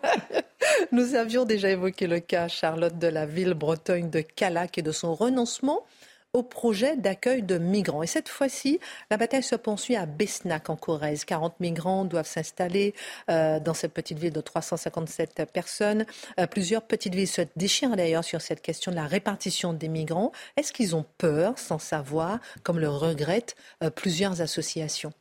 Nous 0.90 1.14
avions 1.14 1.44
déjà 1.44 1.70
évoqué 1.70 2.06
le 2.06 2.20
cas, 2.20 2.48
Charlotte, 2.48 2.98
de 2.98 3.06
la 3.06 3.24
ville 3.24 3.54
bretonne 3.54 4.10
de 4.10 4.20
Calac 4.20 4.78
et 4.78 4.82
de 4.82 4.92
son 4.92 5.14
renoncement 5.14 5.84
au 6.34 6.42
projet 6.42 6.96
d'accueil 6.96 7.42
de 7.42 7.58
migrants. 7.58 8.02
Et 8.02 8.06
cette 8.06 8.28
fois-ci, 8.30 8.80
la 9.10 9.18
bataille 9.18 9.42
se 9.42 9.54
poursuit 9.54 9.96
à 9.96 10.06
Besnac 10.06 10.70
en 10.70 10.76
Corrèze. 10.76 11.26
40 11.26 11.60
migrants 11.60 12.06
doivent 12.06 12.26
s'installer 12.26 12.94
euh, 13.30 13.60
dans 13.60 13.74
cette 13.74 13.92
petite 13.92 14.18
ville 14.18 14.32
de 14.32 14.40
357 14.40 15.50
personnes. 15.52 16.06
Euh, 16.40 16.46
plusieurs 16.46 16.82
petites 16.82 17.14
villes 17.14 17.28
se 17.28 17.42
déchirent 17.56 17.96
d'ailleurs 17.96 18.24
sur 18.24 18.40
cette 18.40 18.62
question 18.62 18.90
de 18.90 18.96
la 18.96 19.06
répartition 19.06 19.74
des 19.74 19.88
migrants. 19.88 20.32
Est-ce 20.56 20.72
qu'ils 20.72 20.96
ont 20.96 21.04
peur 21.18 21.58
sans 21.58 21.78
savoir, 21.78 22.38
comme 22.62 22.78
le 22.78 22.88
regrettent 22.88 23.56
euh, 23.82 23.90
plusieurs 23.90 24.40
associations? 24.40 25.12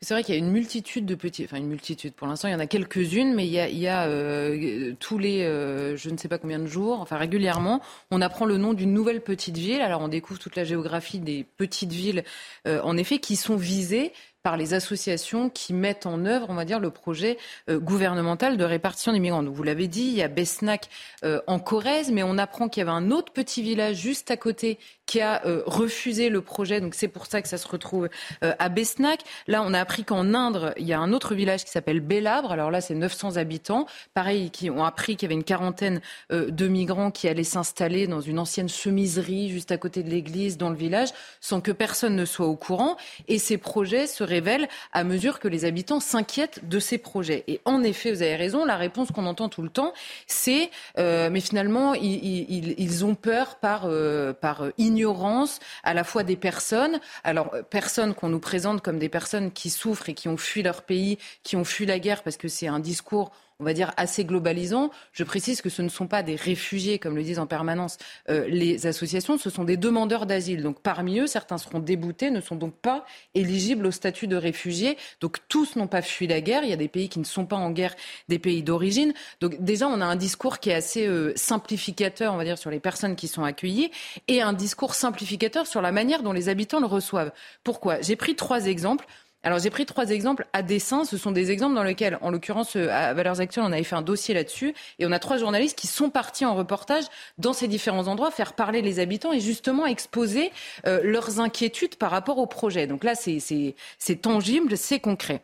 C'est 0.00 0.14
vrai 0.14 0.22
qu'il 0.22 0.34
y 0.34 0.38
a 0.38 0.38
une 0.38 0.50
multitude 0.50 1.06
de 1.06 1.14
petits, 1.14 1.44
enfin 1.44 1.56
une 1.56 1.68
multitude. 1.68 2.12
Pour 2.12 2.26
l'instant, 2.26 2.48
il 2.48 2.52
y 2.52 2.54
en 2.54 2.60
a 2.60 2.66
quelques-unes, 2.66 3.34
mais 3.34 3.46
il 3.46 3.52
y 3.52 3.88
a, 3.88 4.06
euh, 4.06 4.94
tous 5.00 5.18
les, 5.18 5.42
euh, 5.44 5.96
je 5.96 6.10
ne 6.10 6.16
sais 6.16 6.28
pas 6.28 6.38
combien 6.38 6.58
de 6.58 6.66
jours, 6.66 7.00
enfin 7.00 7.16
régulièrement, 7.16 7.80
on 8.10 8.20
apprend 8.20 8.44
le 8.44 8.58
nom 8.58 8.74
d'une 8.74 8.92
nouvelle 8.92 9.22
petite 9.22 9.56
ville. 9.56 9.80
Alors 9.80 10.02
on 10.02 10.08
découvre 10.08 10.38
toute 10.38 10.56
la 10.56 10.64
géographie 10.64 11.20
des 11.20 11.44
petites 11.56 11.92
villes, 11.92 12.24
euh, 12.66 12.80
en 12.82 12.96
effet, 12.96 13.18
qui 13.18 13.36
sont 13.36 13.56
visées 13.56 14.12
par 14.42 14.56
les 14.56 14.74
associations 14.74 15.48
qui 15.48 15.72
mettent 15.72 16.06
en 16.06 16.24
œuvre, 16.24 16.46
on 16.48 16.54
va 16.54 16.64
dire, 16.64 16.80
le 16.80 16.90
projet 16.90 17.38
euh, 17.70 17.78
gouvernemental 17.78 18.56
de 18.56 18.64
répartition 18.64 19.12
des 19.12 19.20
migrants. 19.20 19.42
Donc, 19.42 19.54
vous 19.54 19.62
l'avez 19.62 19.86
dit, 19.86 20.02
il 20.02 20.14
y 20.14 20.22
a 20.22 20.28
Besnac 20.28 20.88
euh, 21.24 21.40
en 21.46 21.60
Corrèze, 21.60 22.10
mais 22.10 22.24
on 22.24 22.38
apprend 22.38 22.68
qu'il 22.68 22.80
y 22.80 22.82
avait 22.82 22.96
un 22.96 23.12
autre 23.12 23.32
petit 23.32 23.62
village 23.62 23.96
juste 23.96 24.30
à 24.32 24.36
côté 24.36 24.78
qui 25.06 25.20
a 25.20 25.46
euh, 25.46 25.62
refusé 25.66 26.28
le 26.28 26.40
projet. 26.40 26.80
Donc, 26.80 26.94
c'est 26.94 27.08
pour 27.08 27.26
ça 27.26 27.40
que 27.40 27.48
ça 27.48 27.58
se 27.58 27.68
retrouve 27.68 28.08
à 28.40 28.68
Besnac. 28.68 29.20
Là, 29.46 29.62
on 29.64 29.74
a 29.74 29.80
appris 29.80 30.04
qu'en 30.04 30.34
Inde, 30.34 30.74
il 30.76 30.86
y 30.86 30.92
a 30.92 30.98
un 30.98 31.12
autre 31.12 31.34
village 31.34 31.64
qui 31.64 31.70
s'appelle 31.70 32.00
Bélabre. 32.00 32.50
Alors 32.50 32.70
là, 32.70 32.80
c'est 32.80 32.94
900 32.94 33.36
habitants. 33.36 33.86
Pareil, 34.14 34.50
qui 34.50 34.70
ont 34.70 34.84
appris 34.84 35.16
qu'il 35.16 35.28
y 35.28 35.32
avait 35.32 35.38
une 35.38 35.44
quarantaine 35.44 36.00
de 36.30 36.68
migrants 36.68 37.10
qui 37.10 37.28
allaient 37.28 37.44
s'installer 37.44 38.06
dans 38.06 38.20
une 38.20 38.38
ancienne 38.38 38.68
chemiserie 38.68 39.50
juste 39.50 39.70
à 39.70 39.76
côté 39.76 40.02
de 40.02 40.10
l'église 40.10 40.56
dans 40.56 40.70
le 40.70 40.76
village 40.76 41.10
sans 41.40 41.60
que 41.60 41.72
personne 41.72 42.16
ne 42.16 42.24
soit 42.24 42.46
au 42.46 42.56
courant. 42.56 42.96
Et 43.28 43.38
ces 43.38 43.58
projets 43.58 44.06
seraient 44.06 44.31
révèle 44.32 44.68
à 44.92 45.04
mesure 45.04 45.38
que 45.38 45.48
les 45.48 45.64
habitants 45.64 46.00
s'inquiètent 46.00 46.68
de 46.68 46.78
ces 46.78 46.98
projets. 46.98 47.44
Et 47.46 47.60
en 47.64 47.82
effet, 47.82 48.10
vous 48.10 48.22
avez 48.22 48.36
raison, 48.36 48.64
la 48.64 48.76
réponse 48.76 49.10
qu'on 49.12 49.26
entend 49.26 49.48
tout 49.48 49.62
le 49.62 49.68
temps, 49.68 49.92
c'est 50.26 50.70
euh, 50.98 51.28
mais 51.30 51.40
finalement, 51.40 51.94
ils, 51.94 53.04
ont 53.04 53.14
peur 53.14 53.56
par, 53.56 53.82
euh, 53.84 54.32
par 54.32 54.64
ignorance 54.78 55.60
à 55.84 55.94
la 55.94 56.04
fois 56.04 56.22
des 56.22 56.36
personnes, 56.36 57.00
alors 57.24 57.50
euh, 57.54 57.62
personnes 57.62 58.14
qu'on 58.14 58.28
nous 58.28 58.40
présente 58.40 58.80
comme 58.80 58.98
des 58.98 59.08
personnes 59.08 59.50
qui 59.52 59.70
souffrent 59.70 60.08
et 60.08 60.14
qui 60.14 60.28
ont 60.28 60.36
fui 60.36 60.62
leur 60.62 60.82
pays, 60.82 61.18
qui 61.42 61.56
ont 61.56 61.64
fui 61.64 61.86
la 61.86 61.98
guerre 61.98 62.22
parce 62.22 62.36
que 62.36 62.48
c'est 62.48 62.68
un 62.68 62.80
discours 62.80 63.32
on 63.62 63.64
va 63.64 63.74
dire, 63.74 63.92
assez 63.96 64.24
globalisant. 64.24 64.90
Je 65.12 65.22
précise 65.22 65.62
que 65.62 65.70
ce 65.70 65.82
ne 65.82 65.88
sont 65.88 66.08
pas 66.08 66.24
des 66.24 66.34
réfugiés, 66.34 66.98
comme 66.98 67.14
le 67.14 67.22
disent 67.22 67.38
en 67.38 67.46
permanence 67.46 67.96
euh, 68.28 68.46
les 68.48 68.86
associations, 68.86 69.38
ce 69.38 69.50
sont 69.50 69.62
des 69.62 69.76
demandeurs 69.76 70.26
d'asile. 70.26 70.62
Donc 70.62 70.80
parmi 70.80 71.20
eux, 71.20 71.28
certains 71.28 71.58
seront 71.58 71.78
déboutés, 71.78 72.30
ne 72.30 72.40
sont 72.40 72.56
donc 72.56 72.74
pas 72.74 73.06
éligibles 73.34 73.86
au 73.86 73.92
statut 73.92 74.26
de 74.26 74.34
réfugiés. 74.34 74.98
Donc 75.20 75.38
tous 75.48 75.76
n'ont 75.76 75.86
pas 75.86 76.02
fui 76.02 76.26
la 76.26 76.40
guerre. 76.40 76.64
Il 76.64 76.70
y 76.70 76.72
a 76.72 76.76
des 76.76 76.88
pays 76.88 77.08
qui 77.08 77.20
ne 77.20 77.24
sont 77.24 77.46
pas 77.46 77.56
en 77.56 77.70
guerre, 77.70 77.94
des 78.28 78.40
pays 78.40 78.64
d'origine. 78.64 79.14
Donc 79.40 79.62
déjà, 79.62 79.86
on 79.86 80.00
a 80.00 80.06
un 80.06 80.16
discours 80.16 80.58
qui 80.58 80.70
est 80.70 80.74
assez 80.74 81.06
euh, 81.06 81.32
simplificateur, 81.36 82.34
on 82.34 82.36
va 82.36 82.44
dire, 82.44 82.58
sur 82.58 82.70
les 82.70 82.80
personnes 82.80 83.14
qui 83.14 83.28
sont 83.28 83.44
accueillies, 83.44 83.92
et 84.26 84.42
un 84.42 84.52
discours 84.52 84.94
simplificateur 84.94 85.68
sur 85.68 85.80
la 85.80 85.92
manière 85.92 86.24
dont 86.24 86.32
les 86.32 86.48
habitants 86.48 86.80
le 86.80 86.86
reçoivent. 86.86 87.30
Pourquoi? 87.62 88.00
J'ai 88.00 88.16
pris 88.16 88.34
trois 88.34 88.66
exemples. 88.66 89.06
Alors 89.44 89.58
j'ai 89.58 89.70
pris 89.70 89.86
trois 89.86 90.10
exemples 90.10 90.46
à 90.52 90.62
dessein. 90.62 91.04
Ce 91.04 91.16
sont 91.16 91.32
des 91.32 91.50
exemples 91.50 91.74
dans 91.74 91.82
lesquels, 91.82 92.18
en 92.20 92.30
l'occurrence 92.30 92.76
euh, 92.76 92.88
à 92.90 93.12
Valeurs 93.12 93.40
Actuelles, 93.40 93.64
on 93.66 93.72
avait 93.72 93.82
fait 93.82 93.96
un 93.96 94.02
dossier 94.02 94.34
là-dessus. 94.34 94.74
Et 94.98 95.06
on 95.06 95.12
a 95.12 95.18
trois 95.18 95.36
journalistes 95.36 95.76
qui 95.76 95.88
sont 95.88 96.10
partis 96.10 96.44
en 96.44 96.54
reportage 96.54 97.04
dans 97.38 97.52
ces 97.52 97.68
différents 97.68 98.06
endroits, 98.06 98.30
faire 98.30 98.52
parler 98.52 98.82
les 98.82 99.00
habitants 99.00 99.32
et 99.32 99.40
justement 99.40 99.86
exposer 99.86 100.52
euh, 100.86 101.00
leurs 101.02 101.40
inquiétudes 101.40 101.96
par 101.96 102.10
rapport 102.10 102.38
au 102.38 102.46
projet. 102.46 102.86
Donc 102.86 103.04
là, 103.04 103.14
c'est 103.14 104.22
tangible, 104.22 104.76
c'est 104.76 105.00
concret. 105.00 105.42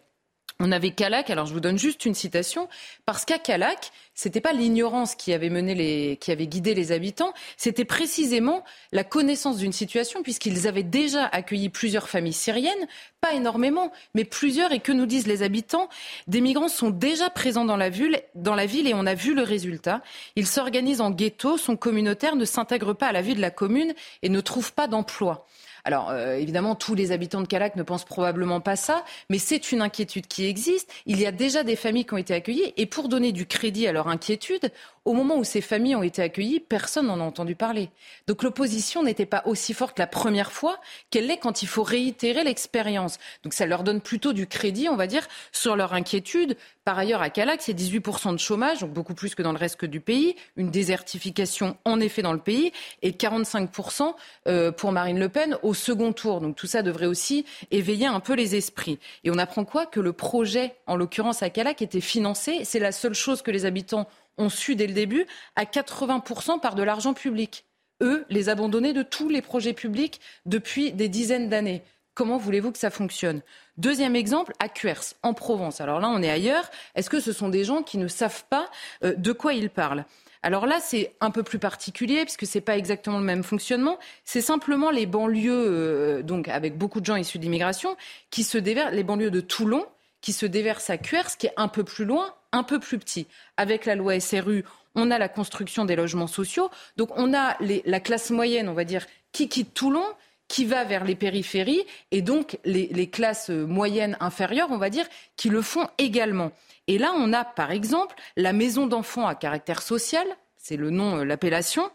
On 0.60 0.72
avait 0.72 0.90
Calac, 0.90 1.30
alors 1.30 1.46
je 1.46 1.52
vous 1.52 1.60
donne 1.60 1.78
juste 1.78 2.04
une 2.04 2.14
citation, 2.14 2.68
parce 3.06 3.24
qu'à 3.24 3.38
Calac, 3.38 3.92
c'était 4.16 4.40
pas 4.40 4.52
l'ignorance 4.52 5.14
qui 5.14 5.32
avait 5.32 5.50
mené 5.50 5.76
les, 5.76 6.16
qui 6.16 6.32
avait 6.32 6.48
guidé 6.48 6.74
les 6.74 6.90
habitants, 6.90 7.32
c'était 7.56 7.84
précisément 7.84 8.64
la 8.90 9.04
connaissance 9.04 9.58
d'une 9.58 9.72
situation, 9.72 10.20
puisqu'ils 10.24 10.66
avaient 10.66 10.82
déjà 10.82 11.26
accueilli 11.26 11.68
plusieurs 11.68 12.08
familles 12.08 12.32
syriennes, 12.32 12.88
pas 13.20 13.34
énormément, 13.34 13.92
mais 14.16 14.24
plusieurs, 14.24 14.72
et 14.72 14.80
que 14.80 14.90
nous 14.90 15.06
disent 15.06 15.28
les 15.28 15.44
habitants 15.44 15.88
Des 16.26 16.40
migrants 16.40 16.66
sont 16.66 16.90
déjà 16.90 17.30
présents 17.30 17.64
dans 17.64 17.76
la 17.76 17.88
ville, 17.88 18.20
dans 18.34 18.56
la 18.56 18.66
ville 18.66 18.88
et 18.88 18.94
on 18.94 19.06
a 19.06 19.14
vu 19.14 19.34
le 19.34 19.42
résultat. 19.42 20.02
Ils 20.34 20.48
s'organisent 20.48 21.00
en 21.00 21.12
ghetto, 21.12 21.56
sont 21.56 21.76
communautaires, 21.76 22.34
ne 22.34 22.44
s'intègrent 22.44 22.96
pas 22.96 23.06
à 23.06 23.12
la 23.12 23.22
vie 23.22 23.36
de 23.36 23.40
la 23.40 23.52
commune 23.52 23.94
et 24.22 24.28
ne 24.28 24.40
trouvent 24.40 24.72
pas 24.72 24.88
d'emploi. 24.88 25.46
Alors 25.84 26.10
euh, 26.10 26.34
évidemment, 26.34 26.74
tous 26.74 26.94
les 26.94 27.12
habitants 27.12 27.40
de 27.40 27.46
Calac 27.46 27.76
ne 27.76 27.82
pensent 27.82 28.04
probablement 28.04 28.60
pas 28.60 28.76
ça, 28.76 29.04
mais 29.30 29.38
c'est 29.38 29.72
une 29.72 29.80
inquiétude 29.80 30.26
qui 30.26 30.46
existe. 30.46 30.92
Il 31.06 31.20
y 31.20 31.26
a 31.26 31.32
déjà 31.32 31.64
des 31.64 31.76
familles 31.76 32.04
qui 32.04 32.14
ont 32.14 32.18
été 32.18 32.34
accueillies 32.34 32.72
et 32.76 32.86
pour 32.86 33.08
donner 33.08 33.32
du 33.32 33.46
crédit 33.46 33.86
à 33.86 33.92
leur 33.92 34.08
inquiétude, 34.08 34.70
au 35.08 35.14
moment 35.14 35.38
où 35.38 35.44
ces 35.44 35.62
familles 35.62 35.96
ont 35.96 36.02
été 36.02 36.20
accueillies, 36.20 36.60
personne 36.60 37.06
n'en 37.06 37.18
a 37.18 37.22
entendu 37.22 37.54
parler. 37.54 37.88
Donc 38.26 38.42
l'opposition 38.42 39.02
n'était 39.02 39.24
pas 39.24 39.42
aussi 39.46 39.72
forte 39.72 39.98
la 39.98 40.06
première 40.06 40.52
fois 40.52 40.78
qu'elle 41.08 41.26
l'est 41.28 41.38
quand 41.38 41.62
il 41.62 41.66
faut 41.66 41.82
réitérer 41.82 42.44
l'expérience. 42.44 43.18
Donc 43.42 43.54
ça 43.54 43.64
leur 43.64 43.84
donne 43.84 44.02
plutôt 44.02 44.34
du 44.34 44.46
crédit, 44.46 44.86
on 44.90 44.96
va 44.96 45.06
dire, 45.06 45.26
sur 45.50 45.76
leur 45.76 45.94
inquiétude. 45.94 46.58
Par 46.84 46.98
ailleurs, 46.98 47.22
à 47.22 47.30
Calac, 47.30 47.62
c'est 47.62 47.72
18% 47.72 48.32
de 48.32 48.38
chômage, 48.38 48.80
donc 48.80 48.92
beaucoup 48.92 49.14
plus 49.14 49.34
que 49.34 49.42
dans 49.42 49.52
le 49.52 49.58
reste 49.58 49.82
du 49.86 50.00
pays, 50.00 50.36
une 50.56 50.70
désertification 50.70 51.78
en 51.86 52.00
effet 52.00 52.20
dans 52.20 52.34
le 52.34 52.38
pays, 52.38 52.72
et 53.00 53.12
45% 53.12 54.14
euh, 54.46 54.72
pour 54.72 54.92
Marine 54.92 55.18
Le 55.18 55.30
Pen 55.30 55.56
au 55.62 55.72
second 55.72 56.12
tour. 56.12 56.42
Donc 56.42 56.54
tout 56.54 56.66
ça 56.66 56.82
devrait 56.82 57.06
aussi 57.06 57.46
éveiller 57.70 58.06
un 58.06 58.20
peu 58.20 58.34
les 58.34 58.56
esprits. 58.56 58.98
Et 59.24 59.30
on 59.30 59.38
apprend 59.38 59.64
quoi? 59.64 59.86
Que 59.86 60.00
le 60.00 60.12
projet, 60.12 60.74
en 60.86 60.96
l'occurrence 60.96 61.42
à 61.42 61.48
Calac, 61.48 61.80
était 61.80 62.02
financé. 62.02 62.60
C'est 62.64 62.78
la 62.78 62.92
seule 62.92 63.14
chose 63.14 63.40
que 63.40 63.50
les 63.50 63.64
habitants 63.64 64.06
ont 64.38 64.48
su 64.48 64.76
dès 64.76 64.86
le 64.86 64.94
début, 64.94 65.26
à 65.56 65.64
80% 65.64 66.60
par 66.60 66.74
de 66.74 66.82
l'argent 66.82 67.14
public. 67.14 67.64
Eux, 68.00 68.24
les 68.30 68.48
abandonnés 68.48 68.92
de 68.92 69.02
tous 69.02 69.28
les 69.28 69.42
projets 69.42 69.72
publics 69.72 70.20
depuis 70.46 70.92
des 70.92 71.08
dizaines 71.08 71.48
d'années. 71.48 71.82
Comment 72.14 72.36
voulez-vous 72.36 72.72
que 72.72 72.78
ça 72.78 72.90
fonctionne? 72.90 73.42
Deuxième 73.76 74.16
exemple, 74.16 74.52
à 74.58 74.68
Cuers, 74.68 75.14
en 75.22 75.34
Provence. 75.34 75.80
Alors 75.80 76.00
là, 76.00 76.08
on 76.08 76.22
est 76.22 76.30
ailleurs. 76.30 76.68
Est-ce 76.96 77.10
que 77.10 77.20
ce 77.20 77.32
sont 77.32 77.48
des 77.48 77.62
gens 77.62 77.82
qui 77.82 77.98
ne 77.98 78.08
savent 78.08 78.44
pas 78.50 78.68
euh, 79.04 79.14
de 79.14 79.32
quoi 79.32 79.52
ils 79.52 79.70
parlent? 79.70 80.04
Alors 80.42 80.66
là, 80.66 80.78
c'est 80.80 81.14
un 81.20 81.30
peu 81.30 81.42
plus 81.42 81.58
particulier 81.58 82.22
puisque 82.24 82.46
c'est 82.46 82.60
pas 82.60 82.76
exactement 82.76 83.18
le 83.18 83.24
même 83.24 83.42
fonctionnement. 83.42 83.98
C'est 84.24 84.40
simplement 84.40 84.90
les 84.90 85.06
banlieues, 85.06 85.52
euh, 85.52 86.22
donc 86.22 86.48
avec 86.48 86.76
beaucoup 86.76 87.00
de 87.00 87.06
gens 87.06 87.16
issus 87.16 87.38
d'immigration, 87.38 87.96
qui 88.30 88.44
se 88.44 88.58
déversent, 88.58 88.92
les 88.92 89.04
banlieues 89.04 89.30
de 89.30 89.40
Toulon, 89.40 89.86
qui 90.20 90.32
se 90.32 90.46
déversent 90.46 90.90
à 90.90 90.98
Cuers, 90.98 91.36
qui 91.38 91.46
est 91.46 91.54
un 91.56 91.68
peu 91.68 91.84
plus 91.84 92.04
loin, 92.04 92.34
un 92.52 92.62
peu 92.62 92.78
plus 92.78 92.98
petit. 92.98 93.26
Avec 93.56 93.86
la 93.86 93.94
loi 93.94 94.18
SRU, 94.20 94.64
on 94.94 95.10
a 95.10 95.18
la 95.18 95.28
construction 95.28 95.84
des 95.84 95.96
logements 95.96 96.26
sociaux. 96.26 96.70
Donc 96.96 97.10
on 97.16 97.34
a 97.34 97.56
la 97.60 98.00
classe 98.00 98.30
moyenne, 98.30 98.68
on 98.68 98.74
va 98.74 98.84
dire, 98.84 99.06
qui 99.32 99.48
quitte 99.48 99.74
Toulon, 99.74 100.04
qui 100.48 100.64
va 100.64 100.84
vers 100.84 101.04
les 101.04 101.14
périphéries, 101.14 101.84
et 102.10 102.22
donc 102.22 102.58
les, 102.64 103.10
classes 103.10 103.50
moyennes 103.50 104.16
inférieures, 104.18 104.68
on 104.70 104.78
va 104.78 104.88
dire, 104.90 105.06
qui 105.36 105.50
le 105.50 105.60
font 105.60 105.86
également. 105.98 106.52
Et 106.86 106.96
là, 106.96 107.12
on 107.14 107.34
a 107.34 107.44
par 107.44 107.70
exemple 107.70 108.16
la 108.36 108.54
maison 108.54 108.86
d'enfants 108.86 109.26
à 109.26 109.34
caractère 109.34 109.82
social, 109.82 110.26
c'est 110.56 110.76
le 110.76 110.90
nom, 110.90 111.18
euh, 111.18 111.24
l'appellation, 111.24 111.90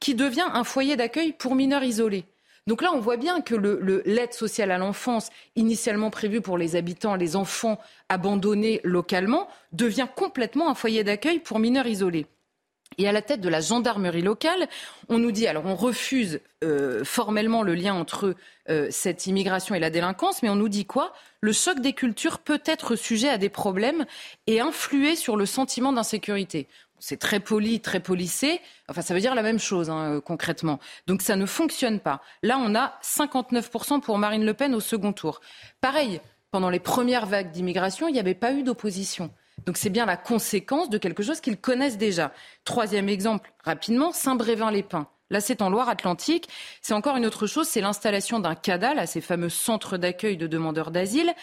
qui 0.00 0.14
devient 0.14 0.46
un 0.52 0.64
foyer 0.64 0.96
d'accueil 0.96 1.32
pour 1.32 1.54
mineurs 1.54 1.84
isolés. 1.84 2.24
Donc 2.68 2.82
là, 2.82 2.90
on 2.92 3.00
voit 3.00 3.16
bien 3.16 3.40
que 3.40 3.54
l'aide 4.04 4.34
sociale 4.34 4.70
à 4.70 4.76
l'enfance, 4.76 5.30
initialement 5.56 6.10
prévue 6.10 6.42
pour 6.42 6.58
les 6.58 6.76
habitants, 6.76 7.14
les 7.14 7.34
enfants 7.34 7.80
abandonnés 8.10 8.82
localement, 8.84 9.48
devient 9.72 10.06
complètement 10.14 10.68
un 10.68 10.74
foyer 10.74 11.02
d'accueil 11.02 11.38
pour 11.38 11.60
mineurs 11.60 11.86
isolés. 11.86 12.26
Et 12.98 13.08
à 13.08 13.12
la 13.12 13.22
tête 13.22 13.40
de 13.40 13.48
la 13.48 13.60
gendarmerie 13.60 14.20
locale, 14.20 14.68
on 15.08 15.16
nous 15.16 15.32
dit, 15.32 15.46
alors 15.46 15.64
on 15.64 15.76
refuse 15.76 16.40
euh, 16.62 17.04
formellement 17.04 17.62
le 17.62 17.74
lien 17.74 17.94
entre 17.94 18.34
euh, 18.68 18.88
cette 18.90 19.26
immigration 19.26 19.74
et 19.74 19.80
la 19.80 19.88
délinquance, 19.88 20.42
mais 20.42 20.50
on 20.50 20.56
nous 20.56 20.68
dit 20.68 20.84
quoi? 20.84 21.14
Le 21.40 21.52
choc 21.52 21.80
des 21.80 21.94
cultures 21.94 22.38
peut 22.38 22.60
être 22.66 22.96
sujet 22.96 23.30
à 23.30 23.38
des 23.38 23.48
problèmes 23.48 24.04
et 24.46 24.60
influer 24.60 25.16
sur 25.16 25.36
le 25.36 25.46
sentiment 25.46 25.92
d'insécurité 25.92 26.66
c'est 27.00 27.18
très 27.18 27.40
poli, 27.40 27.80
très 27.80 28.00
policé. 28.00 28.60
Enfin, 28.88 29.02
ça 29.02 29.14
veut 29.14 29.20
dire 29.20 29.34
la 29.34 29.42
même 29.42 29.58
chose 29.58 29.90
hein, 29.90 30.14
euh, 30.14 30.20
concrètement. 30.20 30.78
Donc 31.06 31.22
ça 31.22 31.36
ne 31.36 31.46
fonctionne 31.46 32.00
pas. 32.00 32.20
Là, 32.42 32.58
on 32.58 32.74
a 32.74 32.98
59% 33.02 34.00
pour 34.00 34.18
Marine 34.18 34.44
Le 34.44 34.54
Pen 34.54 34.74
au 34.74 34.80
second 34.80 35.12
tour. 35.12 35.40
Pareil, 35.80 36.20
pendant 36.50 36.70
les 36.70 36.80
premières 36.80 37.26
vagues 37.26 37.50
d'immigration, 37.50 38.08
il 38.08 38.12
n'y 38.12 38.20
avait 38.20 38.34
pas 38.34 38.52
eu 38.52 38.62
d'opposition. 38.62 39.30
Donc 39.66 39.76
c'est 39.76 39.90
bien 39.90 40.06
la 40.06 40.16
conséquence 40.16 40.88
de 40.88 40.98
quelque 40.98 41.22
chose 41.22 41.40
qu'ils 41.40 41.58
connaissent 41.58 41.98
déjà. 41.98 42.32
Troisième 42.64 43.08
exemple, 43.08 43.52
rapidement, 43.64 44.12
Saint-Brévin-les-Pins. 44.12 45.08
Là, 45.30 45.40
c'est 45.40 45.60
en 45.60 45.68
Loire-Atlantique. 45.68 46.48
C'est 46.80 46.94
encore 46.94 47.16
une 47.16 47.26
autre 47.26 47.46
chose, 47.46 47.68
c'est 47.68 47.80
l'installation 47.80 48.40
d'un 48.40 48.54
CADA, 48.54 49.06
ces 49.06 49.20
fameux 49.20 49.50
centres 49.50 49.98
d'accueil 49.98 50.36
de 50.36 50.46
demandeurs 50.46 50.90
d'asile, 50.90 51.34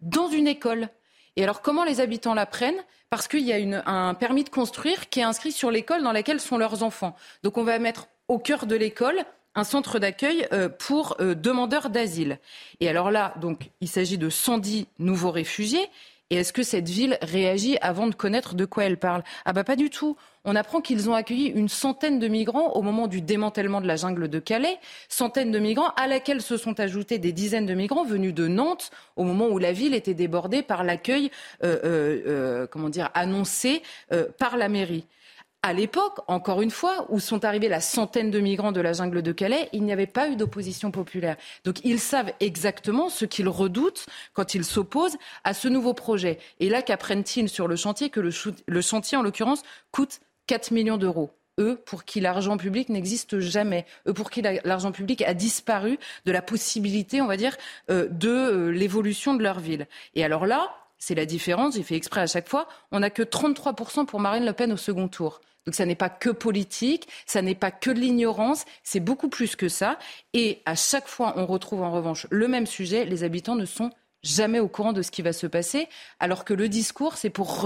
dans 0.00 0.28
une 0.28 0.46
école. 0.46 0.88
Et 1.36 1.42
alors, 1.42 1.62
comment 1.62 1.84
les 1.84 2.00
habitants 2.00 2.34
l'apprennent 2.34 2.82
Parce 3.10 3.28
qu'il 3.28 3.40
y 3.40 3.52
a 3.52 3.82
un 3.86 4.14
permis 4.14 4.44
de 4.44 4.50
construire 4.50 5.08
qui 5.08 5.20
est 5.20 5.24
inscrit 5.24 5.52
sur 5.52 5.70
l'école 5.70 6.02
dans 6.02 6.12
laquelle 6.12 6.40
sont 6.40 6.58
leurs 6.58 6.82
enfants. 6.82 7.16
Donc, 7.42 7.58
on 7.58 7.64
va 7.64 7.78
mettre 7.78 8.08
au 8.28 8.38
cœur 8.38 8.66
de 8.66 8.76
l'école 8.76 9.24
un 9.54 9.64
centre 9.64 9.98
d'accueil 9.98 10.46
euh, 10.52 10.68
pour 10.68 11.16
euh, 11.20 11.34
demandeurs 11.34 11.90
d'asile. 11.90 12.38
Et 12.80 12.88
alors 12.88 13.10
là, 13.10 13.34
donc, 13.40 13.70
il 13.80 13.88
s'agit 13.88 14.18
de 14.18 14.28
110 14.28 14.86
nouveaux 14.98 15.30
réfugiés. 15.30 15.88
Et 16.34 16.38
est-ce 16.38 16.52
que 16.52 16.64
cette 16.64 16.88
ville 16.88 17.16
réagit 17.22 17.78
avant 17.80 18.08
de 18.08 18.14
connaître 18.16 18.56
de 18.56 18.64
quoi 18.64 18.86
elle 18.86 18.96
parle? 18.96 19.22
Ah 19.44 19.52
bah 19.52 19.62
pas 19.62 19.76
du 19.76 19.88
tout. 19.88 20.16
On 20.44 20.56
apprend 20.56 20.80
qu'ils 20.80 21.08
ont 21.08 21.14
accueilli 21.14 21.46
une 21.46 21.68
centaine 21.68 22.18
de 22.18 22.26
migrants 22.26 22.72
au 22.72 22.82
moment 22.82 23.06
du 23.06 23.20
démantèlement 23.20 23.80
de 23.80 23.86
la 23.86 23.94
jungle 23.94 24.26
de 24.26 24.40
Calais, 24.40 24.80
centaines 25.08 25.52
de 25.52 25.60
migrants 25.60 25.92
à 25.96 26.08
laquelle 26.08 26.42
se 26.42 26.56
sont 26.56 26.80
ajoutés 26.80 27.18
des 27.18 27.30
dizaines 27.30 27.66
de 27.66 27.74
migrants 27.74 28.02
venus 28.02 28.34
de 28.34 28.48
Nantes 28.48 28.90
au 29.14 29.22
moment 29.22 29.46
où 29.46 29.58
la 29.60 29.70
ville 29.70 29.94
était 29.94 30.12
débordée 30.12 30.62
par 30.62 30.82
l'accueil, 30.82 31.30
euh, 31.62 31.78
euh, 31.84 32.22
euh 32.26 32.66
comment 32.66 32.88
dire, 32.88 33.10
annoncé 33.14 33.84
par 34.36 34.56
la 34.56 34.68
mairie 34.68 35.06
à 35.64 35.72
l'époque, 35.72 36.18
encore 36.28 36.60
une 36.60 36.70
fois, 36.70 37.06
où 37.08 37.18
sont 37.18 37.46
arrivés 37.46 37.70
la 37.70 37.80
centaine 37.80 38.30
de 38.30 38.38
migrants 38.38 38.70
de 38.70 38.82
la 38.82 38.92
jungle 38.92 39.22
de 39.22 39.32
Calais, 39.32 39.70
il 39.72 39.82
n'y 39.82 39.94
avait 39.94 40.06
pas 40.06 40.28
eu 40.28 40.36
d'opposition 40.36 40.90
populaire. 40.90 41.38
Donc 41.64 41.82
ils 41.84 42.00
savent 42.00 42.30
exactement 42.38 43.08
ce 43.08 43.24
qu'ils 43.24 43.48
redoutent 43.48 44.04
quand 44.34 44.54
ils 44.54 44.66
s'opposent 44.66 45.16
à 45.42 45.54
ce 45.54 45.68
nouveau 45.68 45.94
projet. 45.94 46.38
Et 46.60 46.68
là, 46.68 46.82
qu'apprennent-ils 46.82 47.48
sur 47.48 47.66
le 47.66 47.76
chantier 47.76 48.10
Que 48.10 48.20
le, 48.20 48.80
chantier, 48.82 49.16
en 49.16 49.22
l'occurrence, 49.22 49.62
coûte 49.90 50.20
4 50.48 50.70
millions 50.70 50.98
d'euros? 50.98 51.30
Eux 51.58 51.80
pour 51.86 52.04
qui 52.04 52.20
l'argent 52.20 52.58
public 52.58 52.90
n'existe 52.90 53.38
jamais, 53.38 53.86
eux 54.06 54.12
pour 54.12 54.28
qui 54.28 54.42
l'argent 54.42 54.92
public 54.92 55.22
a 55.22 55.32
disparu 55.32 55.98
de 56.26 56.32
la 56.32 56.42
possibilité, 56.42 57.22
on 57.22 57.26
va 57.26 57.38
dire, 57.38 57.56
euh, 57.90 58.06
de 58.10 58.28
euh, 58.28 58.70
l'évolution 58.70 59.32
de 59.32 59.42
leur 59.42 59.60
ville. 59.60 59.86
Et 60.14 60.24
alors 60.24 60.44
là, 60.44 60.74
c'est 60.98 61.14
la 61.14 61.24
différence, 61.24 61.76
j'ai 61.76 61.82
fait 61.82 61.96
exprès 61.96 62.20
à 62.20 62.26
chaque 62.26 62.48
fois, 62.48 62.66
on 62.92 63.00
n'a 63.00 63.08
que 63.08 63.22
33% 63.22 64.04
pour 64.04 64.20
Marine 64.20 64.44
Le 64.44 64.52
Pen 64.52 64.70
au 64.70 64.76
second 64.76 65.08
tour. 65.08 65.40
Donc 65.66 65.74
ça 65.74 65.86
n'est 65.86 65.94
pas 65.94 66.10
que 66.10 66.30
politique, 66.30 67.08
ça 67.26 67.40
n'est 67.42 67.54
pas 67.54 67.70
que 67.70 67.90
de 67.90 67.98
l'ignorance, 67.98 68.64
c'est 68.82 69.00
beaucoup 69.00 69.28
plus 69.28 69.56
que 69.56 69.68
ça. 69.68 69.98
Et 70.34 70.60
à 70.66 70.74
chaque 70.74 71.08
fois, 71.08 71.34
on 71.36 71.46
retrouve 71.46 71.82
en 71.82 71.90
revanche 71.90 72.26
le 72.30 72.48
même 72.48 72.66
sujet, 72.66 73.04
les 73.04 73.24
habitants 73.24 73.56
ne 73.56 73.64
sont 73.64 73.90
jamais 74.22 74.60
au 74.60 74.68
courant 74.68 74.92
de 74.92 75.02
ce 75.02 75.10
qui 75.10 75.22
va 75.22 75.32
se 75.32 75.46
passer, 75.46 75.88
alors 76.18 76.44
que 76.44 76.54
le 76.54 76.68
discours, 76.68 77.16
c'est 77.16 77.30
pour 77.30 77.60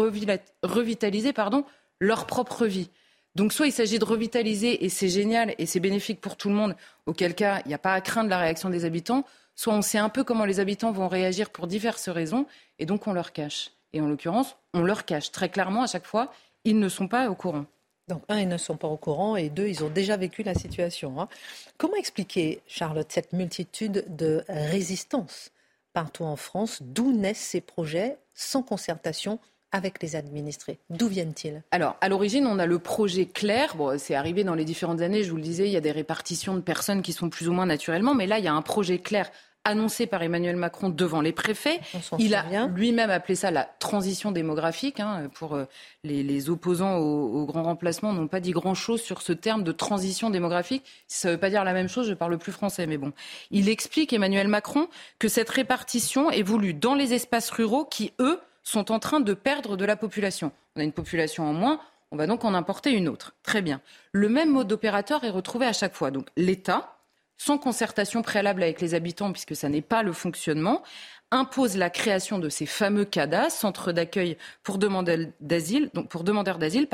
revitaliser 0.63 1.33
pardon, 1.33 1.65
leur 2.01 2.27
propre 2.27 2.67
vie. 2.67 2.91
Donc 3.35 3.53
soit 3.53 3.67
il 3.67 3.73
s'agit 3.73 3.99
de 3.99 4.05
revitaliser 4.05 4.85
et 4.85 4.89
c'est 4.89 5.09
génial 5.09 5.55
et 5.59 5.67
c'est 5.67 5.81
bénéfique 5.81 6.21
pour 6.21 6.37
tout 6.37 6.49
le 6.49 6.55
monde, 6.55 6.75
auquel 7.07 7.35
cas 7.35 7.61
il 7.65 7.69
n'y 7.69 7.75
a 7.75 7.79
pas 7.79 7.95
à 7.95 8.01
craindre 8.01 8.29
la 8.29 8.39
réaction 8.39 8.71
des 8.71 8.85
habitants, 8.85 9.25
soit 9.55 9.75
on 9.75 9.83
sait 9.83 9.99
un 9.99 10.09
peu 10.09 10.25
comment 10.25 10.45
les 10.45 10.61
habitants 10.61 10.93
vont 10.93 11.09
réagir 11.09 11.51
pour 11.51 11.67
diverses 11.67 12.09
raisons 12.09 12.47
et 12.79 12.87
donc 12.87 13.07
on 13.07 13.13
leur 13.13 13.33
cache. 13.33 13.71
Et 13.93 14.01
en 14.01 14.09
l'occurrence, 14.09 14.57
on 14.75 14.83
leur 14.83 15.05
cache 15.05 15.31
très 15.31 15.49
clairement 15.49 15.83
à 15.83 15.87
chaque 15.87 16.07
fois, 16.07 16.33
ils 16.65 16.79
ne 16.79 16.89
sont 16.89 17.09
pas 17.09 17.31
au 17.31 17.35
courant. 17.35 17.67
Donc, 18.09 18.23
un, 18.29 18.41
ils 18.41 18.49
ne 18.49 18.57
sont 18.57 18.77
pas 18.77 18.89
au 18.89 18.97
courant, 18.97 19.37
et 19.37 19.51
deux, 19.51 19.69
ils 19.69 19.85
ont 19.85 19.91
déjà 19.91 20.17
vécu 20.17 20.43
la 20.43 20.55
situation. 20.55 21.21
Hein. 21.21 21.29
Comment 21.77 21.97
expliquer, 21.97 22.63
Charlotte, 22.67 23.07
cette 23.11 23.33
multitude 23.33 24.05
de 24.09 24.45
résistances 24.49 25.51
partout 25.93 26.25
en 26.25 26.37
France? 26.37 26.79
D'où 26.83 27.13
naissent 27.13 27.39
ces 27.39 27.61
projets 27.61 28.19
sans 28.35 28.63
concertation 28.63 29.39
avec 29.73 30.03
les 30.03 30.17
administrés? 30.17 30.79
D'où 30.89 31.09
viennent-ils? 31.09 31.63
Alors, 31.71 31.97
à 32.01 32.09
l'origine, 32.09 32.47
on 32.47 32.59
a 32.59 32.65
le 32.65 32.79
projet 32.79 33.27
clair. 33.27 33.77
Bon, 33.77 33.99
c'est 33.99 34.15
arrivé 34.15 34.43
dans 34.43 34.55
les 34.55 34.65
différentes 34.65 35.03
années, 35.03 35.23
je 35.23 35.31
vous 35.31 35.37
le 35.37 35.43
disais, 35.43 35.67
il 35.67 35.73
y 35.73 35.77
a 35.77 35.83
des 35.83 35.93
répartitions 35.93 36.55
de 36.55 36.63
personnes 36.63 37.03
qui 37.03 37.13
sont 37.13 37.29
plus 37.29 37.49
ou 37.49 37.53
moins 37.53 37.67
naturellement, 37.67 38.15
mais 38.15 38.27
là, 38.27 38.39
il 38.39 38.45
y 38.45 38.49
a 38.49 38.55
un 38.55 38.63
projet 38.63 38.99
clair 38.99 39.31
annoncé 39.69 40.07
par 40.07 40.23
Emmanuel 40.23 40.57
Macron 40.57 40.89
devant 40.89 41.21
les 41.21 41.33
préfets. 41.33 41.81
Il 42.19 42.35
a 42.35 42.67
lui-même 42.67 43.11
appelé 43.11 43.35
ça 43.35 43.51
la 43.51 43.65
transition 43.65 44.33
démographique. 44.33 45.01
Hein, 45.01 45.29
pour 45.35 45.55
euh, 45.55 45.65
les, 46.05 46.51
opposants 46.51 46.97
au, 46.97 47.47
grand 47.47 47.63
remplacement, 47.63 48.13
n'ont 48.13 48.29
pas 48.29 48.41
dit 48.41 48.51
grand-chose 48.51 49.01
sur 49.01 49.23
ce 49.23 49.33
terme 49.33 49.63
de 49.63 49.73
transition 49.73 50.31
démographique. 50.31 50.85
Si 51.07 51.21
ça 51.21 51.29
ne 51.29 51.35
veut 51.35 51.41
pas 51.41 51.51
dire 51.51 51.65
la 51.65 51.73
même 51.73 51.89
chose, 51.89 52.09
je 52.09 52.15
parle 52.15 52.37
plus 52.39 52.53
français, 52.53 52.87
mais 52.87 52.99
bon. 52.99 53.13
Il 53.51 53.69
explique, 53.69 54.13
Emmanuel 54.13 54.49
Macron, 54.49 54.89
que 55.19 55.29
cette 55.29 55.51
répartition 55.51 56.31
est 56.31 56.43
voulue 56.43 56.75
dans 56.75 56.95
les 56.95 57.15
espaces 57.15 57.51
ruraux 57.51 57.85
qui, 57.85 58.13
eux, 58.21 58.41
sont 58.63 58.91
en 58.91 58.99
train 58.99 59.21
de 59.21 59.35
perdre 59.35 59.77
de 59.77 59.85
la 59.85 59.97
population. 59.97 60.53
On 60.77 60.81
a 60.81 60.85
une 60.85 60.93
population 60.93 61.49
en 61.49 61.53
moins, 61.53 61.81
on 62.11 62.17
va 62.17 62.27
donc 62.27 62.45
en 62.45 62.55
importer 62.55 62.93
une 62.93 63.09
autre. 63.09 63.35
Très 63.43 63.63
bien. 63.63 63.81
Le 64.13 64.29
même 64.29 64.51
mode 64.51 64.69
d'opérateur 64.69 65.25
est 65.25 65.31
retrouvé 65.31 65.67
à 65.67 65.73
chaque 65.73 65.95
fois. 65.95 66.11
Donc 66.11 66.29
l'État, 66.37 66.98
sans 67.39 67.57
concertation 67.57 68.23
préalable 68.23 68.63
avec 68.63 68.81
les 68.81 68.95
habitants, 68.95 69.33
puisque 69.33 69.57
ça 69.57 69.69
n'est 69.69 69.81
pas 69.81 70.03
le 70.03 70.13
fonctionnement, 70.13 70.83
impose 71.31 71.77
la 71.77 71.89
création 71.89 72.39
de 72.39 72.49
ces 72.49 72.67
fameux 72.67 73.05
CADA, 73.05 73.49
centres 73.49 73.93
d'accueil 73.93 74.37
pour 74.63 74.79
demandeurs 74.79 75.27
d'asile, 75.41 75.91
pour 76.11 76.25
demandeurs 76.25 76.59
d'asile, 76.59 76.89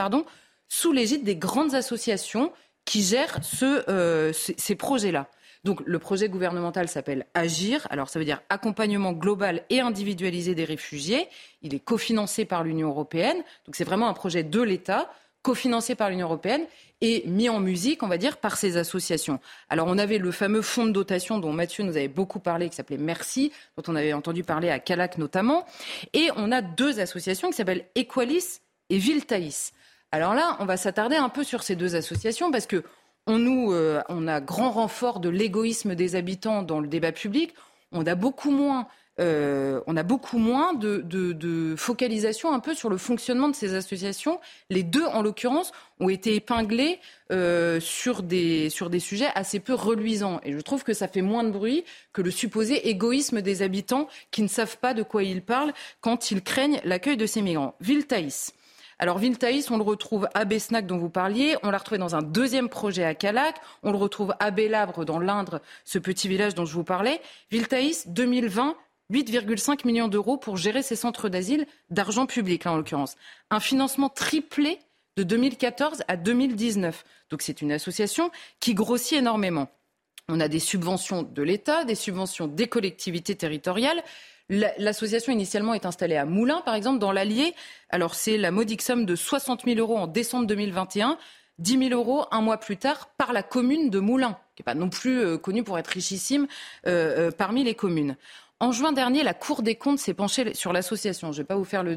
sous 0.69 0.93
l'égide 0.93 1.25
des 1.25 1.37
grandes 1.37 1.75
associations 1.75 2.53
qui 2.85 3.03
gèrent 3.03 3.41
euh, 3.63 4.33
ces 4.33 4.75
projets-là. 4.75 5.29
Donc 5.65 5.83
le 5.87 5.99
projet 5.99 6.29
gouvernemental 6.29 6.89
s'appelle 6.89 7.27
Agir. 7.33 7.87
Alors 7.89 8.11
ça 8.11 8.19
veut 8.19 8.25
dire 8.27 8.43
accompagnement 8.51 9.13
global 9.13 9.63
et 9.71 9.81
individualisé 9.81 10.55
des 10.55 10.65
réfugiés. 10.65 11.27
Il 11.63 11.75
est 11.75 11.81
cofinancé 11.81 12.45
par 12.45 12.65
l'Union 12.65 12.89
européenne. 12.89 13.39
Donc 13.65 13.75
c'est 13.75 13.85
vraiment 13.85 14.09
un 14.09 14.13
projet 14.13 14.43
de 14.43 14.61
l'État 14.61 15.11
cofinancé 15.43 15.95
par 15.95 16.11
l'Union 16.11 16.27
européenne 16.27 16.67
et 17.05 17.23
mis 17.27 17.51
en 17.51 17.61
musique, 17.61 18.03
on 18.03 18.09
va 18.09 18.17
dire, 18.17 18.39
par 18.39 18.57
ces 18.57 18.79
associations. 18.79 19.39
Alors 19.69 19.89
on 19.89 19.99
avait 19.99 20.17
le 20.17 20.31
fameux 20.31 20.63
fonds 20.63 20.87
de 20.87 20.91
dotation 20.91 21.39
dont 21.39 21.53
Mathieu 21.53 21.85
nous 21.85 21.99
avait 21.99 22.09
beaucoup 22.09 22.39
parlé, 22.39 22.71
qui 22.71 22.77
s'appelait 22.77 22.97
Merci, 22.97 23.53
dont 23.77 23.83
on 23.93 23.95
avait 23.95 24.15
entendu 24.15 24.43
parler 24.43 24.71
à 24.71 24.79
Calac 24.79 25.19
notamment. 25.19 25.67
Et 26.15 26.31
on 26.37 26.51
a 26.51 26.63
deux 26.63 27.01
associations 27.01 27.51
qui 27.51 27.57
s'appellent 27.57 27.85
Equalis 27.95 28.61
et 28.89 28.97
Viltaïs. 28.97 29.75
Alors 30.13 30.33
là, 30.33 30.57
on 30.61 30.65
va 30.65 30.79
s'attarder 30.79 31.17
un 31.17 31.29
peu 31.29 31.45
sur 31.45 31.63
ces 31.63 31.77
deux 31.77 31.95
associations 31.95 32.51
parce 32.51 32.67
que 32.67 32.83
on, 33.27 33.39
nous, 33.39 33.75
euh, 33.75 34.01
on 34.09 34.27
a 34.27 34.41
grand 34.41 34.71
renfort 34.71 35.21
de 35.21 35.29
l'égoïsme 35.29 35.95
des 35.95 36.17
habitants 36.17 36.63
dans 36.63 36.81
le 36.81 36.89
débat 36.89 37.13
public. 37.13 37.55
On 37.93 38.07
a 38.07 38.15
beaucoup 38.15 38.51
moins 38.51 38.87
euh, 39.21 39.81
on 39.87 39.97
a 39.97 40.03
beaucoup 40.03 40.39
moins 40.39 40.75
de, 40.75 41.75
focalisation 41.77 42.53
un 42.53 42.61
peu 42.61 42.75
sur 42.75 42.89
le 42.89 42.97
fonctionnement 42.97 43.49
de 43.49 43.55
ces 43.55 43.75
associations. 43.75 44.41
Les 44.71 44.83
deux, 44.83 45.05
en 45.05 45.23
l'occurrence, 45.23 45.73
ont 46.01 46.09
été 46.09 46.35
épinglés 46.35 46.99
euh, 47.33 47.81
sur, 47.81 48.23
des, 48.23 48.71
sur 48.71 48.91
des 48.91 49.01
sujets 49.01 49.29
assez 49.35 49.61
peu 49.61 49.75
reluisants. 49.75 50.41
Et 50.45 50.53
je 50.53 50.61
trouve 50.61 50.85
que 50.85 50.95
ça 50.95 51.09
fait 51.09 51.23
moins 51.23 51.45
de 51.45 51.51
bruit 51.51 51.85
que 52.13 52.23
le 52.23 52.31
supposé 52.31 52.89
égoïsme 52.89 53.41
des 53.41 53.63
habitants 53.63 54.09
qui 54.31 54.43
ne 54.43 54.49
savent 54.49 54.79
pas 54.79 54.95
de 54.95 55.03
quoi 55.03 55.23
ils 55.23 55.43
parlent 55.43 55.73
quand 56.01 56.31
ils 56.31 56.43
craignent 56.43 56.81
l'accueil 56.85 57.17
de 57.17 57.27
ces 57.27 57.43
migrants. 57.43 57.75
Viltaïs. 57.81 58.53
Alors 59.01 59.19
Viltaïs, 59.19 59.71
on 59.71 59.77
le 59.77 59.83
retrouve 59.83 60.29
à 60.35 60.45
Besnac 60.45 60.87
dont 60.87 60.99
vous 60.99 61.11
parliez, 61.11 61.57
on 61.65 61.71
l'a 61.71 61.79
retrouvé 61.79 61.99
dans 61.99 62.15
un 62.15 62.23
deuxième 62.23 62.69
projet 62.69 63.05
à 63.05 63.15
Calac, 63.15 63.57
on 63.83 63.91
le 63.91 63.99
retrouve 63.99 64.35
à 64.39 64.53
Bélabre 64.53 65.05
dans 65.05 65.19
l'Indre, 65.19 65.61
ce 65.85 65.99
petit 65.99 66.29
village 66.29 66.55
dont 66.55 66.65
je 66.65 66.75
vous 66.75 66.85
parlais. 66.85 67.21
Viltaïs, 67.51 68.07
2020, 68.09 68.77
8,5 69.15 69.87
millions 69.87 70.09
d'euros 70.09 70.37
pour 70.37 70.57
gérer 70.57 70.83
ces 70.83 70.97
centres 70.97 71.29
d'asile 71.29 71.67
d'argent 71.89 72.27
public, 72.27 72.67
en 72.67 72.77
l'occurrence. 72.77 73.15
Un 73.51 73.61
financement 73.61 74.09
triplé 74.09 74.81
de 75.17 75.23
2014 75.23 76.03
à 76.09 76.17
2019. 76.17 77.05
Donc 77.31 77.43
c'est 77.43 77.63
une 77.63 77.71
association 77.71 78.33
qui 78.59 78.75
grossit 78.75 79.19
énormément. 79.19 79.69
On 80.29 80.41
a 80.41 80.49
des 80.49 80.59
subventions 80.59 81.23
de 81.23 81.43
l'État, 81.43 81.85
des 81.85 81.95
subventions 81.95 82.49
des 82.49 82.67
collectivités 82.67 83.37
territoriales. 83.37 84.03
L'association 84.49 85.33
initialement 85.33 85.75
est 85.75 85.87
installée 85.87 86.17
à 86.17 86.25
Moulins, 86.25 86.63
par 86.63 86.75
exemple, 86.75 86.99
dans 86.99 87.13
l'Allier. 87.13 87.55
Alors 87.91 88.15
c'est 88.17 88.37
la 88.37 88.51
modique 88.51 88.83
somme 88.83 89.07
de 89.07 89.15
60 89.15 89.65
000 89.65 89.79
euros 89.79 89.97
en 89.97 90.09
décembre 90.09 90.47
2021. 90.47 91.19
10 91.59 91.89
000 91.89 91.91
euros 91.91 92.27
un 92.33 92.41
mois 92.41 92.59
plus 92.59 92.77
tard 92.77 93.11
par 93.17 93.33
la 93.33 93.43
commune 93.43 93.89
de 93.89 94.01
Moulins, 94.01 94.37
qui 94.57 94.63
n'est 94.63 94.65
pas 94.65 94.75
non 94.75 94.89
plus 94.89 95.21
euh, 95.21 95.39
connue 95.39 95.63
pour 95.63 95.79
être 95.79 95.89
richissime 95.89 96.49
euh, 96.87 97.29
euh, 97.29 97.31
parmi 97.31 97.63
les 97.63 97.75
communes. 97.75 98.17
En 98.65 98.73
juin 98.73 98.93
dernier, 98.93 99.23
la 99.23 99.35
Cour 99.35 99.61
des 99.63 99.75
comptes 99.75 99.99
s'est 99.99 100.15
penchée 100.15 100.55
sur 100.55 100.73
l'association. 100.73 101.33
Je 101.33 101.37
ne 101.37 101.43
vais 101.43 101.47
pas 101.47 101.55
vous 101.55 101.67
faire 101.67 101.83
le, 101.83 101.97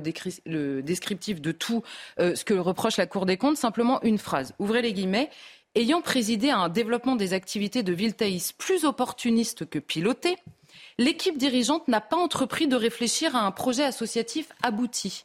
descriptif 0.82 1.39
de 1.39 1.53
tout 1.53 1.82
euh, 2.20 2.36
ce 2.36 2.43
que 2.43 2.53
reproche 2.53 2.97
la 2.97 3.05
Cour 3.05 3.26
des 3.26 3.38
comptes, 3.38 3.55
simplement 3.55 4.03
une 4.03 4.18
phrase. 4.18 4.53
Ouvrez 4.59 4.82
les 4.82 4.91
guillemets. 4.91 5.30
Ayant 5.76 6.01
présidé 6.01 6.49
à 6.49 6.57
un 6.57 6.68
développement 6.68 7.15
des 7.15 7.32
activités 7.32 7.84
de 7.84 7.93
Viltaïs 7.93 8.51
plus 8.51 8.84
opportuniste 8.84 9.65
que 9.70 9.80
piloté, 9.80 10.36
l'équipe 10.97 11.38
dirigeante 11.38 11.88
n'a 11.88 12.01
pas 12.01 12.18
entrepris 12.18 12.68
de 12.68 12.76
réfléchir 12.76 13.34
à 13.38 13.45
un 13.45 13.51
projet 13.51 13.86
associatif 13.86 14.49
abouti 14.61 15.24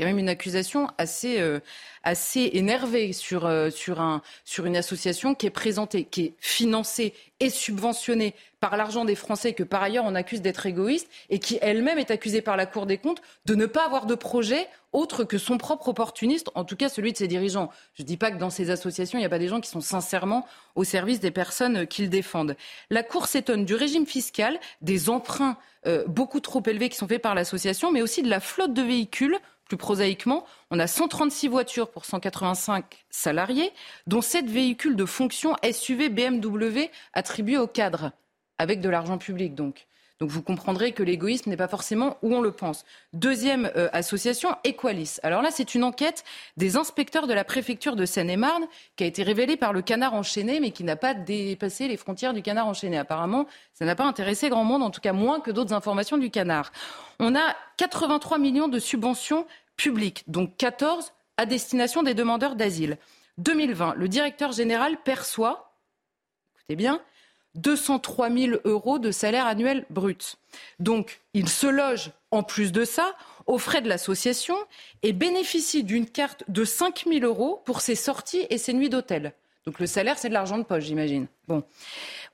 quand 0.00 0.06
même 0.06 0.18
une 0.18 0.30
accusation 0.30 0.88
assez, 0.96 1.40
euh, 1.40 1.60
assez 2.02 2.50
énervée 2.54 3.12
sur, 3.12 3.44
euh, 3.44 3.68
sur, 3.70 4.00
un, 4.00 4.22
sur 4.44 4.64
une 4.64 4.76
association 4.76 5.34
qui 5.34 5.46
est 5.46 5.50
présentée, 5.50 6.04
qui 6.04 6.22
est 6.22 6.34
financée 6.38 7.12
et 7.38 7.50
subventionnée 7.50 8.34
par 8.60 8.76
l'argent 8.76 9.04
des 9.04 9.14
Français, 9.14 9.52
que 9.52 9.62
par 9.62 9.82
ailleurs 9.82 10.04
on 10.06 10.14
accuse 10.14 10.40
d'être 10.40 10.64
égoïste, 10.64 11.08
et 11.28 11.38
qui 11.38 11.58
elle-même 11.60 11.98
est 11.98 12.10
accusée 12.10 12.40
par 12.40 12.56
la 12.56 12.64
Cour 12.64 12.86
des 12.86 12.96
comptes 12.96 13.20
de 13.44 13.54
ne 13.54 13.66
pas 13.66 13.84
avoir 13.84 14.06
de 14.06 14.14
projet 14.14 14.68
autre 14.92 15.24
que 15.24 15.38
son 15.38 15.58
propre 15.58 15.88
opportuniste, 15.88 16.50
en 16.54 16.64
tout 16.64 16.76
cas 16.76 16.88
celui 16.88 17.12
de 17.12 17.18
ses 17.18 17.28
dirigeants. 17.28 17.70
Je 17.94 18.02
ne 18.02 18.06
dis 18.06 18.16
pas 18.16 18.30
que 18.30 18.38
dans 18.38 18.50
ces 18.50 18.70
associations, 18.70 19.18
il 19.18 19.22
n'y 19.22 19.26
a 19.26 19.30
pas 19.30 19.38
des 19.38 19.48
gens 19.48 19.60
qui 19.60 19.70
sont 19.70 19.80
sincèrement 19.80 20.46
au 20.74 20.84
service 20.84 21.20
des 21.20 21.30
personnes 21.30 21.86
qu'ils 21.86 22.10
défendent. 22.10 22.56
La 22.88 23.02
Cour 23.02 23.26
s'étonne 23.26 23.64
du 23.66 23.74
régime 23.74 24.06
fiscal, 24.06 24.58
des 24.80 25.10
emprunts 25.10 25.58
euh, 25.86 26.04
beaucoup 26.06 26.40
trop 26.40 26.62
élevés 26.66 26.88
qui 26.88 26.96
sont 26.96 27.08
faits 27.08 27.22
par 27.22 27.34
l'association, 27.34 27.92
mais 27.92 28.02
aussi 28.02 28.22
de 28.22 28.28
la 28.28 28.40
flotte 28.40 28.74
de 28.74 28.82
véhicules 28.82 29.38
plus 29.70 29.76
prosaïquement, 29.76 30.44
on 30.72 30.80
a 30.80 30.88
136 30.88 31.46
voitures 31.46 31.92
pour 31.92 32.04
185 32.04 33.04
salariés, 33.08 33.70
dont 34.08 34.20
7 34.20 34.46
véhicules 34.46 34.96
de 34.96 35.04
fonction 35.04 35.54
SUV 35.62 36.08
BMW 36.08 36.90
attribués 37.12 37.56
aux 37.56 37.68
cadres, 37.68 38.10
avec 38.58 38.80
de 38.80 38.88
l'argent 38.88 39.16
public 39.16 39.54
donc. 39.54 39.86
Donc 40.20 40.28
vous 40.28 40.42
comprendrez 40.42 40.92
que 40.92 41.02
l'égoïsme 41.02 41.48
n'est 41.48 41.56
pas 41.56 41.68
forcément 41.68 42.18
où 42.20 42.34
on 42.34 42.42
le 42.42 42.52
pense. 42.52 42.84
Deuxième 43.14 43.70
euh, 43.74 43.88
association, 43.94 44.54
Equalis. 44.64 45.16
Alors 45.22 45.40
là, 45.40 45.48
c'est 45.50 45.74
une 45.74 45.82
enquête 45.82 46.24
des 46.58 46.76
inspecteurs 46.76 47.26
de 47.26 47.32
la 47.32 47.42
préfecture 47.42 47.96
de 47.96 48.04
Seine-et-Marne 48.04 48.66
qui 48.96 49.04
a 49.04 49.06
été 49.06 49.22
révélée 49.22 49.56
par 49.56 49.72
le 49.72 49.80
canard 49.80 50.12
enchaîné, 50.12 50.60
mais 50.60 50.72
qui 50.72 50.84
n'a 50.84 50.96
pas 50.96 51.14
dépassé 51.14 51.88
les 51.88 51.96
frontières 51.96 52.34
du 52.34 52.42
canard 52.42 52.66
enchaîné. 52.66 52.98
Apparemment, 52.98 53.46
ça 53.72 53.86
n'a 53.86 53.94
pas 53.94 54.04
intéressé 54.04 54.50
grand 54.50 54.64
monde, 54.64 54.82
en 54.82 54.90
tout 54.90 55.00
cas 55.00 55.14
moins 55.14 55.40
que 55.40 55.50
d'autres 55.50 55.72
informations 55.72 56.18
du 56.18 56.30
canard. 56.30 56.70
On 57.18 57.34
a 57.34 57.56
83 57.78 58.38
millions 58.38 58.68
de 58.68 58.78
subventions 58.78 59.46
publiques, 59.80 60.24
donc 60.26 60.56
14 60.58 61.12
à 61.38 61.46
destination 61.46 62.02
des 62.02 62.12
demandeurs 62.12 62.54
d'asile. 62.54 62.98
2020, 63.38 63.94
le 63.94 64.08
directeur 64.08 64.52
général 64.52 64.98
perçoit, 65.02 65.74
écoutez 66.54 66.76
bien, 66.76 67.00
203 67.54 68.30
000 68.30 68.60
euros 68.64 68.98
de 68.98 69.10
salaire 69.10 69.46
annuel 69.46 69.86
brut. 69.88 70.36
Donc, 70.78 71.22
il 71.32 71.48
se 71.48 71.66
loge 71.66 72.12
en 72.30 72.42
plus 72.42 72.72
de 72.72 72.84
ça 72.84 73.16
aux 73.46 73.58
frais 73.58 73.80
de 73.80 73.88
l'association 73.88 74.56
et 75.02 75.14
bénéficie 75.14 75.82
d'une 75.82 76.06
carte 76.06 76.44
de 76.48 76.64
5 76.64 77.06
000 77.08 77.24
euros 77.24 77.62
pour 77.64 77.80
ses 77.80 77.94
sorties 77.94 78.46
et 78.50 78.58
ses 78.58 78.74
nuits 78.74 78.90
d'hôtel. 78.90 79.32
Donc 79.66 79.80
le 79.80 79.86
salaire, 79.86 80.18
c'est 80.18 80.28
de 80.28 80.34
l'argent 80.34 80.58
de 80.58 80.64
poche, 80.64 80.84
j'imagine. 80.84 81.26
Bon. 81.48 81.64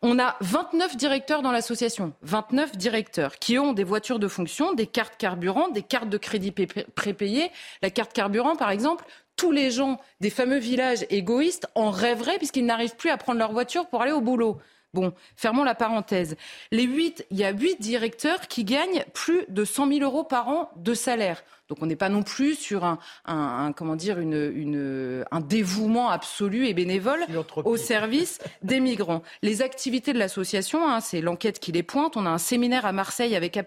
On 0.03 0.19
a 0.19 0.37
29 0.41 0.97
directeurs 0.97 1.41
dans 1.41 1.53
l'association, 1.53 2.13
29 2.23 2.77
directeurs 2.77 3.39
qui 3.39 3.59
ont 3.59 3.73
des 3.73 3.85
voitures 3.85 4.19
de 4.19 4.29
fonction, 4.29 4.75
des 4.75 4.87
cartes 4.87 5.17
carburant, 5.17 5.69
des 5.69 5.83
cartes 5.83 6.11
de 6.11 6.19
crédit 6.19 6.53
prépayées. 6.53 7.51
La 7.81 7.91
carte 7.91 8.13
carburant, 8.13 8.57
par 8.57 8.71
exemple, 8.71 9.07
tous 9.37 9.53
les 9.53 9.71
gens 9.71 9.99
des 10.21 10.31
fameux 10.31 10.59
villages 10.59 11.07
égoïstes 11.09 11.67
en 11.75 11.91
rêveraient 11.91 12.37
puisqu'ils 12.37 12.67
n'arrivent 12.67 12.97
plus 12.97 13.11
à 13.11 13.17
prendre 13.17 13.39
leur 13.39 13.53
voiture 13.53 13.87
pour 13.87 14.03
aller 14.03 14.13
au 14.13 14.21
boulot. 14.21 14.59
Bon, 14.95 15.13
fermons 15.37 15.65
la 15.65 15.75
parenthèse. 15.75 16.37
Les 16.71 16.85
8, 16.85 17.27
il 17.31 17.37
y 17.37 17.45
a 17.45 17.53
huit 17.53 17.81
directeurs 17.81 18.49
qui 18.49 18.65
gagnent 18.65 19.05
plus 19.13 19.45
de 19.49 19.65
100 19.65 19.89
000 19.89 20.01
euros 20.01 20.25
par 20.25 20.49
an 20.49 20.71
de 20.77 20.95
salaire. 20.95 21.43
Donc 21.69 21.79
on 21.83 21.87
n'est 21.87 21.97
pas 21.97 22.09
non 22.09 22.23
plus 22.23 22.55
sur 22.55 22.85
un, 22.85 23.73
comment 23.73 23.97
dire 23.97 24.19
un 24.19 25.41
dévouement 25.41 26.11
absolu 26.11 26.67
et 26.67 26.75
bénévole 26.75 27.27
au 27.65 27.77
service 27.77 28.39
des 28.63 28.81
migrants. 28.81 29.23
Les 29.43 29.63
activités 29.63 30.13
de 30.13 30.19
l'association, 30.19 30.89
hein, 30.89 31.01
c'est 31.01 31.21
l'enquête 31.21 31.59
qui 31.59 31.73
les 31.73 31.83
pointe. 31.83 32.17
On 32.17 32.25
a 32.25 32.31
un 32.31 32.39
séminaire 32.39 32.87
à 32.87 32.93
Marseille 32.93 33.35
avec 33.35 33.59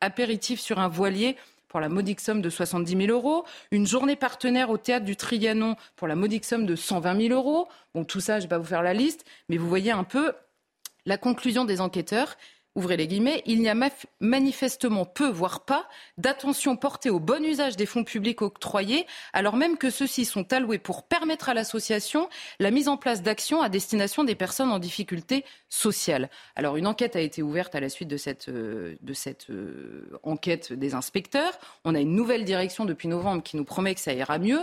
apéritif 0.00 0.58
sur 0.58 0.78
un 0.78 0.88
voilier 0.88 1.36
pour 1.68 1.80
la 1.80 1.88
modique 1.88 2.20
somme 2.20 2.40
de 2.40 2.48
70 2.50 3.06
000 3.06 3.12
euros, 3.12 3.44
une 3.72 3.86
journée 3.86 4.16
partenaire 4.16 4.70
au 4.70 4.78
théâtre 4.78 5.04
du 5.04 5.16
Trianon 5.16 5.76
pour 5.96 6.06
la 6.06 6.14
modique 6.14 6.44
somme 6.44 6.66
de 6.66 6.76
120 6.76 7.28
000 7.28 7.34
euros. 7.34 7.68
Bon, 7.94 8.04
tout 8.04 8.20
ça, 8.20 8.34
je 8.34 8.38
ne 8.38 8.42
vais 8.42 8.48
pas 8.48 8.58
vous 8.58 8.64
faire 8.64 8.82
la 8.82 8.94
liste, 8.94 9.24
mais 9.48 9.56
vous 9.56 9.68
voyez 9.68 9.90
un 9.90 10.04
peu 10.04 10.32
la 11.06 11.18
conclusion 11.18 11.64
des 11.64 11.80
enquêteurs, 11.80 12.36
ouvrez 12.74 12.96
les 12.96 13.06
guillemets, 13.06 13.42
il 13.46 13.60
n'y 13.60 13.68
a 13.68 13.76
manifestement 14.20 15.04
peu, 15.04 15.28
voire 15.28 15.64
pas, 15.64 15.88
d'attention 16.18 16.76
portée 16.76 17.10
au 17.10 17.20
bon 17.20 17.44
usage 17.44 17.76
des 17.76 17.86
fonds 17.86 18.04
publics 18.04 18.42
octroyés, 18.42 19.06
alors 19.32 19.56
même 19.56 19.76
que 19.76 19.90
ceux-ci 19.90 20.24
sont 20.24 20.52
alloués 20.52 20.78
pour 20.78 21.04
permettre 21.04 21.48
à 21.48 21.54
l'association 21.54 22.28
la 22.58 22.70
mise 22.70 22.88
en 22.88 22.96
place 22.96 23.22
d'actions 23.22 23.62
à 23.62 23.68
destination 23.68 24.24
des 24.24 24.34
personnes 24.34 24.72
en 24.72 24.78
difficulté 24.78 25.44
sociale. 25.68 26.30
Alors 26.56 26.76
une 26.76 26.86
enquête 26.86 27.16
a 27.16 27.20
été 27.20 27.42
ouverte 27.42 27.74
à 27.74 27.80
la 27.80 27.88
suite 27.88 28.08
de 28.08 28.16
cette, 28.16 28.48
euh, 28.48 28.96
euh, 29.50 30.18
enquête 30.22 30.72
des 30.72 30.94
inspecteurs. 30.94 31.58
On 31.84 31.94
a 31.94 32.00
une 32.00 32.14
nouvelle 32.14 32.44
direction 32.44 32.84
depuis 32.84 33.08
novembre 33.08 33.42
qui 33.42 33.56
nous 33.56 33.64
promet 33.64 33.94
que 33.94 34.00
ça 34.00 34.12
ira 34.12 34.38
mieux. 34.38 34.62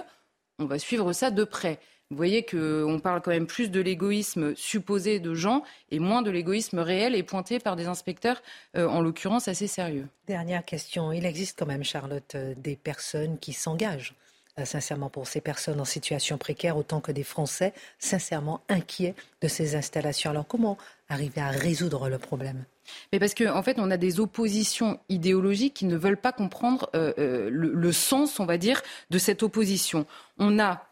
On 0.59 0.65
va 0.65 0.79
suivre 0.79 1.13
ça 1.13 1.31
de 1.31 1.43
près. 1.43 1.79
Vous 2.11 2.17
voyez 2.17 2.43
qu'on 2.45 2.99
parle 3.01 3.21
quand 3.21 3.31
même 3.31 3.47
plus 3.47 3.71
de 3.71 3.79
l'égoïsme 3.79 4.53
supposé 4.57 5.21
de 5.21 5.33
gens 5.33 5.63
et 5.91 5.99
moins 5.99 6.21
de 6.21 6.29
l'égoïsme 6.29 6.79
réel 6.79 7.15
et 7.15 7.23
pointé 7.23 7.57
par 7.57 7.77
des 7.77 7.85
inspecteurs, 7.85 8.43
euh, 8.75 8.85
en 8.85 8.99
l'occurrence 8.99 9.47
assez 9.47 9.67
sérieux. 9.67 10.07
Dernière 10.27 10.65
question. 10.65 11.13
Il 11.13 11.25
existe 11.25 11.57
quand 11.57 11.65
même, 11.65 11.85
Charlotte, 11.85 12.35
euh, 12.35 12.53
des 12.57 12.75
personnes 12.75 13.39
qui 13.39 13.53
s'engagent 13.53 14.13
euh, 14.59 14.65
sincèrement 14.65 15.09
pour 15.09 15.25
ces 15.25 15.39
personnes 15.39 15.79
en 15.79 15.85
situation 15.85 16.37
précaire, 16.37 16.75
autant 16.75 16.99
que 16.99 17.13
des 17.13 17.23
Français 17.23 17.73
sincèrement 17.97 18.59
inquiets 18.67 19.15
de 19.39 19.47
ces 19.47 19.77
installations. 19.77 20.31
Alors 20.31 20.45
comment 20.45 20.77
arriver 21.07 21.39
à 21.39 21.47
résoudre 21.47 22.09
le 22.09 22.17
problème? 22.17 22.65
Mais 23.13 23.19
parce 23.19 23.33
qu'en 23.33 23.55
en 23.55 23.63
fait, 23.63 23.79
on 23.79 23.89
a 23.89 23.95
des 23.95 24.19
oppositions 24.19 24.99
idéologiques 25.07 25.75
qui 25.75 25.85
ne 25.85 25.95
veulent 25.95 26.17
pas 26.17 26.33
comprendre 26.33 26.89
le, 26.93 27.49
le, 27.49 27.91
sens, 27.93 28.41
on 28.41 28.45
va 28.45 28.57
dire, 28.57 28.81
de 29.11 29.17
cette 29.17 29.43
opposition. 29.43 30.05
On 30.39 30.59
a 30.59 30.87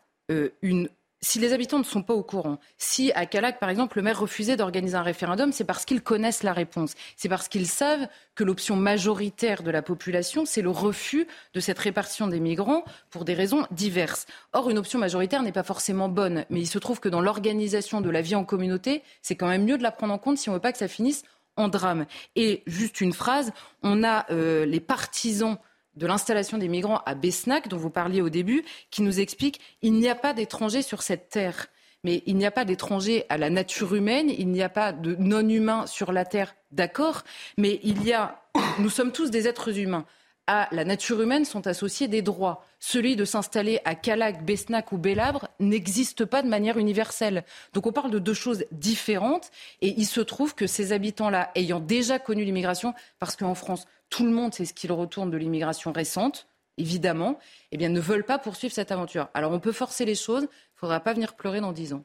une 0.61 0.88
si 1.22 1.39
les 1.39 1.53
habitants 1.53 1.80
ne 1.80 1.84
sont 1.84 2.01
pas 2.01 2.13
au 2.13 2.24
courant, 2.24 2.59
si 2.78 3.11
à 3.13 3.26
Calac, 3.26 3.59
par 3.59 3.70
exemple, 3.70 3.97
le 3.97 4.03
maire 4.03 4.20
refusait 4.20 4.55
d'organiser 4.55 4.95
un 4.95 5.03
référendum, 5.03 5.51
c'est 5.51 5.65
parce 5.65 5.86
qu'ils 5.86 6.01
connaissent 6.01 6.43
la 6.43 6.53
réponse. 6.53 6.93
C'est 7.17 7.30
parce 7.30 7.47
qu'ils 7.47 7.67
savent 7.67 8.07
que 8.36 8.43
l'option 8.43 8.76
majoritaire 8.76 9.63
de 9.63 9.72
la 9.72 9.82
population, 9.82 10.45
c'est 10.45 10.61
le 10.61 10.70
refus 10.70 11.28
de 11.53 11.59
cette 11.59 11.80
répartition 11.80 12.28
des 12.28 12.39
migrants 12.39 12.84
pour 13.09 13.26
des 13.26 13.34
raisons 13.34 13.65
diverses. 13.72 14.28
Or, 14.53 14.70
une 14.70 14.78
option 14.78 14.99
majoritaire 14.99 15.43
n'est 15.43 15.51
pas 15.51 15.63
forcément 15.63 16.07
bonne, 16.07 16.45
mais 16.49 16.61
il 16.61 16.67
se 16.67 16.80
trouve 16.80 16.99
que 16.99 17.09
dans 17.09 17.22
l'organisation 17.22 18.01
de 18.01 18.09
la 18.09 18.22
vie 18.22 18.36
en 18.36 18.45
communauté, 18.45 19.03
c'est 19.22 19.36
quand 19.36 19.47
même 19.47 19.65
mieux 19.65 19.78
de 19.78 19.84
la 19.84 19.91
prendre 19.91 20.13
en 20.13 20.17
compte 20.20 20.38
si 20.38 20.49
on 20.49 20.53
veut 20.53 20.59
pas 20.59 20.72
que 20.72 20.78
ça 20.78 20.88
finisse 20.88 21.24
en 21.57 21.67
drame. 21.67 22.05
Et 22.36 22.63
juste 22.65 23.01
une 23.01 23.13
phrase, 23.13 23.51
on 23.84 24.03
a 24.03 24.26
euh, 24.32 24.65
les 24.65 24.80
partisans 24.80 25.57
de 25.99 26.07
l'installation 26.07 26.57
des 26.57 26.69
migrants 26.69 27.01
à 27.05 27.13
Besnac, 27.13 27.67
dont 27.67 27.77
vous 27.77 27.89
parliez 27.89 28.21
au 28.21 28.29
début, 28.29 28.63
qui 28.89 29.01
nous 29.01 29.19
explique 29.19 29.59
qu'il 29.81 29.93
n'y 29.93 30.07
a 30.07 30.15
pas 30.15 30.33
d'étrangers 30.33 30.81
sur 30.81 31.03
cette 31.03 31.29
terre. 31.29 31.67
Mais 32.05 32.23
il 32.25 32.37
n'y 32.37 32.45
a 32.45 32.51
pas 32.51 32.63
d'étrangers 32.63 33.25
à 33.27 33.37
la 33.37 33.49
nature 33.49 33.93
humaine, 33.93 34.29
il 34.29 34.47
n'y 34.47 34.63
a 34.63 34.69
pas 34.69 34.93
de 34.93 35.15
non-humains 35.15 35.85
sur 35.85 36.13
la 36.13 36.23
terre, 36.23 36.55
d'accord, 36.71 37.23
mais 37.57 37.81
il 37.83 38.03
y 38.05 38.13
a, 38.13 38.41
nous 38.79 38.89
sommes 38.89 39.11
tous 39.11 39.29
des 39.29 39.47
êtres 39.47 39.77
humains. 39.77 40.05
À 40.51 40.67
la 40.71 40.83
nature 40.83 41.21
humaine 41.21 41.45
sont 41.45 41.67
associés 41.67 42.07
des 42.07 42.23
droits. 42.23 42.65
Celui 42.79 43.15
de 43.15 43.23
s'installer 43.23 43.81
à 43.85 43.93
Calac, 43.93 44.43
Besnac 44.43 44.91
ou 44.91 44.97
Bélabre 44.97 45.47
n'existe 45.59 46.25
pas 46.25 46.41
de 46.41 46.47
manière 46.47 46.79
universelle. 46.79 47.43
Donc 47.73 47.85
on 47.85 47.91
parle 47.91 48.09
de 48.09 48.17
deux 48.17 48.33
choses 48.33 48.65
différentes 48.71 49.51
et 49.81 49.93
il 49.95 50.07
se 50.07 50.21
trouve 50.21 50.55
que 50.55 50.65
ces 50.65 50.91
habitants-là, 50.91 51.51
ayant 51.53 51.79
déjà 51.79 52.17
connu 52.17 52.45
l'immigration, 52.45 52.95
parce 53.19 53.35
qu'en 53.35 53.53
France, 53.53 53.85
tout 54.09 54.25
le 54.25 54.31
monde 54.31 54.55
sait 54.55 54.65
ce 54.65 54.73
qu'il 54.73 54.91
retourne 54.91 55.29
de 55.29 55.37
l'immigration 55.37 55.91
récente, 55.91 56.47
évidemment, 56.79 57.37
eh 57.71 57.77
bien, 57.77 57.89
ne 57.89 57.99
veulent 57.99 58.25
pas 58.25 58.39
poursuivre 58.39 58.73
cette 58.73 58.91
aventure. 58.91 59.29
Alors 59.35 59.51
on 59.51 59.59
peut 59.59 59.71
forcer 59.71 60.03
les 60.03 60.15
choses, 60.15 60.41
il 60.41 60.45
ne 60.45 60.79
faudra 60.79 60.99
pas 60.99 61.13
venir 61.13 61.35
pleurer 61.35 61.61
dans 61.61 61.73
dix 61.73 61.93
ans. 61.93 62.03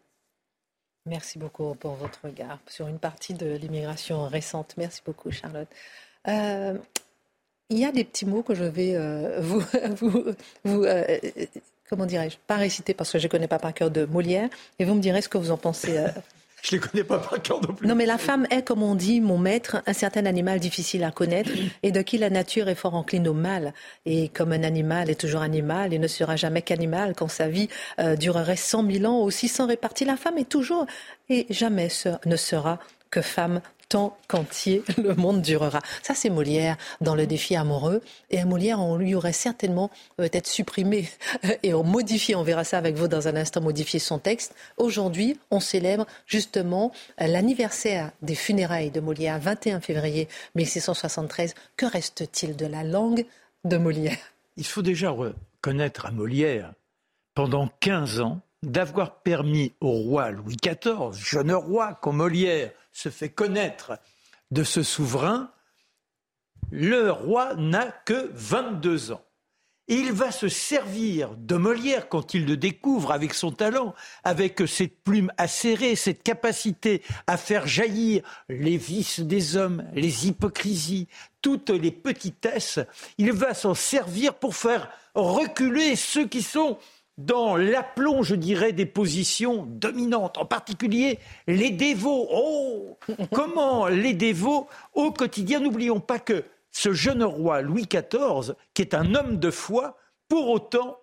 Merci 1.07 1.39
beaucoup 1.39 1.75
pour 1.77 1.95
votre 1.95 2.21
regard 2.23 2.59
sur 2.67 2.89
une 2.89 2.99
partie 2.99 3.33
de 3.33 3.57
l'immigration 3.57 4.29
récente. 4.29 4.75
Merci 4.77 5.01
beaucoup, 5.03 5.31
Charlotte. 5.31 5.69
Euh, 6.29 6.77
il 7.71 7.79
y 7.79 7.85
a 7.85 7.93
des 7.93 8.05
petits 8.05 8.27
mots 8.27 8.43
que 8.43 8.55
je 8.55 8.65
vais 8.65 8.95
euh, 8.95 9.41
vous, 9.41 9.63
vous, 10.65 10.85
euh, 10.85 11.19
comment 11.89 12.07
dirais-je, 12.07 12.37
pas 12.47 12.57
réciter 12.57 12.95
parce 12.95 13.13
que 13.13 13.19
je 13.19 13.27
ne 13.27 13.31
connais 13.31 13.49
pas 13.49 13.59
par 13.59 13.75
cœur 13.75 13.91
de 13.91 14.05
Molière, 14.05 14.49
et 14.79 14.85
vous 14.85 14.95
me 14.95 15.01
direz 15.01 15.23
ce 15.23 15.29
que 15.29 15.39
vous 15.39 15.51
en 15.51 15.57
pensez 15.57 15.99
je 16.65 16.75
ne 16.75 16.81
les 16.81 16.89
connais 16.89 17.05
pas 17.05 17.19
par 17.19 17.43
cœur 17.43 17.61
non 17.61 17.75
plus. 17.75 17.87
Non, 17.87 17.95
mais 17.95 18.07
la 18.07 18.17
femme 18.17 18.47
est, 18.51 18.63
comme 18.63 18.83
on 18.83 18.95
dit, 18.95 19.21
mon 19.21 19.37
maître, 19.37 19.83
un 19.87 19.93
certain 19.93 20.25
animal 20.25 20.61
difficile 20.61 21.05
à 21.05 21.11
connaître 21.11 21.51
et 21.83 21.93
de 21.93 22.01
qui 22.01 22.17
la 22.17 22.31
nature 22.31 22.71
est 22.71 22.75
fort 22.75 22.95
encline 22.95 23.29
au 23.29 23.35
mal. 23.35 23.75
Et 24.07 24.29
comme 24.29 24.53
un 24.53 24.63
animal 24.63 25.11
est 25.11 25.21
toujours 25.21 25.43
animal, 25.43 25.93
il 25.93 26.01
ne 26.01 26.09
sera 26.09 26.37
jamais 26.37 26.63
qu'animal 26.63 27.15
quand 27.15 27.29
sa 27.29 27.49
vie 27.49 27.69
euh, 27.99 28.17
durerait 28.17 28.57
cent 28.57 28.83
mille 28.83 29.07
ans 29.07 29.19
aussi 29.19 29.47
sans 29.47 29.67
répartie. 29.67 30.07
La 30.07 30.17
femme 30.17 30.39
est 30.39 30.49
toujours 30.49 30.87
et 31.29 31.47
jamais 31.51 31.89
ne 32.25 32.37
sera 32.37 32.79
que 33.11 33.21
femme 33.21 33.61
tant 33.89 34.17
qu'entier 34.29 34.83
le 34.99 35.15
monde 35.15 35.43
durera. 35.43 35.81
Ça, 36.03 36.15
c'est 36.15 36.31
Molière 36.31 36.77
dans 37.01 37.15
le 37.15 37.27
défi 37.27 37.57
amoureux. 37.57 38.03
Et 38.31 38.41
à 38.41 38.45
Molière, 38.45 38.81
on 38.81 38.97
lui 38.97 39.15
aurait 39.15 39.33
certainement 39.33 39.91
euh, 40.21 40.29
peut-être 40.29 40.47
supprimé 40.47 41.09
et 41.63 41.75
on 41.75 41.85
modifie, 41.85 42.35
on 42.35 42.43
verra 42.43 42.65
ça 42.65 42.79
avec 42.79 42.97
vous 42.97 43.09
dans 43.09 43.29
un 43.29 43.37
instant, 43.37 43.61
modifier 43.61 43.99
son 44.01 44.19
texte. 44.19 44.55
Aujourd'hui, 44.77 45.39
on 45.51 45.61
célèbre 45.61 46.07
justement 46.27 46.93
l'anniversaire 47.19 48.11
des 48.23 48.35
funérailles 48.35 48.91
de 48.91 49.01
Molière, 49.01 49.39
21 49.39 49.81
février 49.81 50.29
1673. 50.55 51.55
Que 51.77 51.87
reste-t-il 51.87 52.57
de 52.57 52.67
la 52.67 52.85
langue 52.85 53.27
de 53.65 53.77
Molière? 53.77 54.19
Il 54.57 54.67
faut 54.67 54.83
déjà 54.83 55.11
reconnaître 55.11 56.07
à 56.07 56.11
Molière, 56.11 56.73
pendant 57.35 57.69
15 57.81 58.21
ans, 58.21 58.41
d'avoir 58.63 59.21
permis 59.23 59.73
au 59.81 59.91
roi 59.91 60.31
Louis 60.31 60.57
XIV, 60.57 61.13
jeune 61.13 61.53
roi 61.53 61.99
comme 62.01 62.17
Molière, 62.17 62.71
se 62.95 63.11
fait 63.11 63.29
connaître 63.29 63.99
de 64.51 64.65
ce 64.65 64.83
souverain, 64.83 65.51
le 66.71 67.11
roi 67.11 67.55
n'a 67.57 67.87
que 67.87 68.31
22 68.33 69.13
ans. 69.13 69.25
il 69.87 70.13
va 70.13 70.33
se 70.33 70.49
servir 70.49 71.37
de 71.37 71.57
Molière 71.57 72.09
quand 72.09 72.33
il 72.33 72.47
le 72.47 72.57
découvre 72.57 73.13
avec 73.13 73.35
son 73.35 73.51
talent, 73.53 73.95
avec 74.23 74.63
cette 74.67 75.03
plume 75.03 75.31
acérée, 75.37 75.95
cette 75.97 76.23
capacité 76.23 77.03
à 77.27 77.37
faire 77.37 77.67
jaillir 77.67 78.23
les 78.49 78.79
vices 78.79 79.21
des 79.21 79.57
hommes, 79.57 79.85
les 79.93 80.27
hypocrisies, 80.27 81.09
toutes 81.43 81.71
les 81.71 81.91
petitesses. 81.91 82.79
Il 83.19 83.33
va 83.33 83.53
s'en 83.53 83.75
servir 83.75 84.35
pour 84.35 84.57
faire 84.57 84.89
reculer 85.15 85.97
ceux 85.97 86.27
qui 86.27 86.43
sont 86.43 86.79
dans 87.17 87.57
l'aplomb, 87.57 88.23
je 88.23 88.35
dirais, 88.35 88.73
des 88.73 88.87
positions 88.87 89.67
dominantes, 89.67 90.39
en 90.39 90.47
particulier 90.47 91.19
les 91.47 91.71
dévots. 91.71 92.29
Oh 92.31 92.99
Comment 93.33 93.87
les 93.87 94.15
dévots 94.15 94.69
au 94.95 95.13
quotidien 95.13 95.61
N'oublions 95.61 96.01
pas 96.01 96.19
que 96.19 96.45
ce 96.71 96.93
jeune 96.93 97.23
roi 97.23 97.63
Louis 97.63 97.87
XIV, 97.87 98.55
qui 98.75 98.83
est 98.83 98.95
un 98.95 99.15
homme 99.15 99.39
de 99.39 99.51
foi, 99.51 99.97
pour 100.29 100.51
autant, 100.51 100.99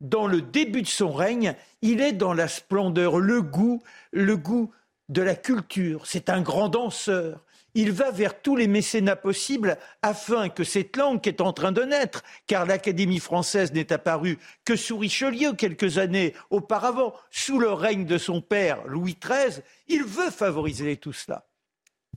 dans 0.00 0.28
le 0.28 0.40
début 0.40 0.82
de 0.82 0.86
son 0.86 1.12
règne, 1.12 1.54
il 1.82 2.00
est 2.00 2.12
dans 2.12 2.32
la 2.32 2.46
splendeur, 2.46 3.18
le 3.18 3.42
goût, 3.42 3.82
le 4.12 4.36
goût 4.36 4.70
de 5.08 5.22
la 5.22 5.34
culture. 5.34 6.06
C'est 6.06 6.28
un 6.28 6.40
grand 6.40 6.68
danseur 6.68 7.40
il 7.78 7.92
va 7.92 8.10
vers 8.10 8.42
tous 8.42 8.56
les 8.56 8.66
mécénats 8.66 9.14
possibles 9.14 9.78
afin 10.02 10.48
que 10.48 10.64
cette 10.64 10.96
langue 10.96 11.20
qui 11.20 11.28
est 11.28 11.40
en 11.40 11.52
train 11.52 11.70
de 11.70 11.82
naître, 11.82 12.24
car 12.48 12.66
l'Académie 12.66 13.20
française 13.20 13.72
n'est 13.72 13.92
apparue 13.92 14.40
que 14.64 14.74
sous 14.74 14.98
Richelieu 14.98 15.52
quelques 15.52 15.98
années 15.98 16.34
auparavant, 16.50 17.14
sous 17.30 17.60
le 17.60 17.72
règne 17.72 18.04
de 18.04 18.18
son 18.18 18.40
père 18.40 18.84
Louis 18.88 19.16
XIII, 19.22 19.62
il 19.86 20.02
veut 20.02 20.32
favoriser 20.32 20.96
tout 20.96 21.12
cela. 21.12 21.46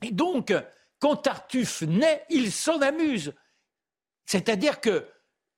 Et 0.02 0.10
donc, 0.10 0.52
quand 0.98 1.14
Tartuffe 1.14 1.82
naît, 1.82 2.24
il 2.28 2.50
s'en 2.50 2.80
amuse. 2.80 3.32
C'est-à-dire 4.26 4.80
que 4.80 5.06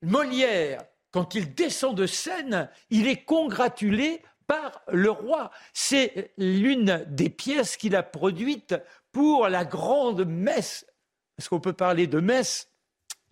Molière, 0.03 0.85
quand 1.13 1.35
il 1.35 1.55
descend 1.55 1.97
de 1.97 2.07
scène, 2.07 2.69
il 2.91 3.09
est 3.09 3.25
congratulé 3.25 4.21
par 4.47 4.83
le 4.89 5.11
roi. 5.11 5.51
C'est 5.73 6.35
l'une 6.37 7.07
des 7.09 7.31
pièces 7.31 7.79
qu'il 7.79 7.97
a 7.97 8.03
produites 8.03 8.75
pour 9.15 9.49
la 9.49 9.65
grande 9.65 10.27
messe, 10.27 10.85
est-ce 11.39 11.49
qu'on 11.49 11.61
peut 11.61 11.73
parler 11.73 12.07
de 12.09 12.19
messe, 12.19 12.69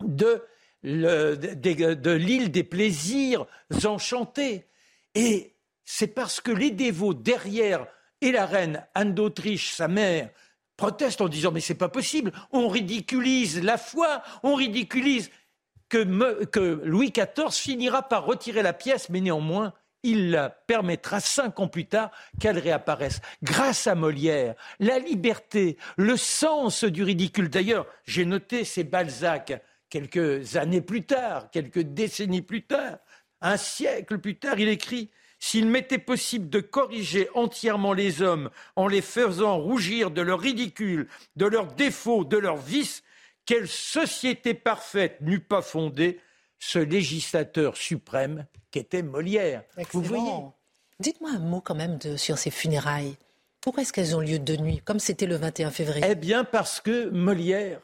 de, 0.01 0.41
l'île 0.81 2.51
des 2.51 2.63
plaisirs 2.63 3.45
enchantés. 3.83 4.65
Et 5.13 5.55
c'est 5.83 6.07
parce 6.07 6.39
que 6.41 6.51
les 6.51 6.71
dévots 6.71 7.13
derrière 7.13 7.85
et 8.21 8.31
la 8.31 8.45
reine 8.45 8.87
Anne 8.95 9.13
d'Autriche, 9.13 9.73
sa 9.73 9.89
mère, 9.89 10.29
protestent 10.77 11.21
en 11.21 11.27
disant 11.27 11.51
mais 11.51 11.59
c'est 11.59 11.75
pas 11.75 11.89
possible, 11.89 12.31
on 12.51 12.69
ridiculise 12.69 13.61
la 13.61 13.77
foi, 13.77 14.23
on 14.41 14.55
ridiculise 14.55 15.29
que, 15.89 16.45
que 16.45 16.81
Louis 16.85 17.11
XIV 17.11 17.51
finira 17.51 18.03
par 18.03 18.25
retirer 18.25 18.63
la 18.63 18.73
pièce, 18.73 19.09
mais 19.09 19.19
néanmoins 19.19 19.73
il 20.03 20.51
permettra 20.67 21.19
cinq 21.19 21.59
ans 21.59 21.67
plus 21.67 21.85
tard 21.85 22.11
qu'elle 22.39 22.59
réapparaisse. 22.59 23.21
Grâce 23.41 23.87
à 23.87 23.95
Molière, 23.95 24.55
la 24.79 24.99
liberté, 24.99 25.77
le 25.97 26.17
sens 26.17 26.83
du 26.83 27.03
ridicule. 27.03 27.49
D'ailleurs, 27.49 27.87
j'ai 28.05 28.25
noté 28.25 28.65
c'est 28.65 28.83
Balzac 28.83 29.61
quelques 29.89 30.55
années 30.55 30.81
plus 30.81 31.03
tard, 31.03 31.51
quelques 31.51 31.81
décennies 31.81 32.41
plus 32.41 32.63
tard, 32.63 32.97
un 33.41 33.57
siècle 33.57 34.17
plus 34.17 34.37
tard, 34.37 34.57
il 34.57 34.67
écrit 34.67 35.11
S'il 35.37 35.67
m'était 35.67 35.99
possible 35.99 36.49
de 36.49 36.61
corriger 36.61 37.29
entièrement 37.35 37.93
les 37.93 38.23
hommes 38.23 38.49
en 38.75 38.87
les 38.87 39.01
faisant 39.01 39.59
rougir 39.59 40.09
de 40.09 40.21
leurs 40.21 40.39
ridicules, 40.39 41.07
de 41.35 41.45
leurs 41.45 41.67
défauts, 41.67 42.23
de 42.23 42.37
leurs 42.37 42.57
vices, 42.57 43.03
quelle 43.45 43.67
société 43.67 44.53
parfaite 44.55 45.21
n'eût 45.21 45.41
pas 45.41 45.61
fondé 45.61 46.19
ce 46.65 46.79
législateur 46.79 47.75
suprême 47.75 48.45
qu'était 48.71 49.03
Molière. 49.03 49.63
Vous 49.91 50.01
voyez 50.01 50.31
Dites-moi 50.99 51.31
un 51.31 51.39
mot 51.39 51.59
quand 51.59 51.75
même 51.75 51.99
sur 52.17 52.37
ces 52.37 52.51
funérailles. 52.51 53.17
Pourquoi 53.59 53.83
est-ce 53.83 53.91
qu'elles 53.91 54.15
ont 54.15 54.21
lieu 54.21 54.39
de 54.39 54.55
nuit, 54.55 54.81
comme 54.85 54.99
c'était 54.99 55.25
le 55.25 55.35
21 55.35 55.71
février? 55.71 56.05
Eh 56.09 56.15
bien 56.15 56.45
parce 56.45 56.79
que 56.79 57.09
Molière, 57.09 57.81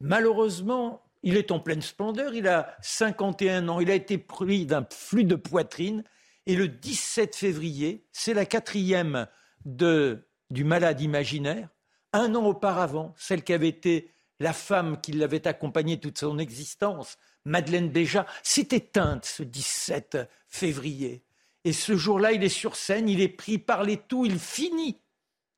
malheureusement, 0.00 1.02
il 1.22 1.36
est 1.36 1.50
en 1.50 1.60
pleine 1.60 1.82
splendeur, 1.82 2.34
il 2.34 2.48
a 2.48 2.74
51 2.80 3.68
ans, 3.68 3.80
il 3.80 3.90
a 3.90 3.94
été 3.94 4.16
pris 4.16 4.64
d'un 4.64 4.86
flux 4.90 5.24
de 5.24 5.34
poitrine, 5.34 6.02
et 6.46 6.56
le 6.56 6.68
17 6.68 7.36
février, 7.36 8.06
c'est 8.12 8.34
la 8.34 8.46
quatrième 8.46 9.26
de, 9.66 10.26
du 10.50 10.64
malade 10.64 11.00
imaginaire. 11.02 11.68
Un 12.14 12.34
an 12.34 12.46
auparavant, 12.46 13.14
celle 13.16 13.44
qui 13.44 13.52
avait 13.52 13.68
été 13.68 14.10
la 14.40 14.52
femme 14.52 15.00
qui 15.00 15.12
l'avait 15.12 15.46
accompagné 15.46 16.00
toute 16.00 16.18
son 16.18 16.38
existence, 16.38 17.18
Madeleine 17.44 17.88
Béja, 17.88 18.26
s'est 18.42 18.68
éteinte 18.70 19.24
ce 19.24 19.42
17 19.42 20.18
février. 20.48 21.24
Et 21.64 21.72
ce 21.72 21.96
jour-là, 21.96 22.32
il 22.32 22.42
est 22.42 22.48
sur 22.48 22.76
scène, 22.76 23.08
il 23.08 23.20
est 23.20 23.28
pris 23.28 23.58
par 23.58 23.84
les 23.84 23.96
toux, 23.96 24.26
il 24.26 24.38
finit 24.38 24.98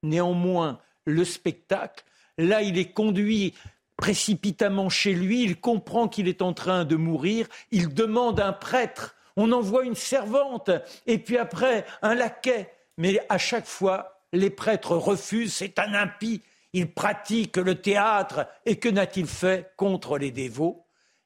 néanmoins 0.02 0.80
le 1.04 1.24
spectacle. 1.24 2.04
Là, 2.38 2.62
il 2.62 2.78
est 2.78 2.92
conduit 2.92 3.54
précipitamment 3.96 4.88
chez 4.88 5.14
lui, 5.14 5.44
il 5.44 5.60
comprend 5.60 6.08
qu'il 6.08 6.28
est 6.28 6.42
en 6.42 6.52
train 6.52 6.84
de 6.84 6.96
mourir, 6.96 7.46
il 7.70 7.94
demande 7.94 8.40
un 8.40 8.52
prêtre, 8.52 9.16
on 9.36 9.52
envoie 9.52 9.84
une 9.84 9.94
servante, 9.94 10.70
et 11.06 11.18
puis 11.18 11.38
après 11.38 11.84
un 12.02 12.14
laquais. 12.14 12.72
Mais 12.98 13.24
à 13.28 13.38
chaque 13.38 13.66
fois, 13.66 14.20
les 14.32 14.50
prêtres 14.50 14.96
refusent, 14.96 15.54
c'est 15.54 15.78
un 15.78 15.94
impie, 15.94 16.42
il 16.72 16.92
pratique 16.92 17.56
le 17.56 17.80
théâtre, 17.80 18.46
et 18.66 18.78
que 18.78 18.88
n'a-t-il 18.88 19.26
fait 19.26 19.72
contre 19.76 20.18
les 20.18 20.32
dévots? 20.32 20.83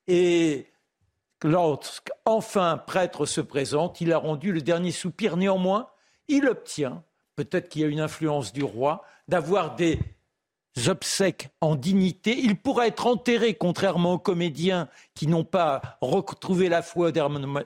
Et 0.09 0.67
lorsqu'enfin 1.45 2.79
prêtre 2.79 3.27
se 3.27 3.41
présente, 3.41 4.01
il 4.01 4.13
a 4.13 4.19
rendu 4.19 4.53
le 4.53 4.61
dernier 4.61 4.91
soupir. 4.91 5.37
Néanmoins, 5.37 5.89
il 6.27 6.49
obtient, 6.49 7.05
peut-être 7.37 7.69
qu'il 7.69 7.83
y 7.83 7.85
a 7.85 7.89
une 7.89 8.01
influence 8.01 8.53
du 8.53 8.65
roi, 8.65 9.05
d'avoir 9.29 9.77
des 9.77 10.01
obsèques 10.87 11.51
en 11.61 11.77
dignité. 11.77 12.39
Il 12.39 12.57
pourra 12.57 12.87
être 12.87 13.07
enterré, 13.07 13.55
contrairement 13.55 14.15
aux 14.15 14.19
comédiens 14.19 14.89
qui 15.15 15.27
n'ont 15.27 15.45
pas 15.45 15.99
retrouvé 16.01 16.69
la 16.69 16.83
foi 16.83 17.11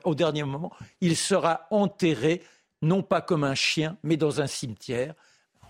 au 0.03 0.15
dernier 0.15 0.43
moment. 0.43 0.71
Il 0.99 1.15
sera 1.15 1.67
enterré, 1.71 2.41
non 2.81 3.03
pas 3.03 3.21
comme 3.21 3.43
un 3.43 3.55
chien, 3.55 3.97
mais 4.03 4.17
dans 4.17 4.41
un 4.41 4.47
cimetière. 4.47 5.13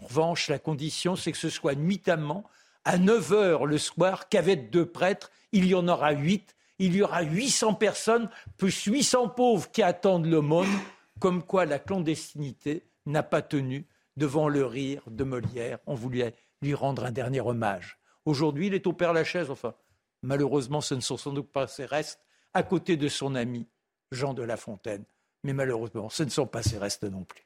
En 0.01 0.07
revanche, 0.07 0.49
la 0.49 0.59
condition, 0.59 1.15
c'est 1.15 1.31
que 1.31 1.37
ce 1.37 1.49
soit 1.49 1.75
nuitamment 1.75 2.43
à 2.83 2.97
9 2.97 3.31
heures 3.31 3.65
le 3.65 3.77
soir 3.77 4.27
qu'avec 4.27 4.69
deux 4.69 4.85
prêtres. 4.85 5.31
Il 5.51 5.65
y 5.65 5.75
en 5.75 5.87
aura 5.87 6.11
huit 6.11 6.55
il 6.79 6.95
y 6.95 7.01
aura 7.01 7.21
800 7.21 7.75
personnes, 7.75 8.29
plus 8.57 8.83
800 8.83 9.29
pauvres 9.29 9.69
qui 9.71 9.83
attendent 9.83 10.25
l'aumône, 10.25 10.71
comme 11.19 11.43
quoi 11.43 11.65
la 11.65 11.79
clandestinité 11.79 12.83
n'a 13.05 13.23
pas 13.23 13.41
tenu 13.41 13.87
devant 14.17 14.47
le 14.47 14.65
rire 14.65 15.03
de 15.07 15.23
Molière. 15.23 15.79
On 15.85 15.95
voulait 15.95 16.35
lui 16.61 16.73
rendre 16.73 17.05
un 17.05 17.11
dernier 17.11 17.41
hommage. 17.41 17.99
Aujourd'hui, 18.25 18.67
il 18.67 18.73
est 18.73 18.87
au 18.87 18.93
Père 18.93 19.13
Lachaise, 19.13 19.49
enfin, 19.49 19.73
malheureusement, 20.21 20.81
ce 20.81 20.95
ne 20.95 21.01
sont 21.01 21.17
sans 21.17 21.31
doute 21.31 21.51
pas 21.51 21.67
ses 21.67 21.85
restes, 21.85 22.19
à 22.53 22.63
côté 22.63 22.97
de 22.97 23.07
son 23.07 23.35
ami 23.35 23.67
Jean 24.11 24.33
de 24.33 24.43
La 24.43 24.57
Fontaine. 24.57 25.03
Mais 25.43 25.53
malheureusement, 25.53 26.09
ce 26.09 26.23
ne 26.23 26.29
sont 26.29 26.47
pas 26.47 26.63
ses 26.63 26.77
restes 26.77 27.03
non 27.03 27.23
plus. 27.23 27.45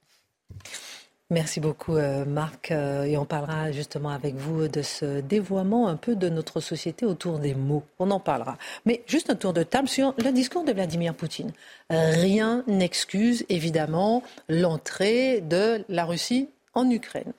Merci 1.29 1.59
beaucoup 1.59 1.97
euh, 1.97 2.23
Marc 2.23 2.71
euh, 2.71 3.03
et 3.03 3.17
on 3.17 3.25
parlera 3.25 3.73
justement 3.73 4.11
avec 4.11 4.35
vous 4.35 4.69
de 4.69 4.81
ce 4.81 5.19
dévoiement 5.19 5.89
un 5.89 5.97
peu 5.97 6.15
de 6.15 6.29
notre 6.29 6.61
société 6.61 7.05
autour 7.05 7.39
des 7.39 7.53
mots. 7.53 7.83
On 7.99 8.11
en 8.11 8.21
parlera. 8.21 8.57
Mais 8.85 9.03
juste 9.07 9.29
un 9.29 9.35
tour 9.35 9.51
de 9.51 9.63
table 9.63 9.89
sur 9.89 10.13
le 10.23 10.31
discours 10.31 10.63
de 10.63 10.71
Vladimir 10.71 11.13
Poutine. 11.13 11.51
Rien 11.89 12.63
n'excuse 12.67 13.45
évidemment 13.49 14.23
l'entrée 14.47 15.41
de 15.41 15.83
la 15.89 16.05
Russie 16.05 16.47
en 16.73 16.89
Ukraine. 16.89 17.33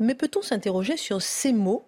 Mais 0.00 0.14
peut-on 0.14 0.42
s'interroger 0.42 0.96
sur 0.96 1.22
ces 1.22 1.52
mots 1.52 1.84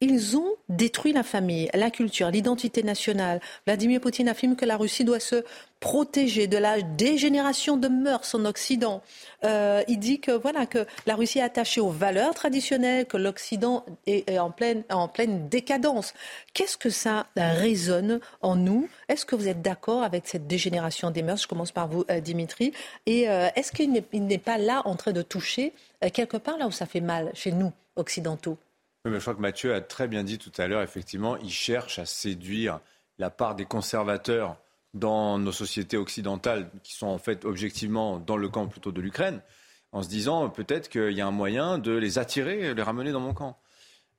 ils 0.00 0.36
ont 0.36 0.54
détruit 0.68 1.12
la 1.12 1.24
famille, 1.24 1.68
la 1.74 1.90
culture, 1.90 2.30
l'identité 2.30 2.82
nationale. 2.82 3.40
Vladimir 3.66 4.00
Poutine 4.00 4.28
affirme 4.28 4.54
que 4.54 4.64
la 4.64 4.76
Russie 4.76 5.04
doit 5.04 5.18
se 5.18 5.44
protéger 5.80 6.46
de 6.46 6.56
la 6.56 6.80
dégénération 6.82 7.76
de 7.76 7.88
mœurs 7.88 8.34
en 8.34 8.44
Occident. 8.44 9.02
Euh, 9.44 9.82
il 9.88 9.98
dit 9.98 10.20
que 10.20 10.30
voilà 10.30 10.66
que 10.66 10.86
la 11.06 11.16
Russie 11.16 11.40
est 11.40 11.42
attachée 11.42 11.80
aux 11.80 11.90
valeurs 11.90 12.34
traditionnelles, 12.34 13.06
que 13.06 13.16
l'Occident 13.16 13.84
est, 14.06 14.38
en, 14.38 14.50
pleine, 14.50 14.84
en 14.90 15.08
pleine 15.08 15.48
décadence. 15.48 16.14
Qu'est-ce 16.54 16.76
que 16.76 16.90
ça 16.90 17.26
résonne 17.36 18.20
en 18.40 18.54
nous? 18.54 18.88
Est-ce 19.08 19.26
que 19.26 19.34
vous 19.34 19.48
êtes 19.48 19.62
d'accord 19.62 20.04
avec 20.04 20.28
cette 20.28 20.46
dégénération 20.46 21.10
des 21.10 21.22
mœurs? 21.22 21.42
Je 21.42 21.48
commence 21.48 21.72
par 21.72 21.88
vous, 21.88 22.04
euh, 22.10 22.20
Dimitri. 22.20 22.72
Et 23.06 23.28
euh, 23.28 23.48
est-ce 23.56 23.72
qu'il 23.72 23.90
n'est 23.92 24.38
pas 24.38 24.58
là 24.58 24.82
en 24.84 24.94
train 24.94 25.12
de 25.12 25.22
toucher 25.22 25.72
quelque 26.12 26.36
part 26.36 26.56
là 26.56 26.68
où 26.68 26.72
ça 26.72 26.86
fait 26.86 27.00
mal 27.00 27.30
chez 27.34 27.50
nous 27.50 27.72
occidentaux? 27.96 28.58
Je 29.04 29.18
crois 29.18 29.34
que 29.34 29.40
Mathieu 29.40 29.74
a 29.74 29.80
très 29.80 30.08
bien 30.08 30.24
dit 30.24 30.38
tout 30.38 30.52
à 30.58 30.66
l'heure, 30.66 30.82
effectivement, 30.82 31.36
il 31.38 31.50
cherche 31.50 31.98
à 31.98 32.06
séduire 32.06 32.80
la 33.18 33.30
part 33.30 33.54
des 33.54 33.64
conservateurs 33.64 34.56
dans 34.94 35.38
nos 35.38 35.52
sociétés 35.52 35.96
occidentales, 35.96 36.70
qui 36.82 36.94
sont 36.94 37.06
en 37.06 37.18
fait 37.18 37.44
objectivement 37.44 38.18
dans 38.18 38.36
le 38.36 38.48
camp 38.48 38.66
plutôt 38.66 38.92
de 38.92 39.00
l'Ukraine, 39.00 39.40
en 39.92 40.02
se 40.02 40.08
disant 40.08 40.48
peut-être 40.48 40.88
qu'il 40.88 41.12
y 41.12 41.20
a 41.20 41.26
un 41.26 41.32
moyen 41.32 41.78
de 41.78 41.92
les 41.92 42.18
attirer, 42.18 42.74
les 42.74 42.82
ramener 42.82 43.12
dans 43.12 43.20
mon 43.20 43.34
camp. 43.34 43.58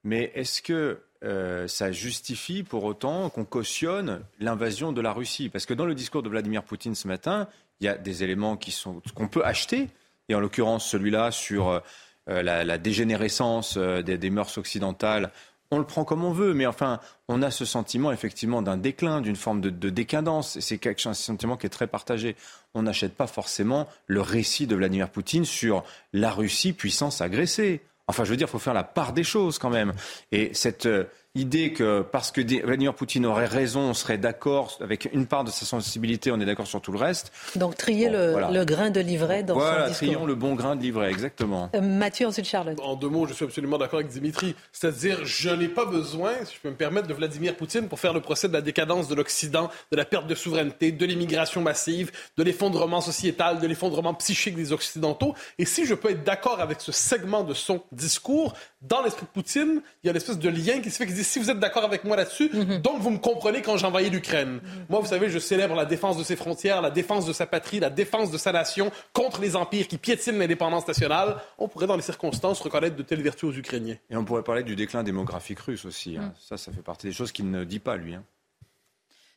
Mais 0.03 0.31
est-ce 0.35 0.61
que 0.61 1.01
euh, 1.23 1.67
ça 1.67 1.91
justifie 1.91 2.63
pour 2.63 2.85
autant 2.85 3.29
qu'on 3.29 3.45
cautionne 3.45 4.23
l'invasion 4.39 4.91
de 4.93 5.01
la 5.01 5.11
Russie? 5.11 5.49
Parce 5.49 5.65
que 5.65 5.73
dans 5.73 5.85
le 5.85 5.95
discours 5.95 6.23
de 6.23 6.29
Vladimir 6.29 6.63
Poutine 6.63 6.95
ce 6.95 7.07
matin, 7.07 7.47
il 7.79 7.85
y 7.85 7.89
a 7.89 7.97
des 7.97 8.23
éléments 8.23 8.55
qui 8.55 8.71
sont 8.71 9.01
qu'on 9.13 9.27
peut 9.27 9.43
acheter, 9.43 9.89
et 10.29 10.35
en 10.35 10.39
l'occurrence 10.39 10.87
celui-là 10.87 11.31
sur 11.31 11.81
euh, 12.29 12.41
la, 12.41 12.77
dégénérescence 12.77 13.75
euh, 13.77 14.01
des, 14.01 14.29
mœurs 14.29 14.57
occidentales 14.57 15.31
on 15.71 15.77
le 15.77 15.85
prend 15.85 16.03
comme 16.03 16.23
on 16.23 16.31
veut, 16.31 16.53
mais 16.53 16.65
enfin, 16.65 16.99
on 17.27 17.41
a 17.41 17.51
ce 17.51 17.63
sentiment 17.63 18.11
effectivement 18.11 18.61
d'un 18.61 18.77
déclin, 18.77 19.21
d'une 19.21 19.35
forme 19.35 19.61
de, 19.61 19.89
décadence. 19.89 20.55
Et 20.55 20.61
c'est 20.61 21.05
un 21.05 21.13
sentiment 21.13 21.57
qui 21.57 21.67
est 21.67 21.69
très 21.69 21.87
partagé. 21.87 22.35
On 22.73 22.83
n'achète 22.83 23.13
pas 23.13 23.27
forcément 23.27 23.87
le 24.07 24.21
récit 24.21 24.65
de 24.65 24.75
Vladimir 24.75 25.09
Poutine 25.09 25.45
sur 25.45 25.83
la 26.11 26.31
Russie 26.31 26.73
puissance 26.73 27.21
agressée. 27.21 27.81
Enfin, 28.07 28.23
je 28.23 28.31
veux 28.31 28.37
dire, 28.37 28.47
il 28.47 28.51
faut 28.51 28.57
faire 28.57 28.73
la 28.73 28.83
part 28.83 29.13
des 29.13 29.23
choses 29.23 29.59
quand 29.59 29.69
même. 29.69 29.93
Et 30.31 30.51
cette 30.53 30.87
euh, 30.87 31.03
idée 31.35 31.73
que 31.73 32.01
parce 32.01 32.31
que 32.31 32.41
Vladimir 32.41 32.95
Poutine 32.95 33.25
aurait 33.25 33.45
raison, 33.45 33.81
on 33.81 33.93
serait 33.93 34.17
d'accord 34.17 34.77
avec 34.81 35.09
une 35.13 35.27
part 35.27 35.43
de 35.43 35.51
sa 35.51 35.65
sensibilité, 35.65 36.31
on 36.31 36.39
est 36.39 36.45
d'accord 36.45 36.67
sur 36.67 36.81
tout 36.81 36.91
le 36.91 36.97
reste. 36.97 37.31
Donc 37.55 37.77
trier 37.77 38.09
le, 38.09 38.63
grain 38.65 38.89
de 38.89 38.99
livret 38.99 39.43
dans 39.43 39.53
voilà, 39.53 39.83
son 39.83 39.89
discours. 39.89 40.07
trions 40.07 40.25
le 40.25 40.35
bon 40.35 40.55
grain 40.55 40.75
de 40.75 40.81
livret, 40.81 41.11
exactement. 41.11 41.69
Euh, 41.75 41.81
Mathieu, 41.81 42.27
ensuite 42.27 42.45
Charlotte. 42.45 42.79
En 42.81 42.95
deux 42.95 43.09
mots, 43.09 43.27
je 43.27 43.33
suis 43.33 43.45
absolument 43.45 43.77
d'accord 43.77 43.99
avec 43.99 44.11
Dimitri. 44.11 44.55
C'est-à-dire, 44.71 45.23
je 45.23 45.49
n'ai 45.49 45.67
pas 45.67 45.85
besoin, 45.85 46.33
si 46.45 46.55
je 46.55 46.59
peux 46.61 46.69
me 46.69 46.75
permettre, 46.75 47.07
de 47.07 47.13
Vladimir 47.13 47.55
Poutine 47.55 47.87
pour 47.87 47.99
faire 47.99 48.13
le 48.13 48.21
procès 48.21 48.47
de 48.47 48.53
la 48.53 48.61
décadence 48.61 49.07
de 49.07 49.15
l'Occident, 49.15 49.69
de 49.91 49.97
la 49.97 50.05
perte 50.05 50.25
de 50.25 50.35
souveraineté, 50.35 50.91
de 50.91 51.05
l'immigration 51.05 51.61
massive, 51.61 52.11
de 52.37 52.43
l'effondrement 52.43 53.01
sociétal, 53.01 53.59
de 53.59 53.67
l'effondrement 53.67 54.15
psychique 54.15 54.55
des 54.55 54.73
Occidentaux. 54.73 55.35
Et 55.59 55.65
si 55.65 55.85
je 55.85 55.93
peux 55.93 56.09
être 56.09 56.23
d'accord 56.23 56.59
avec 56.59 56.81
ce 56.81 56.91
segment 56.91 57.43
de 57.43 57.53
son 57.53 57.81
discours, 57.91 58.55
dans 58.81 59.01
l'esprit 59.01 59.25
de 59.25 59.31
Poutine, 59.31 59.81
il 60.03 60.07
y 60.07 60.09
a 60.09 60.13
l'espèce 60.13 60.39
de 60.39 60.49
lien 60.49 60.79
qui 60.79 60.89
se 60.89 60.97
fait 60.97 61.05
qui 61.05 61.13
dit 61.13 61.23
si 61.23 61.39
vous 61.39 61.49
êtes 61.49 61.59
d'accord 61.59 61.83
avec 61.83 62.05
moi 62.05 62.15
là-dessus, 62.15 62.49
mhm. 62.53 62.77
donc 62.81 63.01
vous 63.01 63.09
me 63.09 63.17
comprenez 63.17 63.61
quand 63.61 63.75
j'envahis 63.77 64.09
l'Ukraine. 64.09 64.61
Mhm. 64.63 64.85
Moi, 64.89 64.99
vous 65.01 65.07
savez, 65.07 65.29
je 65.29 65.37
célèbre 65.37 65.75
la 65.75 65.85
défense 65.85 66.17
de 66.17 66.23
ses 66.23 66.37
frontières, 66.37 66.81
la 66.81 66.91
défense 66.91 67.25
de 67.25 67.33
sa 67.33 67.45
patrie, 67.45 67.79
la 67.79 67.89
défense 67.89 68.31
de 68.31 68.37
sa 68.37 68.53
nation 68.53 68.91
contre 69.11 69.41
les 69.41 69.55
empires 69.55 69.87
qui 69.87 69.97
piétinent 69.97 70.39
l'indépendance 70.39 70.87
nationale. 70.87 71.41
On 71.57 71.67
pourrait, 71.67 71.87
dans 71.87 71.97
les 71.97 72.01
circonstances, 72.01 72.61
reconnaître 72.61 72.95
de 72.95 73.03
telles 73.03 73.21
vertus 73.21 73.49
aux 73.49 73.53
Ukrainiens. 73.53 73.97
Et 74.09 74.15
on 74.15 74.23
pourrait 74.23 74.43
parler 74.43 74.63
du 74.63 74.75
déclin 74.77 75.03
démographique 75.03 75.59
russe 75.59 75.83
aussi. 75.83 76.15
Hein. 76.15 76.21
Mhm. 76.21 76.33
Ça, 76.39 76.57
ça 76.57 76.71
fait 76.71 76.81
partie 76.81 77.07
des 77.07 77.13
choses 77.13 77.33
qu'il 77.33 77.51
ne 77.51 77.65
dit 77.65 77.79
pas, 77.79 77.97
lui. 77.97 78.15
Hein. 78.15 78.23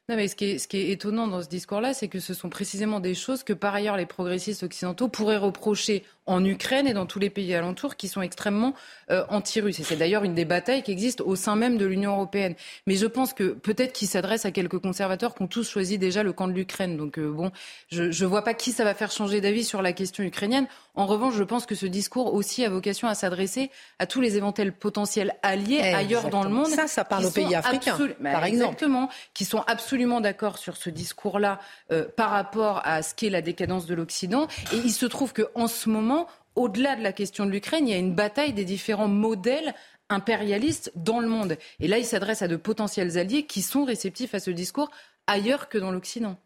Non, 0.09 0.17
mais 0.17 0.27
ce 0.27 0.35
qui, 0.35 0.47
est, 0.47 0.59
ce 0.59 0.67
qui 0.67 0.79
est 0.79 0.91
étonnant 0.91 1.29
dans 1.29 1.43
ce 1.43 1.49
discours-là, 1.49 1.95
c'est 1.95 2.09
que 2.09 2.19
ce 2.19 2.35
sont 2.35 2.49
précisément 2.49 2.99
des 2.99 3.15
choses 3.15 3.45
que, 3.45 3.53
par 3.53 3.73
ailleurs, 3.73 3.97
les 3.97 4.07
progressistes 4.07 4.65
occidentaux 4.65 5.09
pourraient 5.09 5.37
reprocher 5.37 6.05
en 6.27 6.45
Ukraine 6.45 6.87
et 6.87 6.95
dans 6.95 7.07
tous 7.07 7.19
les 7.19 7.31
pays 7.31 7.55
alentours 7.55 7.97
qui 7.97 8.09
sont 8.09 8.23
extrêmement 8.23 8.75
euh, 9.11 9.25
anti-russes. 9.29 9.81
Et 9.81 9.83
c'est 9.83 9.97
d'ailleurs 9.97 10.25
une 10.25 10.35
des 10.35 10.45
batailles 10.45 10.83
qui 10.83 10.93
existent 10.93 11.25
au 11.25 11.37
sein 11.37 11.57
même 11.57 11.79
de 11.79 11.87
l'Union 11.87 12.13
européenne. 12.13 12.55
Mais 12.87 12.95
je 12.95 13.07
pense 13.07 13.33
que 13.33 13.45
peut-être 13.53 13.93
qu'il 13.93 14.09
s'adresse 14.09 14.45
à 14.45 14.51
quelques 14.51 14.79
conservateurs 14.79 15.35
qui 15.35 15.43
ont 15.43 15.49
tous 15.49 15.69
choisi 15.69 15.99
déjà 15.99 16.23
le 16.23 16.33
camp 16.33 16.47
de 16.47 16.53
l'Ukraine. 16.53 16.97
Donc 16.97 17.19
euh, 17.19 17.31
bon, 17.31 17.51
je 17.91 18.03
ne 18.05 18.29
vois 18.29 18.43
pas 18.43 18.55
qui 18.55 18.73
ça 18.73 18.85
va 18.85 18.95
faire 18.95 19.11
changer 19.11 19.41
d'avis 19.41 19.65
sur 19.65 19.83
la 19.83 19.93
question 19.93 20.23
ukrainienne. 20.23 20.67
En 20.95 21.07
revanche, 21.07 21.35
je 21.35 21.43
pense 21.43 21.67
que 21.67 21.75
ce 21.75 21.87
discours 21.87 22.35
aussi 22.35 22.65
a 22.65 22.69
vocation 22.69 23.09
à 23.09 23.15
s'adresser 23.15 23.71
à 23.99 24.07
tous 24.07 24.21
les 24.21 24.37
éventuels 24.37 24.73
potentiels 24.73 25.35
alliés 25.43 25.81
ailleurs 25.81 26.29
dans 26.29 26.45
le 26.45 26.51
monde. 26.51 26.67
Ça, 26.67 26.87
ça 26.87 27.05
parle 27.05 27.25
aux 27.25 27.31
pays 27.31 27.55
africains, 27.55 27.97
par 28.23 28.45
exemple. 28.45 28.75
Exactement, 28.75 29.09
qui 29.35 29.45
sont 29.45 29.63
absolument 29.67 30.21
d'accord 30.21 30.59
sur 30.59 30.77
ce 30.77 30.91
discours-là 30.91 31.61
euh, 31.91 32.07
par 32.17 32.31
rapport 32.31 32.83
à 32.85 33.03
ce 33.03 33.15
qu'est 33.15 33.31
la 33.31 33.41
décadence 33.41 33.87
de 33.87 33.95
l'Occident. 33.95 34.47
Et 34.73 34.77
il 34.77 34.93
se 34.93 35.07
trouve 35.07 35.33
qu'en 35.33 35.67
ce 35.67 35.89
moment, 35.89 36.22
au-delà 36.57 36.97
de 36.97 37.03
la 37.03 37.13
question 37.13 37.47
de 37.47 37.51
l'Ukraine, 37.51 37.89
il 37.89 37.93
y 37.93 37.95
a 37.95 37.99
une 37.99 38.15
bataille 38.15 38.53
des 38.53 38.65
différents 38.65 39.09
modèles 39.09 39.75
impérialistes 40.09 40.93
dans 40.95 41.21
le 41.21 41.29
monde. 41.29 41.57
Et 41.81 41.89
là, 41.89 41.99
il 41.99 42.05
s'adresse 42.05 42.43
à 42.43 42.49
de 42.49 42.57
potentiels 42.57 43.19
alliés 43.19 43.47
qui 43.47 43.63
sont 43.63 43.85
réceptifs 43.85 44.35
à 44.35 44.41
ce 44.41 44.51
discours 44.51 44.91
ailleurs 45.27 45.69
que 45.69 45.79
dans 45.79 45.91
l'Occident. 45.91 46.39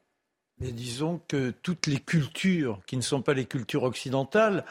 Mais 0.59 0.73
disons 0.73 1.21
que 1.29 1.51
toutes 1.51 1.87
les 1.87 1.99
cultures 1.99 2.81
qui 2.87 2.97
ne 2.97 3.03
sont 3.03 3.23
pas 3.23 3.35
les 3.35 3.45
cultures 3.45 3.83
occidentales 3.83 4.65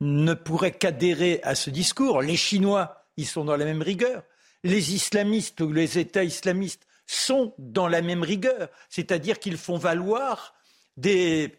ne 0.00 0.34
pourraient 0.34 0.76
qu'adhérer 0.76 1.40
à 1.42 1.54
ce 1.54 1.70
discours. 1.70 2.22
Les 2.22 2.36
Chinois, 2.36 3.04
ils 3.16 3.26
sont 3.26 3.44
dans 3.44 3.56
la 3.56 3.64
même 3.64 3.82
rigueur. 3.82 4.22
Les 4.62 4.94
islamistes 4.94 5.60
ou 5.60 5.72
les 5.72 5.98
États 5.98 6.24
islamistes 6.24 6.86
sont 7.06 7.54
dans 7.58 7.88
la 7.88 8.02
même 8.02 8.22
rigueur. 8.22 8.68
C'est-à-dire 8.88 9.40
qu'ils 9.40 9.56
font 9.56 9.78
valoir 9.78 10.54
des 10.96 11.58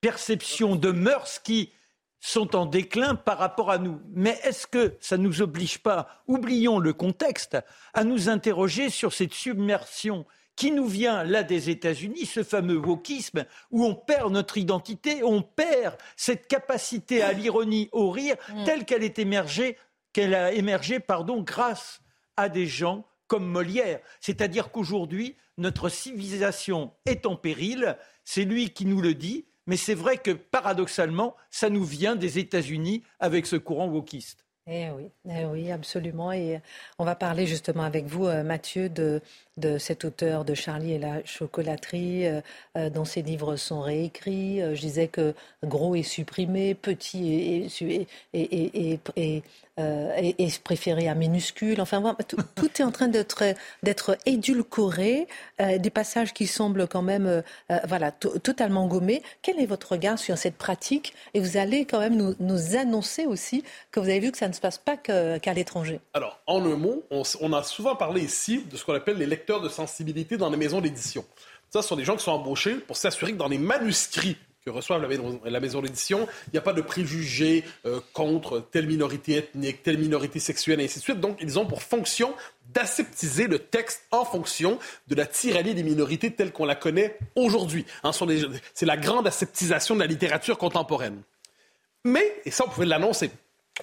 perceptions 0.00 0.76
de 0.76 0.90
mœurs 0.90 1.40
qui 1.40 1.70
sont 2.20 2.54
en 2.54 2.66
déclin 2.66 3.14
par 3.14 3.38
rapport 3.38 3.70
à 3.70 3.78
nous. 3.78 4.00
Mais 4.12 4.38
est-ce 4.44 4.66
que 4.66 4.96
ça 5.00 5.16
ne 5.16 5.22
nous 5.22 5.42
oblige 5.42 5.78
pas, 5.78 6.22
oublions 6.26 6.78
le 6.78 6.92
contexte, 6.92 7.56
à 7.94 8.04
nous 8.04 8.28
interroger 8.28 8.90
sur 8.90 9.12
cette 9.12 9.32
submersion 9.34 10.26
qui 10.54 10.70
nous 10.72 10.86
vient 10.86 11.24
là 11.24 11.42
des 11.42 11.70
États-Unis, 11.70 12.26
ce 12.26 12.42
fameux 12.42 12.76
wokisme, 12.76 13.46
où 13.70 13.86
on 13.86 13.94
perd 13.94 14.30
notre 14.30 14.58
identité, 14.58 15.24
on 15.24 15.40
perd 15.40 15.96
cette 16.16 16.48
capacité 16.48 17.22
à 17.22 17.32
l'ironie, 17.32 17.88
au 17.92 18.10
rire, 18.10 18.36
mm. 18.54 18.64
telle 18.64 18.84
qu'elle 18.84 19.02
est 19.02 19.18
émergée, 19.18 19.78
qu'elle 20.12 20.34
a 20.34 20.52
émergé, 20.52 21.00
pardon, 21.00 21.40
grâce 21.40 22.02
à 22.36 22.50
des 22.50 22.66
gens 22.66 23.06
comme 23.26 23.46
Molière. 23.46 24.00
C'est-à-dire 24.20 24.70
qu'aujourd'hui, 24.70 25.36
notre 25.56 25.88
civilisation 25.88 26.92
est 27.06 27.26
en 27.26 27.36
péril. 27.36 27.96
C'est 28.24 28.44
lui 28.44 28.70
qui 28.70 28.84
nous 28.84 29.00
le 29.00 29.14
dit. 29.14 29.46
Mais 29.70 29.76
c'est 29.76 29.94
vrai 29.94 30.18
que 30.18 30.32
paradoxalement, 30.32 31.36
ça 31.48 31.70
nous 31.70 31.84
vient 31.84 32.16
des 32.16 32.40
États-Unis 32.40 33.04
avec 33.20 33.46
ce 33.46 33.54
courant 33.54 33.86
wokiste. 33.86 34.44
Eh 34.66 34.90
oui, 34.90 35.10
eh 35.28 35.44
oui, 35.44 35.70
absolument. 35.70 36.32
Et 36.32 36.60
on 36.98 37.04
va 37.04 37.14
parler 37.14 37.46
justement 37.46 37.84
avec 37.84 38.06
vous, 38.06 38.26
euh, 38.26 38.42
Mathieu, 38.42 38.88
de, 38.88 39.22
de 39.58 39.78
cet 39.78 40.04
auteur 40.04 40.44
de 40.44 40.54
Charlie 40.54 40.94
et 40.94 40.98
la 40.98 41.24
chocolaterie, 41.24 42.26
euh, 42.26 42.40
euh, 42.76 42.90
dont 42.90 43.04
ses 43.04 43.22
livres 43.22 43.54
sont 43.54 43.80
réécrits. 43.80 44.58
je 44.60 44.80
disais 44.80 45.06
que 45.06 45.34
gros 45.64 45.94
est 45.94 46.02
supprimé, 46.02 46.74
petit 46.74 47.68
est, 47.72 48.98
est, 49.16 49.42
préféré 50.64 51.08
à 51.08 51.14
minuscule. 51.14 51.80
Enfin, 51.80 52.16
tout, 52.28 52.70
est 52.78 52.84
en 52.84 52.92
train 52.92 53.08
d'être 53.08 54.18
édulcoré, 54.26 55.26
des 55.58 55.90
passages 55.90 56.32
qui 56.32 56.46
semblent 56.46 56.86
quand 56.88 57.02
même 57.02 57.42
voilà, 57.86 58.10
totalement 58.10 58.86
gommés. 58.86 59.22
Quel 59.42 59.60
est 59.60 59.66
votre 59.66 59.92
regard 59.92 60.18
sur 60.18 60.38
cette 60.38 60.56
pratique? 60.56 61.14
Et 61.34 61.40
vous 61.40 61.56
allez 61.56 61.84
quand 61.84 62.00
même 62.00 62.16
nous, 62.16 62.34
nous 62.38 62.76
annoncer 62.76 63.26
aussi 63.26 63.64
que 63.90 64.00
vous 64.00 64.08
avez 64.08 64.20
vu 64.20 64.32
que 64.32 64.38
ça 64.38 64.48
ne 64.48 64.52
se 64.52 64.60
passe 64.60 64.78
pas 64.78 64.96
qu'à 64.96 65.54
l'étranger. 65.54 66.00
Alors, 66.14 66.40
en 66.46 66.64
un 66.64 66.76
mot, 66.76 67.04
on, 67.10 67.52
a 67.52 67.62
souvent 67.62 67.96
parlé 67.96 68.22
ici 68.22 68.64
de 68.70 68.76
ce 68.76 68.84
qu'on 68.84 68.94
appelle 68.94 69.16
les 69.16 69.26
lecteurs 69.26 69.60
de 69.60 69.68
sensibilité 69.68 70.36
dans 70.36 70.50
les 70.50 70.56
maisons 70.56 70.80
d'édition. 70.80 71.24
Ça, 71.70 71.82
ce 71.82 71.88
sont 71.88 71.96
des 71.96 72.04
gens 72.04 72.16
qui 72.16 72.24
sont 72.24 72.32
embauchés 72.32 72.74
pour 72.74 72.96
s'assurer 72.96 73.32
que 73.32 73.36
dans 73.36 73.48
les 73.48 73.58
manuscrits 73.58 74.36
que 74.64 74.70
reçoivent 74.70 75.00
la 75.00 75.60
maison, 75.60 75.80
d'édition, 75.80 76.28
il 76.48 76.50
n'y 76.52 76.58
a 76.58 76.62
pas 76.62 76.72
de 76.72 76.82
préjugés 76.82 77.64
euh, 77.86 78.00
contre 78.12 78.60
telle 78.70 78.86
minorité 78.86 79.36
ethnique, 79.36 79.82
telle 79.82 79.98
minorité 79.98 80.38
sexuelle, 80.38 80.80
et 80.80 80.84
ainsi 80.84 80.98
de 80.98 81.04
suite. 81.04 81.20
Donc, 81.20 81.38
ils 81.40 81.58
ont 81.58 81.66
pour 81.66 81.82
fonction 81.82 82.34
d'aseptiser 82.74 83.46
le 83.46 83.58
texte 83.58 84.02
en 84.10 84.24
fonction 84.24 84.78
de 85.08 85.14
la 85.14 85.26
tyrannie 85.26 85.74
des 85.74 85.82
minorités 85.82 86.30
telle 86.30 86.52
qu'on 86.52 86.66
la 86.66 86.74
connaît 86.74 87.18
aujourd'hui. 87.36 87.86
Hein, 88.04 88.10
c'est 88.74 88.86
la 88.86 88.96
grande 88.96 89.26
aseptisation 89.26 89.94
de 89.94 90.00
la 90.00 90.06
littérature 90.06 90.58
contemporaine. 90.58 91.22
Mais, 92.04 92.40
et 92.44 92.50
ça, 92.50 92.64
on 92.66 92.70
pouvait 92.70 92.86
l'annoncer, 92.86 93.30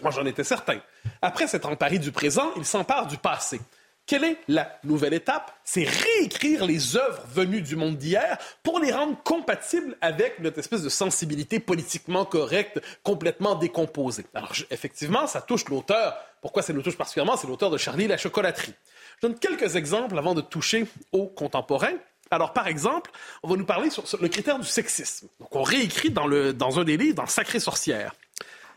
moi, 0.01 0.11
j'en 0.11 0.25
étais 0.25 0.43
certain. 0.43 0.79
Après 1.21 1.47
s'être 1.47 1.67
emparé 1.67 1.99
du 1.99 2.11
présent, 2.11 2.51
il 2.55 2.65
s'empare 2.65 3.07
du 3.07 3.17
passé. 3.17 3.59
Quelle 4.07 4.23
est 4.23 4.37
la 4.47 4.79
nouvelle 4.85 5.13
étape? 5.13 5.53
C'est 5.65 5.83
réécrire 5.83 6.65
les 6.65 6.95
œuvres 6.95 7.23
venues 7.27 7.61
du 7.61 7.75
monde 7.75 7.97
d'hier 7.97 8.37
pour 8.63 8.79
les 8.79 8.93
rendre 8.93 9.21
compatibles 9.21 9.97
avec 9.99 10.39
notre 10.39 10.59
espèce 10.59 10.81
de 10.81 10.87
sensibilité 10.87 11.59
politiquement 11.59 12.23
correcte, 12.23 12.79
complètement 13.03 13.55
décomposée. 13.55 14.25
Alors, 14.33 14.53
effectivement, 14.71 15.27
ça 15.27 15.41
touche 15.41 15.65
l'auteur. 15.65 16.15
Pourquoi 16.41 16.61
ça 16.61 16.71
nous 16.71 16.81
touche 16.81 16.95
particulièrement? 16.95 17.35
C'est 17.35 17.47
l'auteur 17.47 17.69
de 17.69 17.77
Charlie 17.77 18.07
la 18.07 18.15
chocolaterie. 18.15 18.73
Je 19.21 19.27
donne 19.27 19.37
quelques 19.37 19.75
exemples 19.75 20.17
avant 20.17 20.35
de 20.35 20.41
toucher 20.41 20.87
aux 21.11 21.27
contemporains. 21.27 21.97
Alors, 22.31 22.53
par 22.53 22.67
exemple, 22.67 23.11
on 23.43 23.49
va 23.49 23.57
nous 23.57 23.65
parler 23.65 23.89
sur, 23.89 24.05
le 24.21 24.29
critère 24.29 24.57
du 24.57 24.67
sexisme. 24.67 25.27
Donc, 25.41 25.53
on 25.53 25.63
réécrit 25.63 26.11
dans, 26.11 26.27
le, 26.27 26.53
dans 26.53 26.79
un 26.79 26.85
des 26.85 26.95
livres, 26.95 27.15
dans 27.15 27.27
Sacré 27.27 27.59
sorcière. 27.59 28.15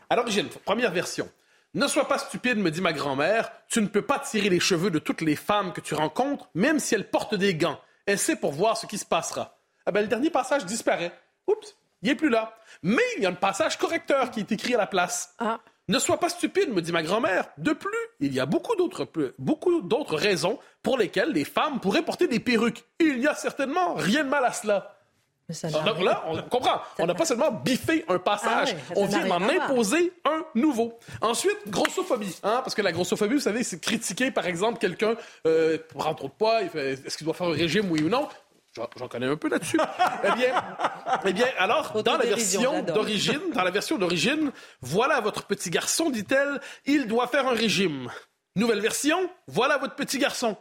À 0.09 0.17
l'origine, 0.17 0.49
première 0.65 0.91
version. 0.91 1.29
Ne 1.73 1.87
sois 1.87 2.07
pas 2.07 2.17
stupide, 2.17 2.57
me 2.57 2.69
dit 2.69 2.81
ma 2.81 2.91
grand-mère. 2.91 3.49
Tu 3.69 3.81
ne 3.81 3.87
peux 3.87 4.01
pas 4.01 4.19
tirer 4.19 4.49
les 4.49 4.59
cheveux 4.59 4.91
de 4.91 4.99
toutes 4.99 5.21
les 5.21 5.37
femmes 5.37 5.71
que 5.71 5.79
tu 5.79 5.93
rencontres, 5.93 6.49
même 6.53 6.79
si 6.79 6.95
elles 6.95 7.09
portent 7.09 7.35
des 7.35 7.55
gants. 7.55 7.79
Essaie 8.07 8.35
pour 8.35 8.51
voir 8.51 8.75
ce 8.75 8.87
qui 8.87 8.97
se 8.97 9.05
passera. 9.05 9.57
Ah 9.85 9.91
ben, 9.91 10.01
le 10.01 10.07
dernier 10.07 10.29
passage 10.29 10.65
disparaît. 10.65 11.13
Oups, 11.47 11.77
il 12.01 12.09
n'est 12.09 12.15
plus 12.15 12.29
là. 12.29 12.53
Mais 12.83 13.01
il 13.15 13.23
y 13.23 13.25
a 13.25 13.29
un 13.29 13.33
passage 13.33 13.77
correcteur 13.77 14.31
qui 14.31 14.41
est 14.41 14.51
écrit 14.51 14.75
à 14.75 14.79
la 14.79 14.87
place. 14.87 15.33
Ah. 15.39 15.59
Ne 15.87 15.97
sois 15.97 16.19
pas 16.19 16.29
stupide, 16.29 16.73
me 16.73 16.81
dit 16.81 16.91
ma 16.91 17.03
grand-mère. 17.03 17.47
De 17.57 17.71
plus, 17.71 17.89
il 18.19 18.33
y 18.33 18.41
a 18.41 18.45
beaucoup 18.45 18.75
d'autres, 18.75 19.09
beaucoup 19.39 19.81
d'autres 19.81 20.17
raisons 20.17 20.59
pour 20.83 20.97
lesquelles 20.97 21.31
les 21.31 21.45
femmes 21.45 21.79
pourraient 21.79 22.03
porter 22.03 22.27
des 22.27 22.39
perruques. 22.39 22.83
Il 22.99 23.19
n'y 23.19 23.27
a 23.27 23.35
certainement 23.35 23.93
rien 23.95 24.25
de 24.25 24.29
mal 24.29 24.43
à 24.43 24.51
cela. 24.51 24.97
Donc 25.85 26.01
là, 26.01 26.23
on 26.27 26.41
comprend. 26.43 26.81
On 26.99 27.05
n'a 27.05 27.13
pas 27.13 27.25
seulement 27.25 27.51
biffé 27.51 28.05
un 28.07 28.19
passage, 28.19 28.75
ah 28.75 28.93
on 28.95 29.05
vient 29.05 29.25
d'en 29.25 29.41
imposer 29.41 30.13
un 30.25 30.43
nouveau. 30.55 30.97
Ensuite, 31.21 31.57
grossophobie. 31.67 32.37
Hein, 32.43 32.61
parce 32.63 32.75
que 32.75 32.81
la 32.81 32.91
grossophobie, 32.91 33.35
vous 33.35 33.39
savez, 33.39 33.63
c'est 33.63 33.79
critiquer, 33.79 34.31
par 34.31 34.45
exemple, 34.45 34.79
quelqu'un 34.79 35.15
euh, 35.47 35.77
prend 35.95 36.13
trop 36.13 36.27
de 36.27 36.33
poids, 36.33 36.61
est-ce 36.61 37.17
qu'il 37.17 37.25
doit 37.25 37.33
faire 37.33 37.47
un 37.47 37.53
régime, 37.53 37.89
oui 37.91 38.01
ou 38.03 38.09
non? 38.09 38.27
J'en 38.73 39.07
connais 39.09 39.25
un 39.25 39.35
peu 39.35 39.49
là-dessus. 39.49 39.79
eh 40.23 40.31
bien, 40.31 40.63
eh 41.25 41.33
bien, 41.33 41.47
alors, 41.57 42.01
dans 42.03 42.17
la 42.17 42.25
version 42.25 42.81
d'origine, 42.83 43.41
dans 43.53 43.63
la 43.63 43.71
version 43.71 43.97
d'origine, 43.97 44.51
voilà 44.81 45.19
votre 45.19 45.43
petit 45.43 45.69
garçon, 45.69 46.09
dit-elle, 46.09 46.61
il 46.85 47.07
doit 47.07 47.27
faire 47.27 47.47
un 47.47 47.53
régime. 47.53 48.09
Nouvelle 48.55 48.79
version, 48.79 49.29
voilà 49.47 49.77
votre 49.77 49.95
petit 49.95 50.19
garçon. 50.19 50.55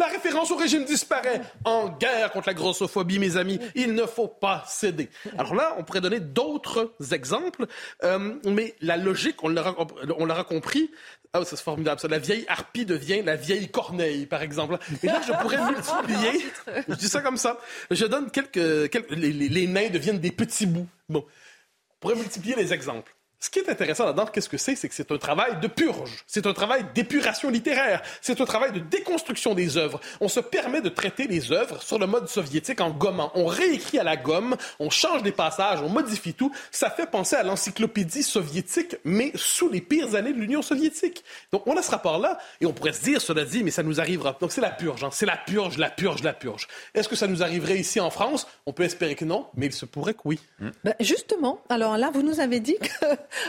La 0.00 0.06
référence 0.06 0.50
au 0.50 0.56
régime 0.56 0.86
disparaît. 0.86 1.42
En 1.62 1.90
guerre 1.90 2.32
contre 2.32 2.48
la 2.48 2.54
grossophobie, 2.54 3.18
mes 3.18 3.36
amis, 3.36 3.60
il 3.74 3.92
ne 3.94 4.06
faut 4.06 4.28
pas 4.28 4.64
céder. 4.66 5.10
Alors 5.36 5.54
là, 5.54 5.74
on 5.76 5.84
pourrait 5.84 6.00
donner 6.00 6.20
d'autres 6.20 6.94
exemples, 7.12 7.66
euh, 8.02 8.34
mais 8.46 8.74
la 8.80 8.96
logique, 8.96 9.44
on 9.44 9.48
l'aura 9.48 10.44
compris, 10.44 10.90
ah, 11.34 11.42
c'est 11.44 11.60
formidable. 11.60 12.00
Ça. 12.00 12.08
La 12.08 12.18
vieille 12.18 12.46
harpie 12.48 12.86
devient 12.86 13.20
la 13.22 13.36
vieille 13.36 13.68
corneille, 13.68 14.24
par 14.24 14.40
exemple. 14.40 14.78
Et 15.02 15.06
là, 15.06 15.20
je 15.26 15.32
pourrais 15.34 15.58
multiplier. 15.70 16.46
je 16.88 16.94
dis 16.94 17.08
ça 17.08 17.20
comme 17.20 17.36
ça. 17.36 17.58
Je 17.90 18.06
donne 18.06 18.30
quelques. 18.30 18.90
quelques 18.90 19.10
les, 19.10 19.32
les, 19.32 19.66
nains 19.66 19.90
deviennent 19.90 20.18
des 20.18 20.32
petits 20.32 20.66
bouts. 20.66 20.88
Bon. 21.10 21.26
On 21.26 22.00
pourrait 22.00 22.16
multiplier 22.16 22.56
les 22.56 22.72
exemples. 22.72 23.14
Ce 23.42 23.48
qui 23.48 23.58
est 23.58 23.70
intéressant 23.70 24.04
là-dedans, 24.04 24.26
qu'est-ce 24.26 24.50
que 24.50 24.58
c'est? 24.58 24.76
C'est 24.76 24.88
que 24.88 24.94
c'est 24.94 25.10
un 25.10 25.16
travail 25.16 25.58
de 25.60 25.66
purge. 25.66 26.24
C'est 26.26 26.46
un 26.46 26.52
travail 26.52 26.84
d'épuration 26.94 27.48
littéraire. 27.48 28.02
C'est 28.20 28.38
un 28.38 28.44
travail 28.44 28.72
de 28.72 28.80
déconstruction 28.80 29.54
des 29.54 29.78
œuvres. 29.78 29.98
On 30.20 30.28
se 30.28 30.40
permet 30.40 30.82
de 30.82 30.90
traiter 30.90 31.26
les 31.26 31.50
œuvres 31.50 31.82
sur 31.82 31.98
le 31.98 32.06
mode 32.06 32.28
soviétique 32.28 32.82
en 32.82 32.90
gommant. 32.90 33.32
On 33.34 33.46
réécrit 33.46 33.98
à 33.98 34.04
la 34.04 34.16
gomme, 34.16 34.56
on 34.78 34.90
change 34.90 35.22
des 35.22 35.32
passages, 35.32 35.80
on 35.80 35.88
modifie 35.88 36.34
tout. 36.34 36.52
Ça 36.70 36.90
fait 36.90 37.06
penser 37.06 37.34
à 37.34 37.42
l'encyclopédie 37.42 38.22
soviétique, 38.22 38.96
mais 39.04 39.32
sous 39.34 39.70
les 39.70 39.80
pires 39.80 40.14
années 40.14 40.34
de 40.34 40.38
l'Union 40.38 40.60
soviétique. 40.60 41.24
Donc, 41.50 41.66
on 41.66 41.76
a 41.78 41.82
ce 41.82 41.90
rapport-là, 41.90 42.38
et 42.60 42.66
on 42.66 42.74
pourrait 42.74 42.92
se 42.92 43.02
dire, 43.02 43.22
cela 43.22 43.44
dit, 43.44 43.64
mais 43.64 43.70
ça 43.70 43.82
nous 43.82 44.00
arrivera. 44.00 44.36
Donc, 44.38 44.52
c'est 44.52 44.60
la 44.60 44.70
purge. 44.70 45.02
Hein. 45.02 45.10
C'est 45.12 45.24
la 45.24 45.38
purge, 45.38 45.78
la 45.78 45.88
purge, 45.88 46.22
la 46.22 46.34
purge. 46.34 46.68
Est-ce 46.94 47.08
que 47.08 47.16
ça 47.16 47.26
nous 47.26 47.42
arriverait 47.42 47.78
ici 47.78 48.00
en 48.00 48.10
France? 48.10 48.46
On 48.66 48.74
peut 48.74 48.82
espérer 48.82 49.14
que 49.14 49.24
non, 49.24 49.46
mais 49.54 49.66
il 49.66 49.72
se 49.72 49.86
pourrait 49.86 50.12
que 50.12 50.20
oui. 50.26 50.38
Ben, 50.84 50.94
justement, 51.00 51.62
alors 51.70 51.96
là, 51.96 52.10
vous 52.12 52.22
nous 52.22 52.40
avez 52.40 52.60
dit 52.60 52.76
que 52.76 53.06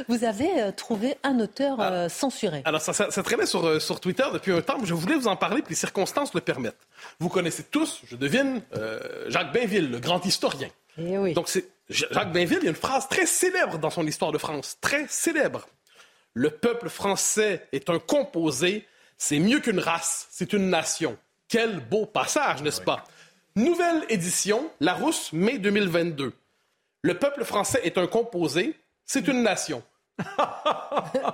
vous 0.08 0.24
avez 0.24 0.62
euh, 0.62 0.72
trouvé 0.72 1.16
un 1.24 1.40
auteur 1.40 1.78
ah. 1.80 1.92
euh, 1.92 2.10
censuré. 2.10 2.62
Alors, 2.66 2.82
ça, 2.82 2.94
ça, 2.94 3.24
traînait 3.24 3.46
sur, 3.46 3.66
euh, 3.66 3.80
sur, 3.80 4.00
Twitter 4.00 4.26
depuis 4.34 4.52
un 4.52 4.62
temps, 4.62 4.78
mais 4.80 4.86
je 4.86 4.94
voulais 4.94 5.16
vous 5.16 5.28
en 5.28 5.36
parler, 5.36 5.62
puis 5.62 5.72
les 5.72 5.76
circonstances 5.76 6.34
le 6.34 6.42
permettent. 6.42 6.88
Vous 7.20 7.30
connaissez 7.30 7.64
tous, 7.64 8.02
je 8.08 8.16
devine, 8.16 8.62
Jacques 9.28 9.54
Bainville, 9.54 9.92
le 9.92 10.00
grand 10.00 10.26
historien. 10.26 10.70
Eh 10.98 11.18
oui. 11.18 11.34
Donc, 11.34 11.50
c'est 11.50 11.66
Jacques 11.90 12.32
Bainville, 12.32 12.60
il 12.62 12.66
y 12.66 12.68
a 12.68 12.72
une 12.72 12.76
phrase 12.76 13.08
très 13.08 13.26
célèbre 13.26 13.78
dans 13.78 13.90
son 13.90 14.06
histoire 14.06 14.32
de 14.32 14.38
France, 14.38 14.78
très 14.82 15.08
célèbre. 15.08 15.68
Le 16.34 16.50
peuple 16.50 16.90
français 16.90 17.68
est 17.72 17.90
un 17.90 18.00
composé, 18.00 18.88
c'est 19.18 19.40
mieux 19.40 19.60
qu'une 19.60 19.80
race, 19.80 20.28
c'est 20.32 20.54
une 20.54 20.70
nation. 20.70 21.18
Quel 21.50 21.80
beau 21.80 22.06
passage, 22.06 22.62
n'est-ce 22.62 22.82
pas? 22.82 23.04
Nouvelle 23.56 24.06
édition, 24.08 24.72
Larousse, 24.80 25.34
mai 25.34 25.58
2022. 25.58 26.34
Le 27.02 27.14
peuple 27.16 27.44
français 27.44 27.82
est 27.84 27.98
un 27.98 28.08
composé, 28.08 28.76
c'est 29.12 29.28
une 29.28 29.44
nation. 29.44 29.84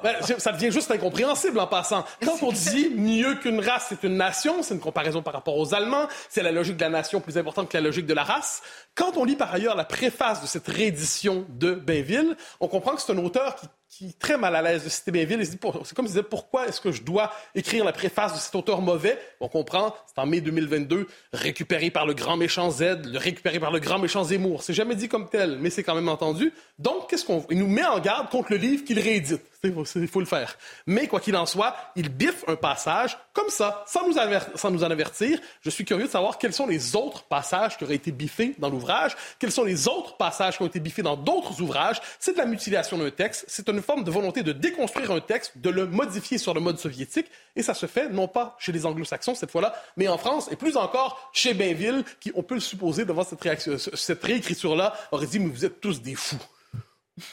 Ben, 0.03 0.15
ça 0.21 0.51
devient 0.51 0.71
juste 0.71 0.91
incompréhensible 0.91 1.59
en 1.59 1.67
passant. 1.67 2.05
Quand 2.23 2.41
on 2.43 2.51
dit 2.51 2.89
mieux 2.95 3.35
qu'une 3.35 3.59
race, 3.59 3.87
c'est 3.89 4.03
une 4.03 4.15
nation, 4.15 4.61
c'est 4.61 4.75
une 4.75 4.79
comparaison 4.79 5.21
par 5.21 5.33
rapport 5.33 5.57
aux 5.57 5.73
Allemands, 5.73 6.07
c'est 6.29 6.43
la 6.43 6.51
logique 6.51 6.77
de 6.77 6.81
la 6.81 6.89
nation 6.89 7.19
plus 7.19 7.37
importante 7.37 7.69
que 7.69 7.77
la 7.77 7.81
logique 7.81 8.05
de 8.05 8.13
la 8.13 8.23
race. 8.23 8.61
Quand 8.95 9.17
on 9.17 9.25
lit 9.25 9.35
par 9.35 9.53
ailleurs 9.53 9.75
la 9.75 9.83
préface 9.83 10.41
de 10.41 10.47
cette 10.47 10.67
réédition 10.67 11.45
de 11.49 11.73
Bainville, 11.73 12.37
on 12.59 12.67
comprend 12.67 12.95
que 12.95 13.01
c'est 13.01 13.11
un 13.11 13.17
auteur 13.17 13.55
qui 13.55 13.67
qui 13.89 14.07
est 14.09 14.19
très 14.19 14.37
mal 14.37 14.55
à 14.55 14.61
l'aise 14.61 14.83
de 14.83 14.89
citer 14.89 15.11
Bainville. 15.11 15.45
C'est 15.45 15.59
comme 15.59 16.05
il 16.05 16.09
disait, 16.09 16.23
pourquoi 16.23 16.67
est-ce 16.67 16.81
que 16.81 16.91
je 16.91 17.03
dois 17.03 17.31
écrire 17.55 17.85
la 17.85 17.93
préface 17.93 18.33
de 18.33 18.39
cet 18.39 18.53
auteur 18.55 18.81
mauvais? 18.81 19.17
On 19.39 19.47
comprend, 19.47 19.95
c'est 20.07 20.19
en 20.19 20.25
mai 20.25 20.41
2022, 20.41 21.07
récupéré 21.33 21.89
par 21.89 22.05
le 22.05 22.13
grand 22.13 22.37
méchant 22.37 22.69
Z, 22.69 22.83
récupéré 23.13 23.59
par 23.59 23.71
le 23.71 23.79
grand 23.79 23.99
méchant 23.99 24.23
Zemmour. 24.23 24.63
C'est 24.63 24.73
jamais 24.73 24.95
dit 24.95 25.07
comme 25.07 25.29
tel, 25.29 25.57
mais 25.59 25.69
c'est 25.69 25.83
quand 25.83 25.95
même 25.95 26.09
entendu. 26.09 26.53
Donc, 26.79 27.09
qu'est-ce 27.09 27.25
qu'on... 27.25 27.45
Il 27.49 27.59
nous 27.59 27.67
met 27.67 27.85
en 27.85 27.99
garde 27.99 28.29
contre 28.29 28.51
le 28.51 28.57
livre 28.57 28.83
qu'il 28.83 28.99
réédite. 28.99 29.41
Il 29.63 30.07
faut 30.07 30.19
le 30.19 30.25
faire. 30.25 30.55
Mais 30.85 31.07
quoi 31.07 31.19
qu'il 31.19 31.35
en 31.35 31.45
soit, 31.45 31.75
il 31.95 32.09
biffe 32.09 32.43
un 32.47 32.55
passage 32.55 33.17
comme 33.33 33.49
ça, 33.49 33.83
sans 33.87 34.07
nous, 34.07 34.83
en 34.83 34.91
avertir. 34.91 35.39
Je 35.61 35.69
suis 35.69 35.83
curieux 35.83 36.05
de 36.05 36.11
savoir 36.11 36.37
quels 36.37 36.53
sont 36.53 36.67
les 36.67 36.95
autres 36.95 37.23
passages 37.23 37.77
qui 37.77 37.83
auraient 37.83 37.95
été 37.95 38.11
biffés 38.11 38.55
dans 38.59 38.69
l'ouvrage, 38.69 39.15
quels 39.39 39.51
sont 39.51 39.63
les 39.63 39.87
autres 39.87 40.15
passages 40.17 40.57
qui 40.57 40.63
ont 40.63 40.67
été 40.67 40.79
biffés 40.79 41.01
dans 41.01 41.17
d'autres 41.17 41.61
ouvrages. 41.61 41.99
C'est 42.19 42.33
de 42.33 42.37
la 42.37 42.45
mutilation 42.45 42.97
d'un 42.97 43.09
texte, 43.09 43.45
c'est 43.47 43.67
une 43.69 43.81
forme 43.81 44.03
de 44.03 44.11
volonté 44.11 44.43
de 44.43 44.51
déconstruire 44.51 45.11
un 45.11 45.21
texte, 45.21 45.57
de 45.57 45.69
le 45.69 45.87
modifier 45.87 46.37
sur 46.37 46.53
le 46.53 46.61
mode 46.61 46.79
soviétique, 46.79 47.27
et 47.55 47.63
ça 47.63 47.73
se 47.73 47.85
fait 47.85 48.09
non 48.09 48.27
pas 48.27 48.55
chez 48.59 48.71
les 48.71 48.85
anglo-saxons 48.85 49.35
cette 49.35 49.51
fois-là, 49.51 49.73
mais 49.97 50.07
en 50.07 50.17
France, 50.17 50.49
et 50.51 50.55
plus 50.55 50.77
encore 50.77 51.29
chez 51.33 51.53
Bainville, 51.53 52.03
qui, 52.19 52.31
on 52.35 52.43
peut 52.43 52.55
le 52.55 52.61
supposer, 52.61 53.05
devant 53.05 53.23
cette, 53.23 53.95
cette 53.95 54.23
réécriture-là, 54.23 54.93
aurait 55.11 55.27
dit, 55.27 55.39
mais 55.39 55.49
vous 55.49 55.65
êtes 55.65 55.81
tous 55.81 56.01
des 56.01 56.15
fous. 56.15 56.37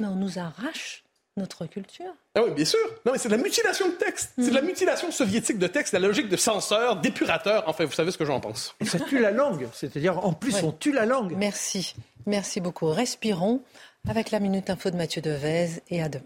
Mais 0.01 0.07
on 0.07 0.17
nous 0.17 0.39
arrache 0.39 1.04
notre 1.37 1.67
culture. 1.67 2.13
Ah 2.35 2.43
oui, 2.45 2.51
bien 2.53 2.65
sûr. 2.65 2.79
Non, 3.05 3.13
mais 3.13 3.19
c'est 3.19 3.29
de 3.29 3.37
la 3.37 3.43
mutilation 3.43 3.89
de 3.89 3.95
texte. 3.95 4.33
C'est 4.39 4.51
de 4.51 4.55
la 4.55 4.63
mm. 4.63 4.67
mutilation 4.67 5.11
soviétique 5.11 5.59
de 5.59 5.67
texte, 5.67 5.93
la 5.93 5.99
logique 5.99 6.29
de 6.29 6.37
censeur, 6.37 6.97
d'épurateur. 6.97 7.65
Enfin, 7.67 7.85
vous 7.85 7.93
savez 7.93 8.11
ce 8.11 8.19
que 8.19 8.25
j'en 8.25 8.41
pense. 8.41 8.75
ça 8.85 9.01
tue 9.01 9.21
la 9.21 9.31
langue. 9.31 9.69
C'est-à-dire, 9.73 10.25
en 10.25 10.33
plus, 10.33 10.63
on 10.63 10.73
tue 10.73 10.93
la 10.93 11.07
langue. 11.07 11.35
Merci. 11.37 11.95
Merci 12.27 12.61
beaucoup. 12.61 12.87
Respirons 12.87 13.63
avec 14.09 14.31
la 14.31 14.41
Minute 14.41 14.71
Info 14.71 14.91
de 14.91 14.97
Mathieu 14.97 15.23
Devez 15.23 15.83
et 15.91 16.03
à 16.03 16.09
demain. 16.09 16.25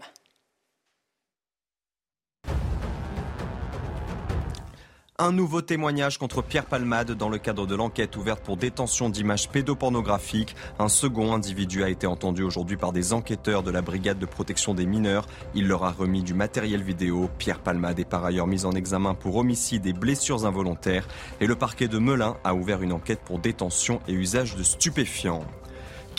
Un 5.21 5.33
nouveau 5.33 5.61
témoignage 5.61 6.17
contre 6.17 6.41
Pierre 6.41 6.65
Palmade 6.65 7.11
dans 7.11 7.27
le 7.27 7.37
cadre 7.37 7.67
de 7.67 7.75
l'enquête 7.75 8.15
ouverte 8.15 8.41
pour 8.41 8.55
détention 8.55 9.09
d'images 9.09 9.49
pédopornographiques. 9.49 10.55
Un 10.79 10.87
second 10.87 11.33
individu 11.33 11.83
a 11.83 11.89
été 11.89 12.07
entendu 12.07 12.41
aujourd'hui 12.41 12.77
par 12.77 12.93
des 12.93 13.11
enquêteurs 13.11 13.61
de 13.61 13.69
la 13.69 13.81
brigade 13.81 14.17
de 14.17 14.25
protection 14.25 14.73
des 14.73 14.85
mineurs. 14.85 15.27
Il 15.55 15.67
leur 15.67 15.83
a 15.83 15.91
remis 15.91 16.23
du 16.23 16.33
matériel 16.33 16.83
vidéo. 16.83 17.29
Pierre 17.37 17.59
Palmade 17.59 17.99
est 17.99 18.05
par 18.05 18.23
ailleurs 18.23 18.47
mis 18.47 18.63
en 18.63 18.71
examen 18.71 19.13
pour 19.13 19.35
homicide 19.35 19.85
et 19.87 19.93
blessures 19.93 20.45
involontaires. 20.45 21.05
Et 21.41 21.47
le 21.47 21.55
parquet 21.55 21.89
de 21.89 21.99
Melun 21.99 22.37
a 22.45 22.55
ouvert 22.55 22.81
une 22.81 22.93
enquête 22.93 23.19
pour 23.25 23.39
détention 23.39 23.99
et 24.07 24.13
usage 24.13 24.55
de 24.55 24.63
stupéfiants. 24.63 25.43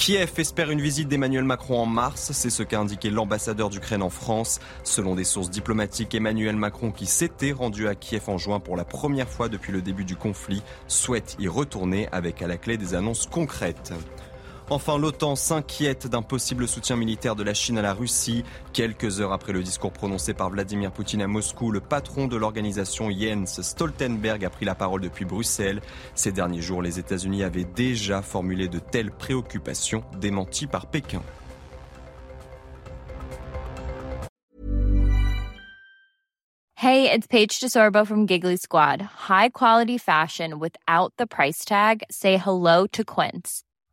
Kiev 0.00 0.32
espère 0.38 0.70
une 0.70 0.80
visite 0.80 1.08
d'Emmanuel 1.08 1.44
Macron 1.44 1.78
en 1.78 1.84
mars, 1.84 2.30
c'est 2.32 2.48
ce 2.48 2.62
qu'a 2.62 2.80
indiqué 2.80 3.10
l'ambassadeur 3.10 3.68
d'Ukraine 3.68 4.02
en 4.02 4.08
France. 4.08 4.58
Selon 4.82 5.14
des 5.14 5.24
sources 5.24 5.50
diplomatiques, 5.50 6.14
Emmanuel 6.14 6.56
Macron, 6.56 6.90
qui 6.90 7.04
s'était 7.04 7.52
rendu 7.52 7.86
à 7.86 7.94
Kiev 7.94 8.22
en 8.30 8.38
juin 8.38 8.60
pour 8.60 8.78
la 8.78 8.86
première 8.86 9.28
fois 9.28 9.50
depuis 9.50 9.72
le 9.72 9.82
début 9.82 10.06
du 10.06 10.16
conflit, 10.16 10.62
souhaite 10.88 11.36
y 11.38 11.48
retourner 11.48 12.08
avec 12.12 12.40
à 12.40 12.46
la 12.46 12.56
clé 12.56 12.78
des 12.78 12.94
annonces 12.94 13.26
concrètes. 13.26 13.92
Enfin, 14.72 14.98
l'OTAN 14.98 15.34
s'inquiète 15.34 16.06
d'un 16.06 16.22
possible 16.22 16.68
soutien 16.68 16.94
militaire 16.94 17.34
de 17.34 17.42
la 17.42 17.54
Chine 17.54 17.76
à 17.78 17.82
la 17.82 17.92
Russie. 17.92 18.44
Quelques 18.72 19.20
heures 19.20 19.32
après 19.32 19.52
le 19.52 19.64
discours 19.64 19.90
prononcé 19.90 20.32
par 20.32 20.48
Vladimir 20.48 20.92
Poutine 20.92 21.22
à 21.22 21.26
Moscou, 21.26 21.72
le 21.72 21.80
patron 21.80 22.28
de 22.28 22.36
l'organisation 22.36 23.10
Jens 23.10 23.62
Stoltenberg 23.62 24.44
a 24.44 24.48
pris 24.48 24.64
la 24.64 24.76
parole 24.76 25.00
depuis 25.00 25.24
Bruxelles. 25.24 25.80
Ces 26.14 26.30
derniers 26.30 26.62
jours, 26.62 26.82
les 26.82 27.00
États-Unis 27.00 27.42
avaient 27.42 27.64
déjà 27.64 28.22
formulé 28.22 28.68
de 28.68 28.78
telles 28.78 29.10
préoccupations 29.10 30.04
démenties 30.20 30.68
par 30.68 30.86
Pékin. 30.86 31.22
Hey, 36.76 37.10
it's 37.10 37.26
Paige 37.26 37.58
DeSorbo 37.58 38.06
from 38.06 38.26
Giggly 38.26 38.56
Squad. 38.56 39.02
High 39.28 39.50
quality 39.50 39.98
fashion 39.98 40.60
without 40.60 41.12
the 41.18 41.26
price 41.26 41.64
tag. 41.64 42.04
Say 42.08 42.38
hello 42.38 42.86
to 42.92 43.04
Quince. 43.04 43.64